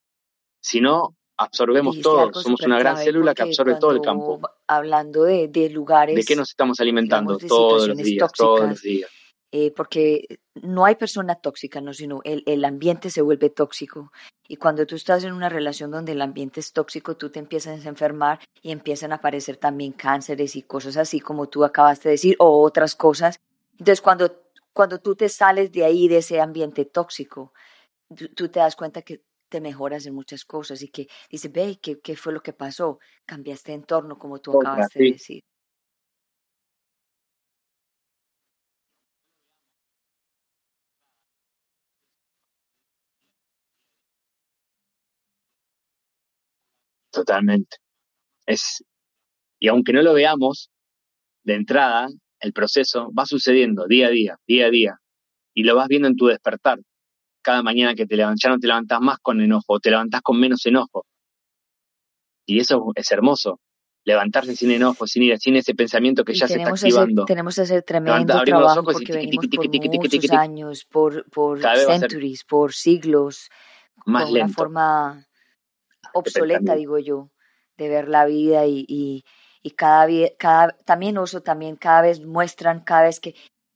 Si 0.60 0.80
no, 0.80 1.16
absorbemos 1.36 2.00
todo, 2.00 2.32
somos 2.34 2.60
una 2.62 2.78
gran 2.78 2.96
célula 2.96 3.34
que 3.34 3.42
absorbe 3.42 3.76
todo 3.78 3.92
el 3.92 4.00
campo. 4.00 4.40
Hablando 4.66 5.24
de, 5.24 5.70
lugares... 5.70 6.16
¿De 6.16 6.24
qué 6.24 6.36
nos 6.36 6.50
estamos 6.50 6.80
alimentando 6.80 7.36
todos 7.38 7.88
los 7.88 7.96
días, 7.98 8.32
todos 8.32 8.68
los 8.68 8.82
días? 8.82 9.10
Eh, 9.58 9.72
porque 9.74 10.38
no 10.54 10.84
hay 10.84 10.96
persona 10.96 11.36
tóxica, 11.36 11.80
no, 11.80 11.94
sino 11.94 12.20
el, 12.24 12.42
el, 12.44 12.62
ambiente 12.66 13.08
se 13.08 13.22
vuelve 13.22 13.48
tóxico. 13.48 14.12
Y 14.46 14.56
cuando 14.56 14.84
tú 14.86 14.96
estás 14.96 15.24
en 15.24 15.32
una 15.32 15.48
relación 15.48 15.90
donde 15.90 16.12
el 16.12 16.20
ambiente 16.20 16.60
es 16.60 16.74
tóxico, 16.74 17.16
tú 17.16 17.30
te 17.30 17.38
empiezas 17.38 17.86
a 17.86 17.88
enfermar 17.88 18.38
y 18.60 18.70
empiezan 18.70 19.12
a 19.12 19.14
aparecer 19.14 19.56
también 19.56 19.92
cánceres 19.92 20.56
y 20.56 20.62
cosas 20.62 20.98
así 20.98 21.20
como 21.20 21.48
tú 21.48 21.64
acabaste 21.64 22.10
de 22.10 22.12
decir, 22.16 22.36
o 22.38 22.60
otras 22.60 22.94
cosas. 22.94 23.40
Entonces, 23.78 24.02
cuando 24.02 24.30
cuando 24.74 24.98
tú 24.98 25.16
te 25.16 25.30
sales 25.30 25.72
de 25.72 25.86
ahí, 25.86 26.06
de 26.06 26.18
ese 26.18 26.38
ambiente 26.38 26.84
tóxico, 26.84 27.54
tú, 28.34 28.50
te 28.50 28.60
das 28.60 28.76
cuenta 28.76 29.00
que 29.00 29.22
te 29.48 29.62
mejoras 29.62 30.04
en 30.04 30.14
muchas 30.14 30.44
cosas 30.44 30.82
y 30.82 30.88
que 30.88 31.08
dices, 31.30 31.50
ve, 31.50 31.78
¿qué, 31.80 31.98
¿qué, 31.98 32.14
fue 32.14 32.34
lo 32.34 32.42
que 32.42 32.52
pasó? 32.52 32.98
Cambiaste 33.24 33.72
de 33.72 33.76
entorno, 33.76 34.18
como 34.18 34.38
tú 34.38 34.60
acabas 34.60 34.90
de 34.92 35.12
decir. 35.12 35.44
Totalmente. 47.16 47.78
Es, 48.44 48.84
y 49.58 49.68
aunque 49.68 49.94
no 49.94 50.02
lo 50.02 50.12
veamos 50.12 50.70
de 51.44 51.54
entrada, 51.54 52.08
el 52.40 52.52
proceso 52.52 53.10
va 53.18 53.24
sucediendo 53.24 53.86
día 53.86 54.08
a 54.08 54.10
día, 54.10 54.36
día 54.46 54.66
a 54.66 54.70
día, 54.70 55.00
y 55.54 55.64
lo 55.64 55.74
vas 55.74 55.88
viendo 55.88 56.08
en 56.08 56.16
tu 56.16 56.26
despertar. 56.26 56.78
Cada 57.42 57.62
mañana 57.62 57.94
que 57.94 58.04
te 58.04 58.16
levantas, 58.16 58.40
ya 58.42 58.50
no 58.50 58.58
te 58.58 58.66
levantas 58.66 59.00
más 59.00 59.18
con 59.18 59.40
enojo, 59.40 59.80
te 59.80 59.90
levantas 59.90 60.20
con 60.20 60.38
menos 60.38 60.66
enojo. 60.66 61.06
Y 62.44 62.60
eso 62.60 62.92
es 62.94 63.10
hermoso, 63.10 63.60
levantarse 64.04 64.54
sin 64.54 64.72
enojo, 64.72 65.06
sin 65.06 65.22
ira, 65.22 65.38
sin 65.38 65.56
ese 65.56 65.74
pensamiento 65.74 66.22
que 66.22 66.34
ya 66.34 66.46
se 66.46 66.58
está 66.58 66.68
activando. 66.68 67.24
tenemos 67.24 67.54
que 67.54 67.62
hacer 67.62 67.82
tremendo 67.82 68.42
trabajo 68.44 68.84
porque 68.84 69.10
venimos 69.10 69.46
por 69.46 69.70
muchos 69.70 70.30
años, 70.32 70.84
por, 70.84 71.30
por 71.30 71.62
centuries, 71.62 72.44
por 72.44 72.74
siglos, 72.74 73.48
más 74.04 74.24
con 74.24 74.34
una 74.34 74.48
forma 74.48 75.25
obsoleta, 76.18 76.74
digo 76.74 76.98
yo, 76.98 77.30
de 77.78 77.88
ver 77.88 78.08
la 78.08 78.24
vida 78.26 78.66
y 78.66 79.24
y 79.66 79.72
cada, 79.72 80.06
cada 80.38 80.76
también 80.84 81.18
uso 81.18 81.42
también 81.42 81.74
cada 81.76 82.02
vez 82.02 82.24
muestran 82.24 82.84
cada 82.84 83.02
vez 83.04 83.18
que 83.18 83.34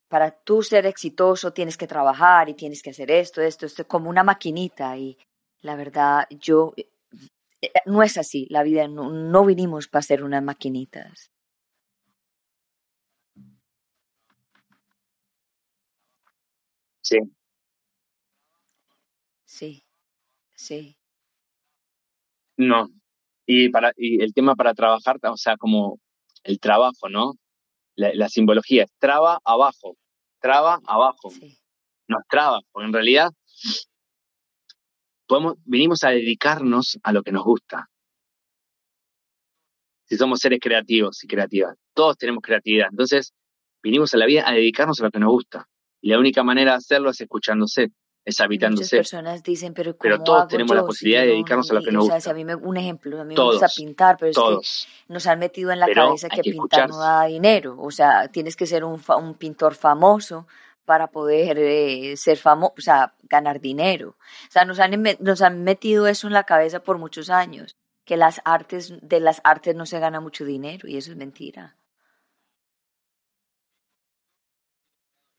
para 0.08 0.30
tú 0.30 0.62
ser 0.62 0.86
exitoso 0.86 1.52
tienes 1.52 1.76
que 1.76 1.88
trabajar 1.88 2.48
y 2.48 2.54
tienes 2.54 2.80
que 2.82 2.90
hacer 2.90 3.10
esto, 3.10 3.42
esto, 3.42 3.66
esto, 3.66 3.86
como 3.88 4.08
una 4.08 4.22
maquinita 4.22 4.96
y 4.96 5.18
la 5.62 5.74
verdad 5.76 6.26
yo 6.30 6.74
eh, 6.76 6.88
eh, 7.62 7.72
no 7.86 8.02
es 8.04 8.18
así, 8.18 8.46
la 8.50 8.62
vida 8.64 8.88
no, 8.88 9.10
no 9.10 9.44
vinimos 9.46 9.88
para 9.88 10.02
ser 10.02 10.24
unas 10.24 10.42
maquinitas. 10.44 11.28
Sí. 17.04 17.30
Sí, 19.48 19.84
sí. 20.56 20.96
No, 22.60 22.90
y, 23.46 23.70
para, 23.70 23.94
y 23.96 24.22
el 24.22 24.34
tema 24.34 24.54
para 24.54 24.74
trabajar, 24.74 25.16
o 25.22 25.36
sea, 25.38 25.56
como 25.56 25.98
el 26.44 26.60
trabajo, 26.60 27.08
¿no? 27.08 27.32
La, 27.96 28.28
simbología 28.28 28.84
es 28.84 28.92
traba 28.98 29.40
abajo, 29.44 29.96
traba 30.40 30.78
abajo. 30.86 31.30
Nos 32.06 32.22
traba, 32.28 32.60
porque 32.70 32.86
en 32.86 32.92
realidad 32.92 33.30
podemos, 35.26 35.54
venimos 35.64 36.04
a 36.04 36.10
dedicarnos 36.10 36.98
a 37.02 37.12
lo 37.12 37.22
que 37.22 37.32
nos 37.32 37.44
gusta. 37.44 37.88
Si 40.04 40.18
somos 40.18 40.40
seres 40.40 40.60
creativos 40.60 41.24
y 41.24 41.26
creativas, 41.26 41.76
todos 41.94 42.18
tenemos 42.18 42.42
creatividad. 42.42 42.88
Entonces, 42.90 43.32
vinimos 43.82 44.12
a 44.12 44.18
la 44.18 44.26
vida 44.26 44.46
a 44.46 44.52
dedicarnos 44.52 45.00
a 45.00 45.04
lo 45.04 45.10
que 45.10 45.18
nos 45.18 45.30
gusta. 45.30 45.66
Y 46.02 46.10
la 46.10 46.18
única 46.18 46.42
manera 46.42 46.72
de 46.72 46.76
hacerlo 46.76 47.08
es 47.08 47.20
escuchándose 47.22 47.88
es 48.24 48.40
habitándose. 48.40 48.96
Muchas 48.96 49.10
personas 49.10 49.42
dicen, 49.42 49.74
pero, 49.74 49.96
¿cómo 49.96 50.02
pero 50.02 50.22
todos 50.22 50.48
tenemos 50.48 50.76
la 50.76 50.84
posibilidad 50.84 51.22
de 51.22 51.28
dedicarnos 51.28 51.70
a 51.70 51.74
lo 51.74 51.82
que 51.82 51.92
nos 51.92 52.08
gusta. 52.08 52.30
a 52.30 52.34
mí 52.34 52.44
me, 52.44 52.54
un 52.54 52.76
ejemplo, 52.76 53.20
a 53.20 53.24
mí 53.24 53.34
me 53.34 53.42
gusta 53.42 53.68
pintar, 53.74 54.16
pero 54.18 54.60
es 54.60 54.86
que 54.86 55.12
nos 55.12 55.26
han 55.26 55.38
metido 55.38 55.70
en 55.70 55.80
la 55.80 55.86
cabeza 55.86 56.28
que, 56.28 56.42
pintar 56.42 56.88
no 56.88 56.98
da 56.98 57.24
dinero. 57.24 57.76
O 57.78 57.90
sea, 57.90 58.28
tienes 58.28 58.56
que 58.56 58.66
ser 58.66 58.84
un, 58.84 59.00
un 59.18 59.34
pintor 59.34 59.74
famoso 59.74 60.46
para 60.84 61.06
poder 61.06 61.58
eh, 61.58 62.16
ser 62.16 62.36
famoso, 62.36 62.74
o 62.76 62.80
sea, 62.80 63.14
ganar 63.22 63.60
dinero. 63.60 64.16
O 64.48 64.50
sea, 64.50 64.64
nos 64.64 64.80
han, 64.80 65.02
nos 65.20 65.40
han 65.42 65.62
metido 65.62 66.06
eso 66.06 66.26
en 66.26 66.32
la 66.32 66.44
cabeza 66.44 66.82
por 66.82 66.98
muchos 66.98 67.30
años, 67.30 67.76
que 68.04 68.16
las 68.16 68.40
artes, 68.44 68.94
de 69.00 69.20
las 69.20 69.40
artes 69.44 69.76
no 69.76 69.86
se 69.86 70.00
gana 70.00 70.20
mucho 70.20 70.44
dinero, 70.44 70.88
y 70.88 70.96
eso 70.96 71.12
es 71.12 71.16
mentira. 71.16 71.76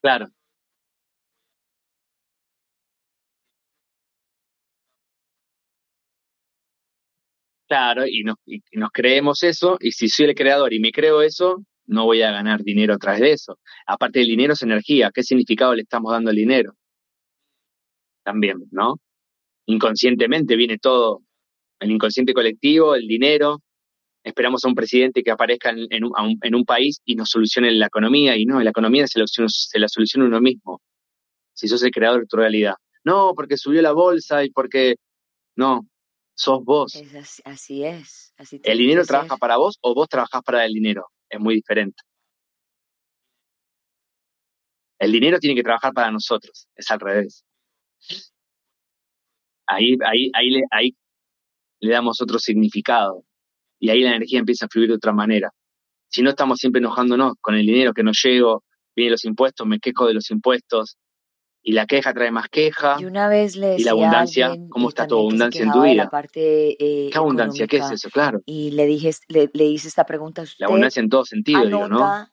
Claro, 0.02 0.32
Claro, 7.72 8.06
y 8.06 8.24
nos, 8.24 8.36
nos 8.74 8.90
creemos 8.92 9.44
eso, 9.44 9.78
y 9.80 9.94
si 9.94 10.10
soy 10.10 10.26
el 10.26 10.36
creador 10.36 10.74
y 10.74 10.82
me 10.82 10.92
creo 10.92 11.22
eso, 11.22 11.64
no 11.86 12.04
voy 12.04 12.22
a 12.22 12.30
ganar 12.30 12.64
dinero 12.64 12.94
a 12.94 12.98
través 12.98 13.22
de 13.22 13.32
eso. 13.32 13.60
Aparte 13.88 14.20
del 14.20 14.28
dinero 14.28 14.52
es 14.52 14.62
energía, 14.62 15.10
¿qué 15.14 15.24
significado 15.24 15.74
le 15.74 15.84
estamos 15.84 16.12
dando 16.12 16.32
al 16.32 16.36
dinero? 16.36 16.74
También, 18.26 18.58
¿no? 18.72 18.96
Inconscientemente 19.68 20.58
viene 20.58 20.80
todo 20.80 21.22
el 21.80 21.92
inconsciente 21.92 22.34
colectivo, 22.34 22.94
el 22.94 23.08
dinero, 23.08 23.62
esperamos 24.22 24.66
a 24.66 24.68
un 24.68 24.76
presidente 24.76 25.24
que 25.24 25.32
aparezca 25.32 25.70
en, 25.70 26.04
un, 26.04 26.66
país 26.66 27.00
y 27.06 27.16
nos 27.16 27.30
solucione 27.30 27.72
la 27.72 27.86
economía, 27.86 28.36
y 28.36 28.46
no, 28.46 28.60
la 28.60 28.72
economía 28.72 29.08
se 29.08 29.18
la, 29.18 29.26
se 29.28 29.80
la 29.80 29.88
soluciona 29.88 30.26
uno 30.28 30.42
mismo, 30.42 30.82
si 31.54 31.70
sos 31.70 31.82
el 31.84 31.92
creador 31.92 32.20
de 32.20 32.28
tu 32.28 32.36
realidad. 32.36 32.76
No, 33.06 33.32
porque 33.34 33.56
subió 33.56 33.82
la 33.82 33.94
bolsa 33.94 34.44
y 34.44 34.50
porque... 34.50 34.96
No, 35.56 35.86
sos 36.36 36.64
vos. 36.64 36.96
así, 37.46 37.84
es. 37.84 38.34
¿El 38.64 38.78
dinero 38.78 39.06
trabaja 39.06 39.38
para 39.38 39.58
vos 39.58 39.78
o 39.82 39.94
vos 39.94 40.08
trabajás 40.08 40.42
para 40.44 40.66
el 40.66 40.74
dinero? 40.74 41.08
Es 41.30 41.40
muy 41.40 41.56
diferente. 41.56 42.02
El 45.00 45.12
dinero 45.12 45.40
tiene 45.40 45.56
que 45.56 45.64
trabajar 45.64 45.94
para 45.94 46.12
nosotros, 46.12 46.68
es 46.76 46.92
al 46.92 47.00
revés. 47.00 47.44
Ahí, 49.66 49.98
ahí, 50.06 50.30
ahí, 50.34 50.50
le, 50.52 50.62
ahí 50.70 50.96
le 51.80 51.92
damos 51.92 52.22
otro 52.22 52.38
significado 52.38 53.24
y 53.80 53.90
ahí 53.90 54.02
la 54.02 54.16
energía 54.16 54.40
empieza 54.40 54.66
a 54.66 54.70
fluir 54.70 54.90
de 54.90 54.96
otra 54.96 55.12
manera. 55.12 55.50
Si 56.08 56.22
no 56.22 56.30
estamos 56.30 56.60
siempre 56.60 56.80
enojándonos 56.80 57.34
con 57.42 57.56
el 57.56 57.66
dinero 57.66 57.94
que 57.94 58.04
no 58.04 58.12
llego, 58.12 58.64
vienen 58.96 59.14
los 59.14 59.26
impuestos, 59.26 59.66
me 59.66 59.80
quejo 59.80 60.06
de 60.06 60.14
los 60.14 60.30
impuestos, 60.30 60.98
y 61.64 61.74
la 61.74 61.86
queja 61.86 62.14
trae 62.14 62.32
más 62.32 62.50
queja. 62.50 62.98
Y 63.00 63.06
una 63.06 63.28
vez 63.28 63.56
le 63.56 63.76
Y 63.78 63.84
la 63.84 63.92
abundancia, 63.92 64.56
¿cómo 64.70 64.90
está 64.90 65.08
tu 65.08 65.18
abundancia 65.18 65.64
en 65.64 65.72
tu 65.72 65.84
vida? 65.84 66.10
Parte, 66.10 66.72
eh, 66.80 67.10
¿Qué 67.12 67.18
abundancia? 67.18 67.68
¿Qué 67.68 67.78
es 67.78 67.92
eso? 67.92 68.10
Claro. 68.10 68.42
Y 68.46 68.72
le 68.72 68.86
dije, 68.86 69.12
le, 69.28 69.50
hice 69.66 69.88
esta 69.88 70.06
pregunta 70.06 70.42
a 70.42 70.44
usted. 70.46 70.60
La 70.60 70.68
abundancia 70.68 71.00
en 71.00 71.10
todo 71.10 71.26
sentido, 71.26 71.66
digo, 71.66 71.88
¿no? 71.88 72.28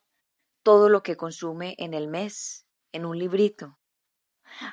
todo 0.62 0.88
lo 0.88 1.02
que 1.02 1.16
consume 1.16 1.74
en 1.78 1.94
el 1.94 2.08
mes, 2.08 2.66
en 2.92 3.06
un 3.06 3.18
librito. 3.18 3.78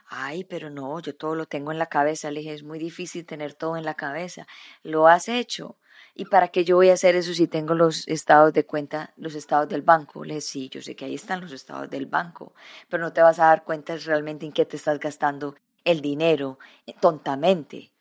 Ay, 0.08 0.44
pero 0.44 0.70
no, 0.70 1.00
yo 1.00 1.16
todo 1.16 1.36
lo 1.36 1.46
tengo 1.46 1.72
en 1.72 1.80
la 1.80 1.88
cabeza. 1.88 2.32
Le 2.32 2.42
dije, 2.42 2.54
es 2.54 2.64
muy 2.64 2.80
difícil 2.80 3.26
tener 3.26 3.54
todo 3.54 3.78
en 3.78 3.86
la 3.86 3.94
cabeza. 3.94 4.48
¿Lo 4.84 5.08
has 5.08 5.30
hecho? 5.30 5.78
¿Y 6.18 6.26
para 6.26 6.48
qué 6.48 6.64
yo 6.64 6.78
voy 6.78 6.90
a 6.90 6.94
hacer 6.94 7.18
eso 7.18 7.34
si 7.34 7.46
tengo 7.46 7.76
los 7.76 8.08
estados 8.08 8.54
de 8.54 8.66
cuenta, 8.66 9.14
los 9.18 9.36
estados 9.36 9.68
del 9.68 9.82
banco? 9.82 10.24
Le 10.24 10.40
sí, 10.40 10.70
yo 10.70 10.82
sé 10.82 10.96
que 10.96 11.04
ahí 11.04 11.16
están 11.16 11.42
los 11.42 11.52
estados 11.52 11.90
del 11.90 12.06
banco, 12.06 12.54
pero 12.88 13.04
no 13.04 13.12
te 13.12 13.22
vas 13.22 13.38
a 13.38 13.48
dar 13.48 13.66
cuenta 13.66 13.98
realmente 13.98 14.46
en 14.46 14.54
qué 14.54 14.66
te 14.66 14.78
estás 14.78 14.98
gastando 14.98 15.56
el 15.84 16.00
dinero 16.00 16.58
eh, 16.88 16.96
tontamente. 17.02 17.92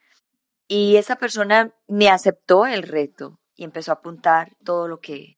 Y 0.69 0.97
esa 0.97 1.17
persona 1.17 1.75
me 1.89 2.09
aceptó 2.09 2.67
el 2.67 2.85
reto 2.85 3.41
y 3.57 3.65
empezó 3.65 3.91
a 3.91 3.97
apuntar 3.97 4.57
todo 4.65 4.87
lo 4.87 5.01
que, 5.01 5.37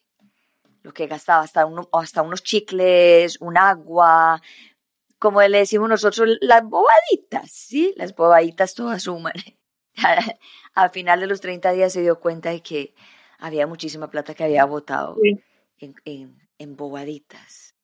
lo 0.82 0.92
que 0.92 1.06
gastaba, 1.06 1.42
hasta, 1.44 1.64
uno, 1.64 1.88
hasta 1.92 2.20
unos 2.20 2.42
chicles, 2.42 3.40
un 3.40 3.56
agua, 3.56 4.42
como 5.18 5.40
le 5.40 5.58
decimos 5.58 5.88
nosotros, 5.88 6.28
las 6.42 6.62
bobaditas, 6.62 7.50
¿sí? 7.50 7.94
Las 7.96 8.14
bobaditas 8.14 8.74
todas 8.74 9.02
suman. 9.04 9.32
Al 10.74 10.90
final 10.90 11.20
de 11.20 11.26
los 11.26 11.40
30 11.40 11.72
días 11.72 11.92
se 11.92 12.02
dio 12.02 12.20
cuenta 12.20 12.50
de 12.50 12.62
que 12.62 12.94
había 13.38 13.66
muchísima 13.66 14.10
plata 14.10 14.34
que 14.34 14.44
había 14.44 14.64
botado 14.64 15.16
en, 15.78 15.94
en, 16.58 16.76
bobaditas. 16.76 17.74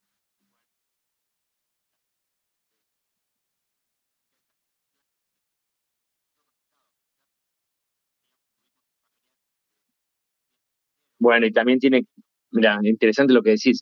Bueno, 11.18 11.46
y 11.46 11.52
también 11.52 11.78
tiene, 11.78 12.04
mira, 12.50 12.78
interesante 12.82 13.32
lo 13.32 13.42
que 13.42 13.50
decís, 13.50 13.80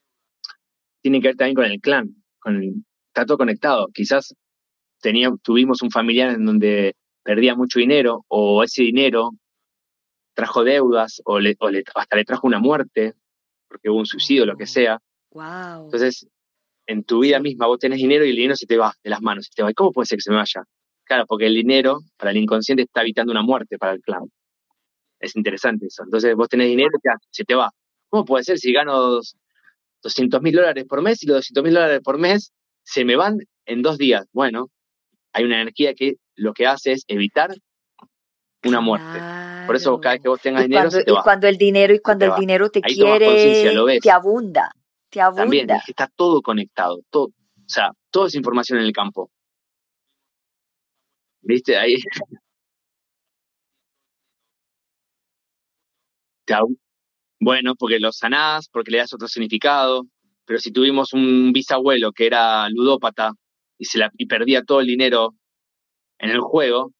tiene 1.02 1.20
que 1.20 1.28
ver 1.28 1.36
también 1.36 1.56
con 1.56 1.64
el 1.64 1.80
clan, 1.80 2.14
con 2.38 2.56
el, 2.56 2.84
está 3.08 3.24
todo 3.26 3.38
conectado. 3.38 3.88
Quizás 3.94 4.34
teníamos, 5.00 5.40
tuvimos 5.42 5.82
un 5.82 5.90
familiar 5.90 6.30
en 6.34 6.44
donde 6.44 6.94
perdía 7.22 7.54
mucho 7.54 7.78
dinero 7.78 8.24
o 8.28 8.62
ese 8.62 8.82
dinero 8.82 9.30
trajo 10.34 10.64
deudas 10.64 11.20
o, 11.24 11.38
le, 11.38 11.56
hasta 11.94 12.16
le 12.16 12.24
trajo 12.24 12.46
una 12.46 12.58
muerte 12.58 13.14
porque 13.68 13.90
hubo 13.90 13.98
un 13.98 14.06
suicidio, 14.06 14.46
lo 14.46 14.56
que 14.56 14.64
oh, 14.64 14.66
sea. 14.66 14.98
Entonces, 15.84 16.26
en 16.86 17.04
tu 17.04 17.20
vida 17.20 17.38
misma 17.38 17.66
vos 17.66 17.78
tenés 17.78 17.98
dinero 17.98 18.24
y 18.24 18.30
el 18.30 18.36
dinero 18.36 18.56
se 18.56 18.66
te 18.66 18.76
va 18.76 18.92
de 19.02 19.10
las 19.10 19.22
manos, 19.22 19.46
se 19.46 19.52
te 19.54 19.62
va. 19.62 19.70
¿Y 19.70 19.74
cómo 19.74 19.92
puede 19.92 20.06
ser 20.06 20.18
que 20.18 20.22
se 20.22 20.30
me 20.30 20.36
vaya? 20.36 20.64
Claro, 21.04 21.24
porque 21.26 21.46
el 21.46 21.54
dinero 21.54 22.00
para 22.16 22.32
el 22.32 22.36
inconsciente 22.36 22.82
está 22.82 23.02
evitando 23.02 23.32
una 23.32 23.42
muerte 23.42 23.78
para 23.78 23.92
el 23.92 24.00
clan. 24.00 24.24
Es 25.20 25.36
interesante 25.36 25.86
eso. 25.86 26.02
Entonces 26.02 26.34
vos 26.34 26.48
tenés 26.48 26.68
dinero 26.68 26.90
y 26.94 27.08
se 27.30 27.44
te 27.44 27.54
va. 27.54 27.70
¿Cómo 28.08 28.24
puede 28.24 28.44
ser 28.44 28.58
si 28.58 28.72
gano 28.72 29.20
200 30.02 30.42
mil 30.42 30.54
dólares 30.54 30.84
por 30.88 31.02
mes 31.02 31.22
y 31.22 31.26
los 31.26 31.36
200 31.36 31.64
mil 31.64 31.74
dólares 31.74 32.00
por 32.02 32.18
mes 32.18 32.52
se 32.82 33.04
me 33.04 33.14
van 33.14 33.38
en 33.66 33.82
dos 33.82 33.98
días? 33.98 34.26
Bueno, 34.32 34.68
hay 35.32 35.44
una 35.44 35.60
energía 35.60 35.94
que 35.94 36.16
lo 36.40 36.54
que 36.54 36.66
hace 36.66 36.92
es 36.92 37.04
evitar 37.06 37.50
una 38.64 38.80
muerte. 38.80 39.20
Por 39.66 39.76
eso 39.76 40.00
cada 40.00 40.14
vez 40.14 40.22
que 40.22 40.28
vos 40.28 40.40
tengas 40.40 40.62
dinero, 40.62 40.82
cuando, 40.82 40.98
se 40.98 41.04
te 41.04 41.12
va. 41.12 41.20
Y 41.20 41.22
cuando 41.22 41.48
el 41.48 41.58
dinero, 41.58 41.94
y 41.94 42.00
cuando 42.00 42.24
el 42.24 42.34
dinero 42.34 42.70
te 42.70 42.80
quiere, 42.80 44.00
te 44.00 44.10
abunda, 44.10 44.72
te 45.10 45.20
abunda. 45.20 45.42
También, 45.42 45.68
está 45.86 46.10
todo 46.14 46.40
conectado, 46.42 47.00
todo, 47.10 47.26
o 47.26 47.68
sea, 47.68 47.92
toda 48.10 48.28
esa 48.28 48.38
información 48.38 48.78
en 48.78 48.86
el 48.86 48.92
campo. 48.92 49.30
¿Viste? 51.42 51.76
Ahí. 51.76 51.96
Bueno, 57.38 57.76
porque 57.76 58.00
lo 58.00 58.10
sanás, 58.10 58.68
porque 58.68 58.90
le 58.90 58.98
das 58.98 59.12
otro 59.14 59.28
significado, 59.28 60.04
pero 60.44 60.58
si 60.58 60.72
tuvimos 60.72 61.12
un 61.12 61.52
bisabuelo 61.52 62.10
que 62.10 62.26
era 62.26 62.68
ludópata 62.70 63.34
y, 63.78 63.84
se 63.84 63.98
la, 63.98 64.10
y 64.18 64.26
perdía 64.26 64.64
todo 64.64 64.80
el 64.80 64.88
dinero 64.88 65.36
en 66.20 66.30
el 66.30 66.40
juego, 66.40 66.92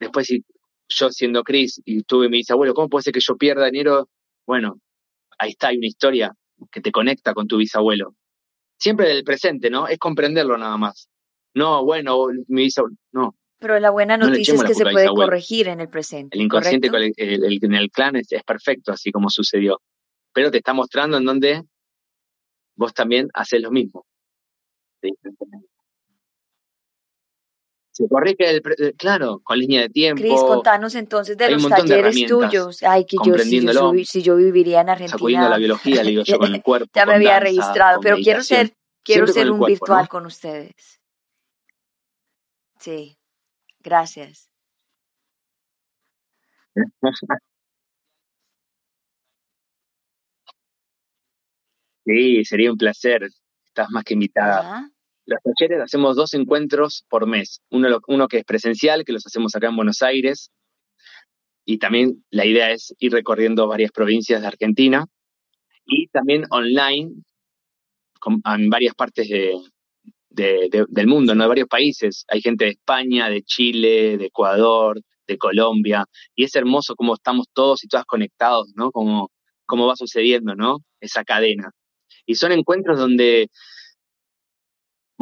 después 0.00 0.26
si 0.26 0.44
yo 0.88 1.10
siendo 1.10 1.42
Chris 1.42 1.80
y 1.84 2.02
tuve 2.02 2.28
mi 2.28 2.38
bisabuelo, 2.38 2.74
¿cómo 2.74 2.88
puede 2.88 3.04
ser 3.04 3.12
que 3.12 3.20
yo 3.20 3.36
pierda 3.36 3.66
dinero? 3.66 4.08
Bueno, 4.46 4.80
ahí 5.38 5.50
está, 5.50 5.68
hay 5.68 5.78
una 5.78 5.86
historia 5.86 6.32
que 6.70 6.80
te 6.80 6.92
conecta 6.92 7.34
con 7.34 7.46
tu 7.46 7.56
bisabuelo. 7.56 8.14
Siempre 8.78 9.08
del 9.08 9.24
presente, 9.24 9.70
¿no? 9.70 9.88
Es 9.88 9.98
comprenderlo 9.98 10.56
nada 10.58 10.76
más. 10.76 11.08
No, 11.54 11.84
bueno, 11.84 12.26
mi 12.48 12.64
bisabuelo, 12.64 12.96
no. 13.12 13.36
Pero 13.58 13.78
la 13.78 13.90
buena 13.90 14.16
noticia 14.16 14.54
es 14.54 14.64
que 14.64 14.74
se 14.74 14.84
puede 14.84 15.08
corregir 15.08 15.68
en 15.68 15.80
el 15.80 15.88
presente. 15.88 16.36
El 16.36 16.44
inconsciente 16.44 16.88
en 16.88 17.74
el 17.74 17.90
clan 17.90 18.16
es, 18.16 18.32
es, 18.32 18.42
perfecto, 18.42 18.90
así 18.90 19.12
como 19.12 19.30
sucedió. 19.30 19.80
Pero 20.32 20.50
te 20.50 20.58
está 20.58 20.72
mostrando 20.72 21.16
en 21.16 21.24
donde 21.24 21.62
vos 22.74 22.92
también 22.92 23.28
haces 23.34 23.62
lo 23.62 23.70
mismo. 23.70 24.04
Se 27.92 28.08
corrige 28.08 28.48
el, 28.48 28.62
eh, 28.78 28.94
claro, 28.94 29.40
con 29.44 29.58
línea 29.58 29.82
de 29.82 29.90
tiempo. 29.90 30.22
Cris, 30.22 30.40
contanos 30.40 30.94
entonces 30.94 31.36
de 31.36 31.50
los 31.50 31.68
talleres 31.68 32.16
tuyos. 32.26 32.82
Ay, 32.82 33.04
que 33.04 33.18
yo 33.22 33.36
si, 33.38 34.22
yo 34.22 34.36
viviría 34.36 34.80
en 34.80 34.88
Argentina. 34.88 35.18
Sacudiendo 35.18 35.50
la 35.50 35.58
biología, 35.58 36.02
digo 36.02 36.22
yo, 36.24 36.38
con 36.38 36.54
el 36.54 36.62
cuerpo. 36.64 36.90
ya 36.94 37.04
me 37.04 37.16
había 37.16 37.38
registrado, 37.38 38.00
pero 38.00 38.16
quiero 38.16 38.42
ser, 38.42 38.74
quiero 39.04 39.26
ser 39.26 39.50
un 39.50 39.60
virtual 39.60 40.08
con 40.08 40.24
ustedes. 40.24 41.02
Sí, 42.78 43.18
gracias. 43.78 44.50
sí, 52.06 52.42
sería 52.46 52.72
un 52.72 52.78
placer. 52.78 53.28
Estás 53.66 53.90
más 53.90 54.02
que 54.02 54.14
invitada. 54.14 54.90
Los 55.24 55.38
talleres 55.42 55.80
hacemos 55.82 56.16
dos 56.16 56.34
encuentros 56.34 57.04
por 57.08 57.26
mes. 57.26 57.60
Uno, 57.70 58.28
que 58.28 58.38
es 58.38 58.44
presencial, 58.44 59.04
que 59.04 59.12
los 59.12 59.26
hacemos 59.26 59.54
acá 59.54 59.68
en 59.68 59.76
Buenos 59.76 60.02
Aires. 60.02 60.50
Y 61.64 61.78
también 61.78 62.24
la 62.30 62.44
idea 62.44 62.72
es 62.72 62.94
ir 62.98 63.12
recorriendo 63.12 63.68
varias 63.68 63.92
provincias 63.92 64.40
de 64.40 64.48
Argentina. 64.48 65.06
Y 65.84 66.08
también 66.08 66.44
online, 66.50 67.12
en 68.44 68.70
varias 68.70 68.94
partes 68.94 69.28
del 70.28 71.06
mundo, 71.06 71.34
¿no? 71.34 71.44
de 71.44 71.48
varios 71.48 71.68
países. 71.68 72.24
Hay 72.28 72.40
gente 72.40 72.64
de 72.64 72.70
España, 72.72 73.28
de 73.28 73.42
Chile, 73.42 74.18
de 74.18 74.26
Ecuador, 74.26 75.00
de 75.26 75.38
Colombia. 75.38 76.04
Y 76.34 76.44
es 76.44 76.54
hermoso 76.56 76.96
cómo 76.96 77.14
estamos 77.14 77.46
todos 77.52 77.84
y 77.84 77.88
todas 77.88 78.06
conectados, 78.06 78.72
¿no? 78.74 78.90
Cómo, 78.90 79.30
cómo 79.66 79.86
va 79.86 79.96
sucediendo, 79.96 80.54
¿no? 80.56 80.78
Esa 81.00 81.24
cadena. 81.24 81.70
Y 82.26 82.34
son 82.36 82.52
encuentros 82.52 82.98
donde 82.98 83.48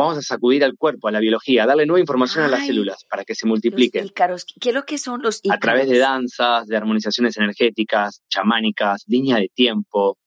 vamos 0.01 0.19
a 0.19 0.23
sacudir 0.23 0.65
al 0.65 0.77
cuerpo, 0.77 1.09
a 1.09 1.13
la 1.13 1.21
biología, 1.21 1.67
darle 1.67 1.87
nueva 1.87 2.01
información 2.01 2.45
a 2.45 2.49
las 2.49 2.67
células 2.67 3.05
para 3.09 3.25
que 3.25 3.35
se 3.35 3.47
multipliquen. 3.47 4.07
Ícaros. 4.07 4.47
¿Qué 4.61 4.71
es 4.71 4.75
lo 4.75 4.85
que 4.85 4.99
son 4.99 5.23
los 5.23 5.41
ícaros? 5.43 5.57
A 5.57 5.61
través 5.61 5.89
de 5.89 5.99
danzas, 5.99 6.67
de 6.67 6.77
armonizaciones 6.77 7.37
energéticas, 7.37 8.23
chamánicas, 8.29 9.05
línea 9.07 9.37
de 9.37 9.51
tiempo, 9.55 10.19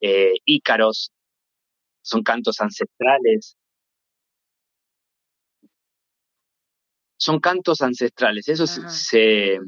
eh, 0.00 0.34
ícaros, 0.44 1.12
son 2.02 2.22
cantos 2.22 2.60
ancestrales. 2.60 3.56
Son 7.16 7.38
cantos 7.38 7.82
ancestrales, 7.82 8.48
eso 8.48 8.66
se, 8.66 9.58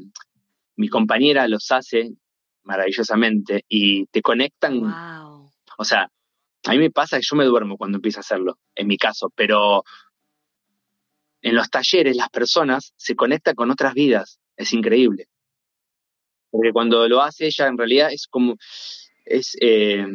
mi 0.75 0.89
compañera 0.89 1.47
los 1.47 1.71
hace 1.71 2.09
maravillosamente 2.63 3.63
y 3.67 4.07
te 4.07 4.23
conectan. 4.23 4.81
O 5.77 5.83
sea, 5.83 6.09
a 6.65 6.71
mí 6.71 6.77
me 6.79 6.91
pasa 6.91 7.17
que 7.17 7.25
yo 7.29 7.35
me 7.35 7.45
duermo 7.45 7.77
cuando 7.77 7.97
empiezo 7.97 8.19
a 8.19 8.21
hacerlo, 8.21 8.57
en 8.75 8.87
mi 8.87 8.97
caso, 8.97 9.31
pero 9.35 9.83
en 11.41 11.55
los 11.55 11.69
talleres 11.69 12.15
las 12.15 12.29
personas 12.29 12.93
se 12.95 13.15
conectan 13.15 13.55
con 13.55 13.69
otras 13.69 13.93
vidas, 13.93 14.39
es 14.55 14.71
increíble. 14.73 15.27
Porque 16.51 16.71
cuando 16.71 17.07
lo 17.09 17.21
hace 17.21 17.47
ella, 17.47 17.67
en 17.67 17.77
realidad 17.77 18.11
es 18.13 18.27
como, 18.27 18.55
es, 19.25 19.57
eh, 19.59 20.05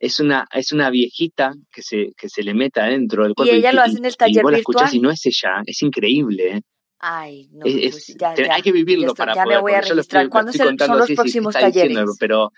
es 0.00 0.18
una, 0.18 0.46
es 0.52 0.72
una 0.72 0.90
viejita 0.90 1.54
que 1.70 1.82
se, 1.82 2.12
que 2.16 2.28
se 2.28 2.42
le 2.42 2.54
mete 2.54 2.80
adentro 2.80 3.22
del 3.24 3.34
cuerpo. 3.34 3.54
Y 3.54 3.58
ella 3.58 3.72
lo 3.72 3.82
hace 3.82 3.98
en 3.98 4.04
el 4.04 4.16
taller 4.16 4.40
y 4.40 4.42
vos 4.42 4.50
la 4.50 4.58
virtual. 4.58 4.74
escuchás 4.86 4.94
y 4.94 5.00
no 5.00 5.10
es 5.10 5.24
ella, 5.26 5.62
es 5.64 5.82
increíble. 5.82 6.56
¿eh? 6.56 6.60
Ay, 6.98 7.48
no, 7.52 7.66
Es- 7.66 7.90
pues 7.92 8.06
ya, 8.18 8.34
te- 8.34 8.46
ya, 8.46 8.54
hay 8.54 8.62
que 8.62 8.72
vivirlo 8.72 9.08
ya 9.08 9.14
para 9.14 9.34
ya 9.34 9.44
poder. 9.44 9.56
me 9.58 9.62
voy 9.62 9.72
a 9.74 9.80
registrar. 9.80 10.28
¿Cuándo 10.28 10.52
son 10.52 10.76
los 10.98 11.06
sí, 11.06 11.14
próximos 11.14 11.54
diciendo, 11.54 12.00
talleres? 12.00 12.16
pero 12.18 12.50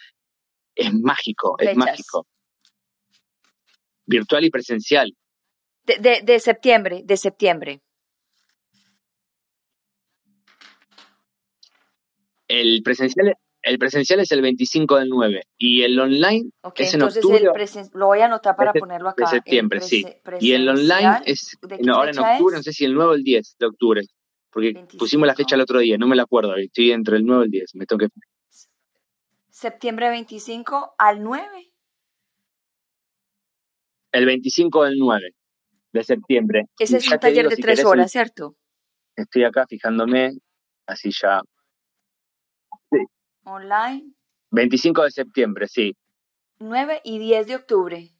es 0.75 0.93
mágico, 0.95 1.57
es 1.59 1.77
mágico. 1.77 2.27
Virtual 4.07 4.45
y 4.45 4.51
presencial. 4.51 5.13
De, 5.85 5.97
de, 5.99 6.21
de 6.23 6.41
septiembre, 6.41 7.03
de 7.05 7.17
septiembre. 7.17 7.81
El 12.49 12.83
presencial, 12.83 13.35
el 13.63 13.79
presencial 13.79 14.21
es 14.21 14.31
el 14.33 14.43
25 14.43 14.99
del 14.99 15.09
9 15.09 15.43
y 15.57 15.83
el 15.83 15.99
online 15.99 16.51
Ok, 16.63 16.81
es 16.81 16.95
en 16.95 17.01
entonces 17.01 17.25
octubre 17.25 17.43
el 17.43 17.49
presen- 17.51 17.91
lo 17.95 18.07
voy 18.07 18.21
a 18.21 18.27
anotar 18.27 18.55
para 18.57 18.73
de- 18.73 18.81
ponerlo 18.81 19.09
de 19.09 19.13
acá. 19.13 19.25
el 19.25 19.31
septiembre, 19.31 19.81
sí. 19.81 20.05
Y 20.41 20.53
el 20.53 20.69
online 20.69 21.23
es 21.25 21.57
¿de 21.63 21.79
no, 21.79 21.95
ahora 21.97 22.11
en 22.11 22.19
octubre, 22.19 22.57
no 22.57 22.63
sé 22.63 22.73
si 22.73 22.85
el 22.85 22.95
9 22.95 23.13
o 23.13 23.15
el 23.15 23.23
10 23.25 23.57
de 23.59 23.67
octubre, 23.67 24.03
porque 24.51 24.75
pusimos 24.99 25.27
la 25.27 25.35
fecha 25.35 25.55
el 25.55 25.61
25. 25.61 25.63
otro 25.63 25.79
día, 25.81 25.97
no 25.99 26.07
me 26.07 26.17
la 26.17 26.25
acuerdo, 26.25 26.55
estoy 26.57 26.93
entre 26.93 27.17
el 27.17 27.25
9 27.25 27.45
y 27.45 27.47
el 27.47 27.51
10, 27.51 27.75
me 27.75 27.87
tengo 27.87 28.01
que 28.01 28.09
Septiembre 29.65 30.11
25 30.11 30.97
al 30.99 31.23
9. 31.23 31.71
el 34.11 34.27
25 34.27 34.83
del 34.85 34.95
9 34.99 35.31
de 35.93 36.03
septiembre. 36.05 36.65
Ese 36.79 36.97
es 36.99 37.09
un 37.11 37.19
taller 37.21 37.45
digo, 37.45 37.51
de 37.51 37.57
si 37.57 37.63
tres 37.63 37.75
querés, 37.77 37.81
el- 37.81 37.87
horas, 37.87 38.11
¿cierto? 38.11 38.57
estoy 39.17 39.45
acá 39.45 39.65
fijándome, 39.69 40.33
así 40.89 41.11
ya. 41.13 41.41
Online, 43.45 44.13
25 44.51 45.03
de 45.05 45.11
septiembre, 45.13 45.69
sí, 45.69 45.97
9 46.59 47.01
y 47.05 47.19
10 47.21 47.47
de 47.47 47.55
octubre. 47.57 48.11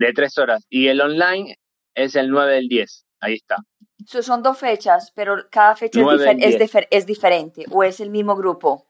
de 0.00 0.12
tres 0.12 0.36
horas. 0.38 0.64
Y 0.68 0.88
el 0.88 1.00
online 1.00 1.54
es 1.94 2.16
el 2.16 2.28
9 2.28 2.54
del 2.54 2.66
10, 2.66 3.06
ahí 3.20 3.34
está. 3.34 3.56
So, 4.04 4.20
son 4.22 4.42
dos 4.42 4.58
fechas, 4.58 5.12
pero 5.14 5.48
cada 5.48 5.76
fecha 5.76 6.00
es, 6.00 6.04
9 6.04 6.24
difer- 6.24 6.38
es, 6.44 6.58
10. 6.58 6.60
difer- 6.72 6.88
es 6.90 7.06
diferente 7.06 7.64
o 7.70 7.84
es 7.84 8.00
el 8.00 8.10
mismo 8.10 8.34
grupo. 8.34 8.88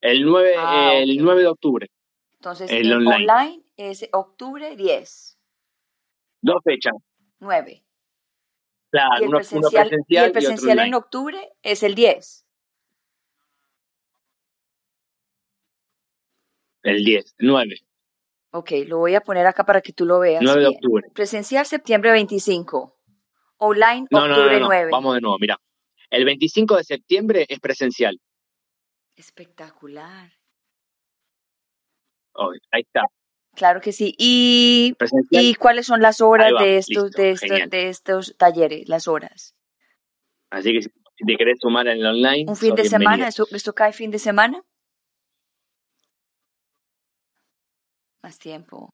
El 0.00 0.24
9, 0.24 0.54
Ah, 0.58 0.92
el 0.94 1.10
ok. 1.18 1.22
9 1.24 1.40
de 1.42 1.46
octubre, 1.48 1.90
Entonces, 2.34 2.70
el 2.70 2.86
el 2.86 2.92
online. 2.94 3.14
online 3.14 3.62
es 3.76 4.08
octubre 4.12 4.76
10, 4.76 5.38
Dos 6.42 6.62
fechas. 6.64 6.92
9. 7.40 7.82
Claro, 8.90 9.14
Y 9.20 9.22
el 9.24 9.28
uno, 9.28 9.38
uno 9.38 9.38
presencial, 9.38 9.86
y 9.86 9.88
el 9.88 9.90
presencial 9.90 10.28
y 10.28 10.32
presencial 10.32 10.78
en 10.80 10.94
octubre 10.94 11.52
es 11.62 11.82
el 11.82 11.94
10. 11.94 12.46
El 16.82 17.04
10, 17.04 17.34
9, 17.38 17.76
Ok, 18.52 18.70
lo 18.86 18.98
voy 18.98 19.14
a 19.14 19.20
poner 19.20 19.44
acá 19.46 19.66
para 19.66 19.80
que 19.82 19.92
tú 19.92 20.06
lo 20.06 20.20
veas 20.20 20.40
9 20.42 20.60
de 20.60 20.68
bien. 20.68 20.76
octubre. 20.78 21.04
Presencial 21.12 21.66
septiembre 21.66 22.12
25. 22.12 22.96
Online 23.58 24.06
No, 24.10 24.26
no, 24.28 24.34
octubre 24.34 24.54
no, 24.54 24.60
no, 24.60 24.66
9. 24.66 24.90
vamos 24.92 25.14
de 25.14 25.20
nuevo, 25.20 25.36
mira. 25.38 25.60
El 26.10 26.24
25 26.24 26.76
de 26.76 26.84
septiembre 26.84 27.44
es 27.48 27.58
presencial. 27.58 28.18
Espectacular. 29.16 30.32
Oh, 32.34 32.52
ahí 32.70 32.82
está. 32.82 33.02
Claro 33.54 33.80
que 33.80 33.92
sí. 33.92 34.14
¿Y, 34.18 34.94
y 35.30 35.54
cuáles 35.54 35.86
son 35.86 36.02
las 36.02 36.20
horas 36.20 36.52
va, 36.54 36.62
de 36.62 36.76
estos, 36.76 37.04
listo, 37.04 37.22
de, 37.22 37.30
estos, 37.30 37.70
de 37.70 37.88
estos 37.88 38.36
talleres? 38.36 38.88
Las 38.88 39.08
horas. 39.08 39.54
Así 40.50 40.72
que 40.72 40.82
si 40.82 41.24
te 41.26 41.36
querés 41.36 41.58
sumar 41.60 41.88
en 41.88 41.98
el 41.98 42.06
online, 42.06 42.44
¿Un 42.46 42.56
fin 42.56 42.74
de 42.74 42.84
semana? 42.84 43.28
¿Esto, 43.28 43.46
¿Esto 43.50 43.74
cae 43.74 43.94
fin 43.94 44.10
de 44.10 44.18
semana? 44.18 44.62
Más 48.22 48.38
tiempo. 48.38 48.90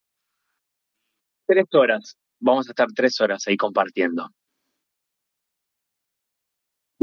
Tres 1.47 1.67
horas. 1.73 2.17
Vamos 2.39 2.69
a 2.69 2.73
estar 2.73 2.87
tres 2.95 3.21
horas 3.21 3.43
ahí 3.49 3.57
compartiendo. 3.57 4.29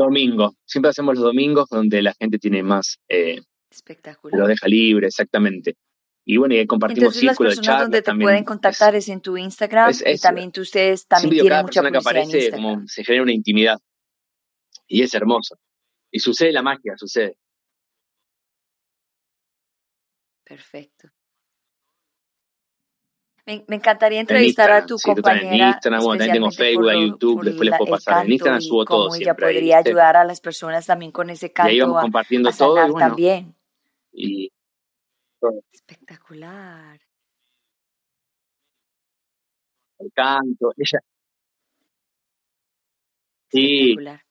Domingo. 0.06 0.54
Siempre 0.66 0.90
hacemos 0.90 1.16
los 1.16 1.24
domingos 1.24 1.68
donde 1.70 2.02
la 2.02 2.14
gente 2.14 2.40
tiene 2.40 2.64
más, 2.64 3.00
eh, 3.08 3.38
lo 3.38 3.44
Espectacular. 3.72 4.48
deja 4.48 4.68
libre, 4.68 5.08
exactamente. 5.08 5.76
Y 6.26 6.38
bueno, 6.38 6.56
y 6.56 6.66
compartimos 6.68 7.16
Entonces 7.16 7.24
las 7.24 7.32
círculos 7.34 7.54
de 7.54 7.58
personas 7.58 7.82
donde 7.82 7.98
te 8.00 8.06
también. 8.06 8.26
pueden 8.28 8.44
contactar 8.44 8.96
es, 8.96 9.10
en 9.10 9.22
tu 9.22 9.38
Instagram 9.38 9.90
es- 9.90 10.04
y 10.06 10.20
también 10.20 10.52
tú, 10.52 10.62
ustedes 10.62 11.08
también 11.08 11.32
tienen 11.32 11.50
cada 11.50 11.62
mucha 11.64 11.82
persona 11.82 11.92
que 11.92 11.98
aparece, 11.98 12.52
como 12.52 12.88
se 12.88 13.04
genera 13.04 13.24
una 13.24 13.34
intimidad. 13.34 13.78
Y 14.88 15.02
es 15.04 15.14
hermoso. 15.14 15.56
Y 16.12 16.20
sucede 16.20 16.52
la 16.52 16.62
magia, 16.64 16.94
sucede. 16.98 17.38
Perfecto. 20.44 21.10
Me, 23.50 23.66
me 23.68 23.78
encantaría 23.78 24.20
En 24.20 24.26
entrevistar 24.26 24.70
a 24.70 24.78
Instagram, 24.78 24.88
tu 24.88 24.98
sí, 25.00 25.16
total, 25.16 25.38
en 25.38 25.42
compañera, 25.42 25.68
Instagram, 25.70 26.04
bueno, 26.04 26.20
también 26.20 26.34
tengo 26.34 26.52
Facebook, 26.52 26.84
por, 26.84 26.94
YouTube, 27.02 27.36
por 27.38 27.46
después 27.46 27.70
les 27.70 27.78
puedo 27.80 27.92
pasar 27.92 28.14
en 28.14 28.20
canto 28.20 28.34
Instagram, 28.34 28.62
subo 28.62 28.86
todo 28.86 29.08
ella 29.08 29.24
siempre 29.24 29.46
ahí, 29.48 29.54
podría 29.56 29.78
¿viste? 29.78 29.90
ayudar 29.90 30.18
a 30.18 30.24
las 30.24 30.40
personas 30.40 30.86
también 30.86 31.12
con 31.12 31.32
ese 31.32 31.48
Y 31.48 31.50
ahí 31.50 31.54
canto 31.54 31.82
vamos 31.82 31.98
a, 31.98 32.02
compartiendo 32.04 32.50
a 32.50 32.52
todo 32.52 32.78
y 32.78 32.92
bueno, 32.92 33.08
también. 33.08 33.56
y 34.14 34.52
Espectacular. 35.72 37.00
el 39.98 40.12
canto. 40.14 40.72
Ella 40.78 41.00
sí 43.50 43.90
Espectacular. 43.90 44.29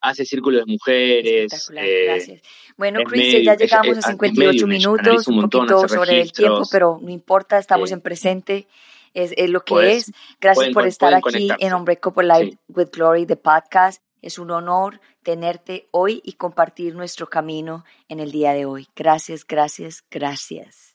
Hace 0.00 0.24
círculos 0.24 0.64
de 0.64 0.72
mujeres, 0.72 1.52
Espectacular, 1.52 1.84
eh, 1.84 2.04
gracias. 2.04 2.42
Bueno, 2.76 3.00
Chris, 3.04 3.34
medio, 3.34 3.42
ya 3.42 3.56
llegamos 3.56 3.88
es, 3.88 3.96
a 3.96 4.00
es 4.00 4.06
58 4.06 4.66
medium, 4.66 4.70
ella 4.70 4.78
minutos, 4.78 5.28
un 5.28 5.36
montón, 5.36 5.66
poquito 5.66 5.88
sobre 5.88 6.20
el 6.20 6.32
tiempo, 6.32 6.62
pero 6.70 6.98
no 7.02 7.10
importa, 7.10 7.58
estamos 7.58 7.90
eh, 7.90 7.94
en 7.94 8.00
presente, 8.00 8.66
es, 9.14 9.32
es 9.36 9.50
lo 9.50 9.64
que 9.64 9.74
pues 9.74 10.08
es. 10.08 10.14
Gracias 10.40 10.56
pueden, 10.56 10.74
por 10.74 10.86
estar 10.86 11.14
aquí 11.14 11.48
en. 11.58 11.74
Unbreakable 11.74 12.26
Light 12.26 12.52
Sí, 12.52 12.58
with 12.68 12.88
Glory, 12.92 13.26
the 13.26 13.36
podcast. 13.36 14.02
Es 14.22 14.38
un 14.38 14.50
honor 14.50 15.00
tenerte 15.22 15.88
hoy 15.90 16.20
y 16.24 16.34
compartir 16.34 16.94
nuestro 16.94 17.28
camino 17.28 17.84
en 18.08 18.20
el 18.20 18.30
día 18.30 18.52
de 18.52 18.66
hoy. 18.66 18.88
Gracias, 18.94 19.46
gracias. 19.46 20.04
Gracias. 20.10 20.89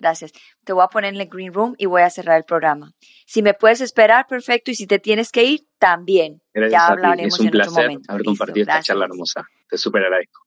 Gracias. 0.00 0.32
Te 0.64 0.72
voy 0.72 0.82
a 0.82 0.88
poner 0.88 1.14
en 1.14 1.20
el 1.20 1.28
green 1.28 1.52
room 1.52 1.74
y 1.78 1.86
voy 1.86 2.02
a 2.02 2.10
cerrar 2.10 2.38
el 2.38 2.44
programa. 2.44 2.92
Si 3.26 3.42
me 3.42 3.54
puedes 3.54 3.80
esperar, 3.82 4.26
perfecto. 4.26 4.70
Y 4.70 4.74
si 4.74 4.86
te 4.86 4.98
tienes 4.98 5.30
que 5.30 5.44
ir, 5.44 5.60
también. 5.78 6.40
gracias 6.54 6.72
Ya 6.72 6.86
a 6.92 6.96
ti. 6.96 7.28
Es 7.28 7.38
hablaremos 7.38 7.40
un 7.40 7.46
en 7.46 7.48
otro 7.50 7.58
placer 7.60 7.84
momento. 7.84 8.12
haber 8.12 8.20
Listo. 8.22 8.30
compartido 8.30 8.62
esta 8.62 8.82
charla 8.82 9.04
hermosa. 9.04 9.44
Te 9.68 9.76
súper 9.78 10.02
agradezco. 10.04 10.40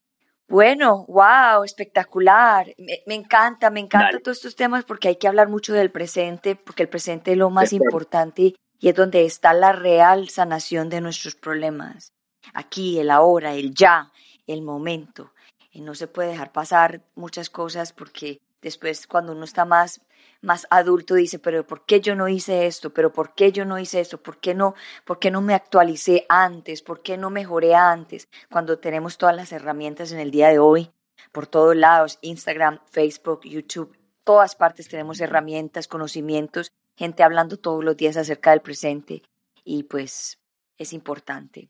Bueno, 0.50 1.06
wow, 1.08 1.64
espectacular. 1.64 2.74
Me, 2.78 3.02
me 3.08 3.16
encanta, 3.16 3.70
me 3.70 3.80
encanta 3.80 4.08
Dale, 4.08 4.20
todos 4.20 4.38
estos 4.38 4.56
temas 4.56 4.84
porque 4.86 5.08
hay 5.08 5.16
que 5.16 5.28
hablar 5.28 5.50
mucho 5.50 5.74
del 5.74 5.90
presente, 5.92 6.56
porque 6.56 6.84
el 6.84 6.90
presente 6.90 7.32
es 7.32 7.38
lo 7.38 7.50
más 7.50 7.74
importante 7.74 8.54
y 8.80 8.90
es 8.90 8.96
donde 8.96 9.26
está 9.26 9.54
la 9.54 9.72
real 9.72 10.30
sanación 10.30 10.90
de 10.90 11.00
nuestros 11.02 11.36
problemas. 11.36 12.12
Aquí, 12.54 13.00
el 13.00 13.10
ahora, 13.10 13.54
el 13.54 13.74
ya, 13.74 14.12
el 14.46 14.62
momento. 14.62 15.32
Y 15.72 15.82
no 15.82 15.96
se 15.96 16.08
puede 16.08 16.30
dejar 16.30 16.52
pasar 16.52 17.02
muchas 17.16 17.50
cosas 17.50 17.94
porque 17.94 18.40
después 18.64 19.06
cuando 19.06 19.34
uno 19.34 19.44
está 19.44 19.66
más 19.66 20.02
más 20.44 20.68
adulto 20.70 21.16
dice, 21.16 21.40
pero 21.40 21.66
¿por 21.66 21.86
qué 21.86 22.02
yo 22.02 22.16
no 22.16 22.28
hice 22.28 22.68
esto? 22.68 22.94
¿Pero 22.94 23.12
por 23.14 23.34
qué 23.34 23.52
yo 23.52 23.66
no 23.66 23.80
hice 23.80 24.02
esto? 24.02 24.22
¿Por 24.22 24.38
qué 24.40 24.54
no, 24.54 24.76
por 25.06 25.18
qué 25.18 25.32
no 25.32 25.42
me 25.42 25.54
actualicé 25.54 26.26
antes? 26.28 26.82
¿Por 26.82 27.02
qué 27.02 27.18
no 27.18 27.30
mejoré 27.30 27.76
antes? 27.76 28.28
Cuando 28.52 28.78
tenemos 28.78 29.18
todas 29.18 29.36
las 29.36 29.52
herramientas 29.54 30.12
en 30.12 30.20
el 30.20 30.32
día 30.32 30.50
de 30.50 30.60
hoy, 30.60 30.92
por 31.32 31.48
todos 31.48 31.76
lados, 31.76 32.20
Instagram, 32.22 32.80
Facebook, 32.92 33.42
YouTube, 33.46 33.98
todas 34.24 34.56
partes 34.56 34.90
tenemos 34.90 35.22
herramientas, 35.22 35.88
conocimientos, 35.88 36.74
gente 36.98 37.24
hablando 37.24 37.58
todos 37.58 37.84
los 37.84 37.96
días 37.96 38.18
acerca 38.18 38.52
del 38.52 38.62
presente 38.62 39.24
y 39.64 39.84
pues 39.84 40.40
es 40.78 40.92
importante. 40.92 41.70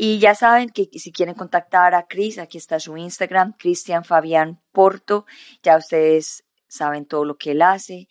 Y 0.00 0.20
ya 0.20 0.36
saben 0.36 0.68
que 0.68 0.88
si 0.96 1.10
quieren 1.10 1.34
contactar 1.34 1.96
a 1.96 2.06
Chris, 2.06 2.38
aquí 2.38 2.56
está 2.56 2.78
su 2.78 2.96
Instagram, 2.96 3.54
Cristian 3.58 4.04
Fabián 4.04 4.60
Porto, 4.70 5.26
ya 5.60 5.76
ustedes 5.76 6.44
saben 6.68 7.04
todo 7.04 7.24
lo 7.24 7.36
que 7.36 7.50
él 7.50 7.62
hace. 7.62 8.08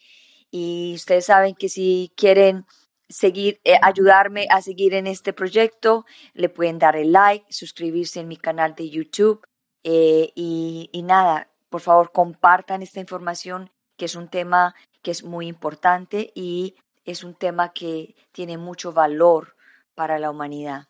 Y 0.52 0.92
ustedes 0.96 1.28
saben 1.28 1.56
que 1.56 1.70
si 1.70 2.12
quieren 2.18 2.66
seguir, 3.08 3.62
eh, 3.64 3.80
ayudarme 3.82 4.48
a 4.50 4.62
seguir 4.62 4.96
en 4.96 5.08
este 5.08 5.32
proyecto, 5.32 6.06
le 6.34 6.50
pueden 6.50 6.78
dar 6.78 6.98
el 6.98 7.14
like, 7.14 7.46
suscribirse 7.54 8.20
en 8.20 8.28
mi 8.28 8.36
canal 8.36 8.76
de 8.76 8.90
YouTube. 8.90 9.48
Eh, 9.86 10.34
y, 10.36 10.90
y 10.92 11.04
nada, 11.04 11.50
por 11.70 11.80
favor 11.80 12.12
compartan 12.12 12.82
esta 12.82 13.00
información 13.00 13.72
que 13.96 14.06
es 14.06 14.16
un 14.18 14.28
tema 14.28 14.76
que 15.04 15.12
es 15.12 15.24
muy 15.24 15.48
importante 15.48 16.34
y 16.36 16.76
es 17.06 17.24
un 17.24 17.34
tema 17.34 17.72
que 17.72 18.14
tiene 18.34 18.58
mucho 18.58 18.92
valor 18.92 19.56
para 19.96 20.20
la 20.20 20.30
humanidad 20.30 20.90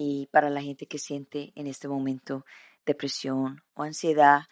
y 0.00 0.28
para 0.30 0.48
la 0.48 0.62
gente 0.62 0.86
que 0.86 1.00
siente 1.00 1.52
en 1.56 1.66
este 1.66 1.88
momento 1.88 2.46
depresión 2.86 3.64
o 3.74 3.82
ansiedad, 3.82 4.42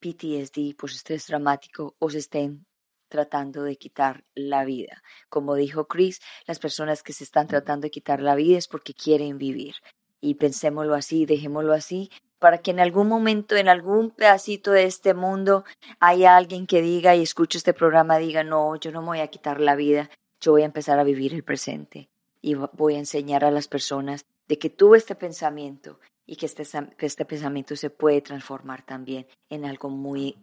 PTSD, 0.00 0.74
pues 0.78 0.94
estrés 0.94 1.26
dramático 1.26 1.94
o 1.98 2.08
se 2.08 2.16
estén 2.16 2.64
tratando 3.08 3.64
de 3.64 3.76
quitar 3.76 4.24
la 4.34 4.64
vida. 4.64 5.02
Como 5.28 5.56
dijo 5.56 5.88
Chris, 5.88 6.22
las 6.46 6.58
personas 6.58 7.02
que 7.02 7.12
se 7.12 7.22
están 7.22 7.48
tratando 7.48 7.84
de 7.84 7.90
quitar 7.90 8.22
la 8.22 8.34
vida 8.34 8.56
es 8.56 8.66
porque 8.66 8.94
quieren 8.94 9.36
vivir. 9.36 9.74
Y 10.22 10.36
pensémoslo 10.36 10.94
así, 10.94 11.26
dejémoslo 11.26 11.74
así, 11.74 12.10
para 12.38 12.56
que 12.56 12.70
en 12.70 12.80
algún 12.80 13.08
momento, 13.08 13.56
en 13.56 13.68
algún 13.68 14.10
pedacito 14.10 14.70
de 14.70 14.84
este 14.84 15.12
mundo, 15.12 15.66
haya 16.00 16.34
alguien 16.34 16.66
que 16.66 16.80
diga 16.80 17.14
y 17.14 17.20
escuche 17.20 17.58
este 17.58 17.74
programa, 17.74 18.16
diga, 18.16 18.42
no, 18.42 18.76
yo 18.76 18.90
no 18.90 19.02
me 19.02 19.08
voy 19.08 19.20
a 19.20 19.28
quitar 19.28 19.60
la 19.60 19.76
vida, 19.76 20.08
yo 20.40 20.52
voy 20.52 20.62
a 20.62 20.64
empezar 20.64 20.98
a 20.98 21.04
vivir 21.04 21.34
el 21.34 21.44
presente 21.44 22.08
y 22.40 22.54
voy 22.54 22.94
a 22.94 23.00
enseñar 23.00 23.44
a 23.44 23.50
las 23.50 23.68
personas 23.68 24.24
de 24.48 24.58
que 24.58 24.70
tuve 24.70 24.98
este 24.98 25.14
pensamiento 25.14 26.00
y 26.26 26.36
que 26.36 26.46
este, 26.46 26.64
este 26.98 27.24
pensamiento 27.24 27.76
se 27.76 27.90
puede 27.90 28.20
transformar 28.20 28.84
también 28.84 29.26
en 29.48 29.64
algo 29.64 29.88
muy 29.88 30.36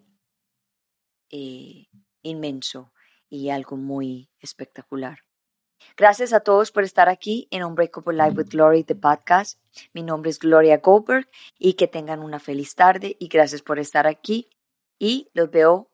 eh, 1.32 1.88
inmenso 2.24 2.91
y 3.30 3.50
algo 3.50 3.78
muy 3.78 4.30
espectacular. 4.39 5.20
Gracias 5.95 6.34
a 6.34 6.41
todos 6.41 6.72
por 6.72 6.84
estar 6.84 7.08
aquí 7.10 7.47
en 7.52 7.64
Unbreakable 7.64 8.18
Life 8.18 8.38
with 8.38 8.50
Glory, 8.50 8.84
the 8.84 8.95
podcast. 8.95 9.60
Mi 9.93 10.04
nombre 10.04 10.30
es 10.30 10.39
Gloria 10.39 10.78
Goldberg 10.78 11.30
y 11.58 11.74
que 11.74 11.88
tengan 11.88 12.22
una 12.22 12.39
feliz 12.39 12.76
tarde 12.76 13.16
y 13.20 13.28
gracias 13.28 13.62
por 13.62 13.80
estar 13.80 14.08
aquí. 14.08 14.50
Y 14.97 15.30
los 15.34 15.50
veo 15.50 15.89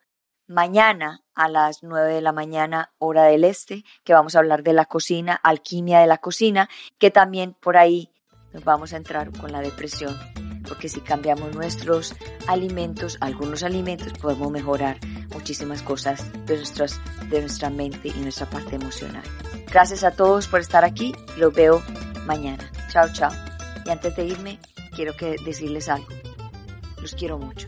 mañana 0.47 1.21
a 1.33 1.49
las 1.49 1.83
9 1.83 2.13
de 2.13 2.21
la 2.21 2.31
mañana, 2.31 2.93
hora 2.97 3.23
del 3.23 3.43
este, 3.43 3.83
que 4.03 4.13
vamos 4.13 4.35
a 4.35 4.39
hablar 4.39 4.63
de 4.63 4.73
la 4.73 4.85
cocina, 4.85 5.33
alquimia 5.33 5.99
de 5.99 6.07
la 6.07 6.17
cocina, 6.17 6.69
que 6.97 7.11
también 7.11 7.53
por 7.53 7.77
ahí 7.77 8.11
nos 8.53 8.63
vamos 8.63 8.93
a 8.93 8.97
entrar 8.97 9.31
con 9.37 9.51
la 9.51 9.59
depresión, 9.59 10.17
porque 10.67 10.87
si 10.87 11.01
cambiamos 11.01 11.53
nuestros 11.53 12.15
alimentos, 12.47 13.17
algunos 13.19 13.63
alimentos, 13.63 14.13
podemos 14.13 14.49
mejorar 14.51 14.97
muchísimas 15.33 15.81
cosas 15.81 16.25
de, 16.45 16.55
nuestras, 16.55 17.01
de 17.29 17.41
nuestra 17.41 17.69
mente 17.69 18.07
y 18.07 18.19
nuestra 18.19 18.49
parte 18.49 18.75
emocional. 18.75 19.23
Gracias 19.69 20.03
a 20.03 20.11
todos 20.11 20.47
por 20.47 20.61
estar 20.61 20.85
aquí, 20.85 21.13
los 21.37 21.53
veo 21.53 21.83
mañana. 22.25 22.71
Chao, 22.89 23.11
chao. 23.11 23.31
Y 23.85 23.89
antes 23.89 24.15
de 24.15 24.25
irme, 24.25 24.59
quiero 24.95 25.15
que 25.17 25.35
decirles 25.43 25.89
algo. 25.89 26.07
Los 27.01 27.13
quiero 27.13 27.37
mucho. 27.37 27.67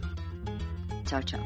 Chao, 1.06 1.22
chao. 1.22 1.44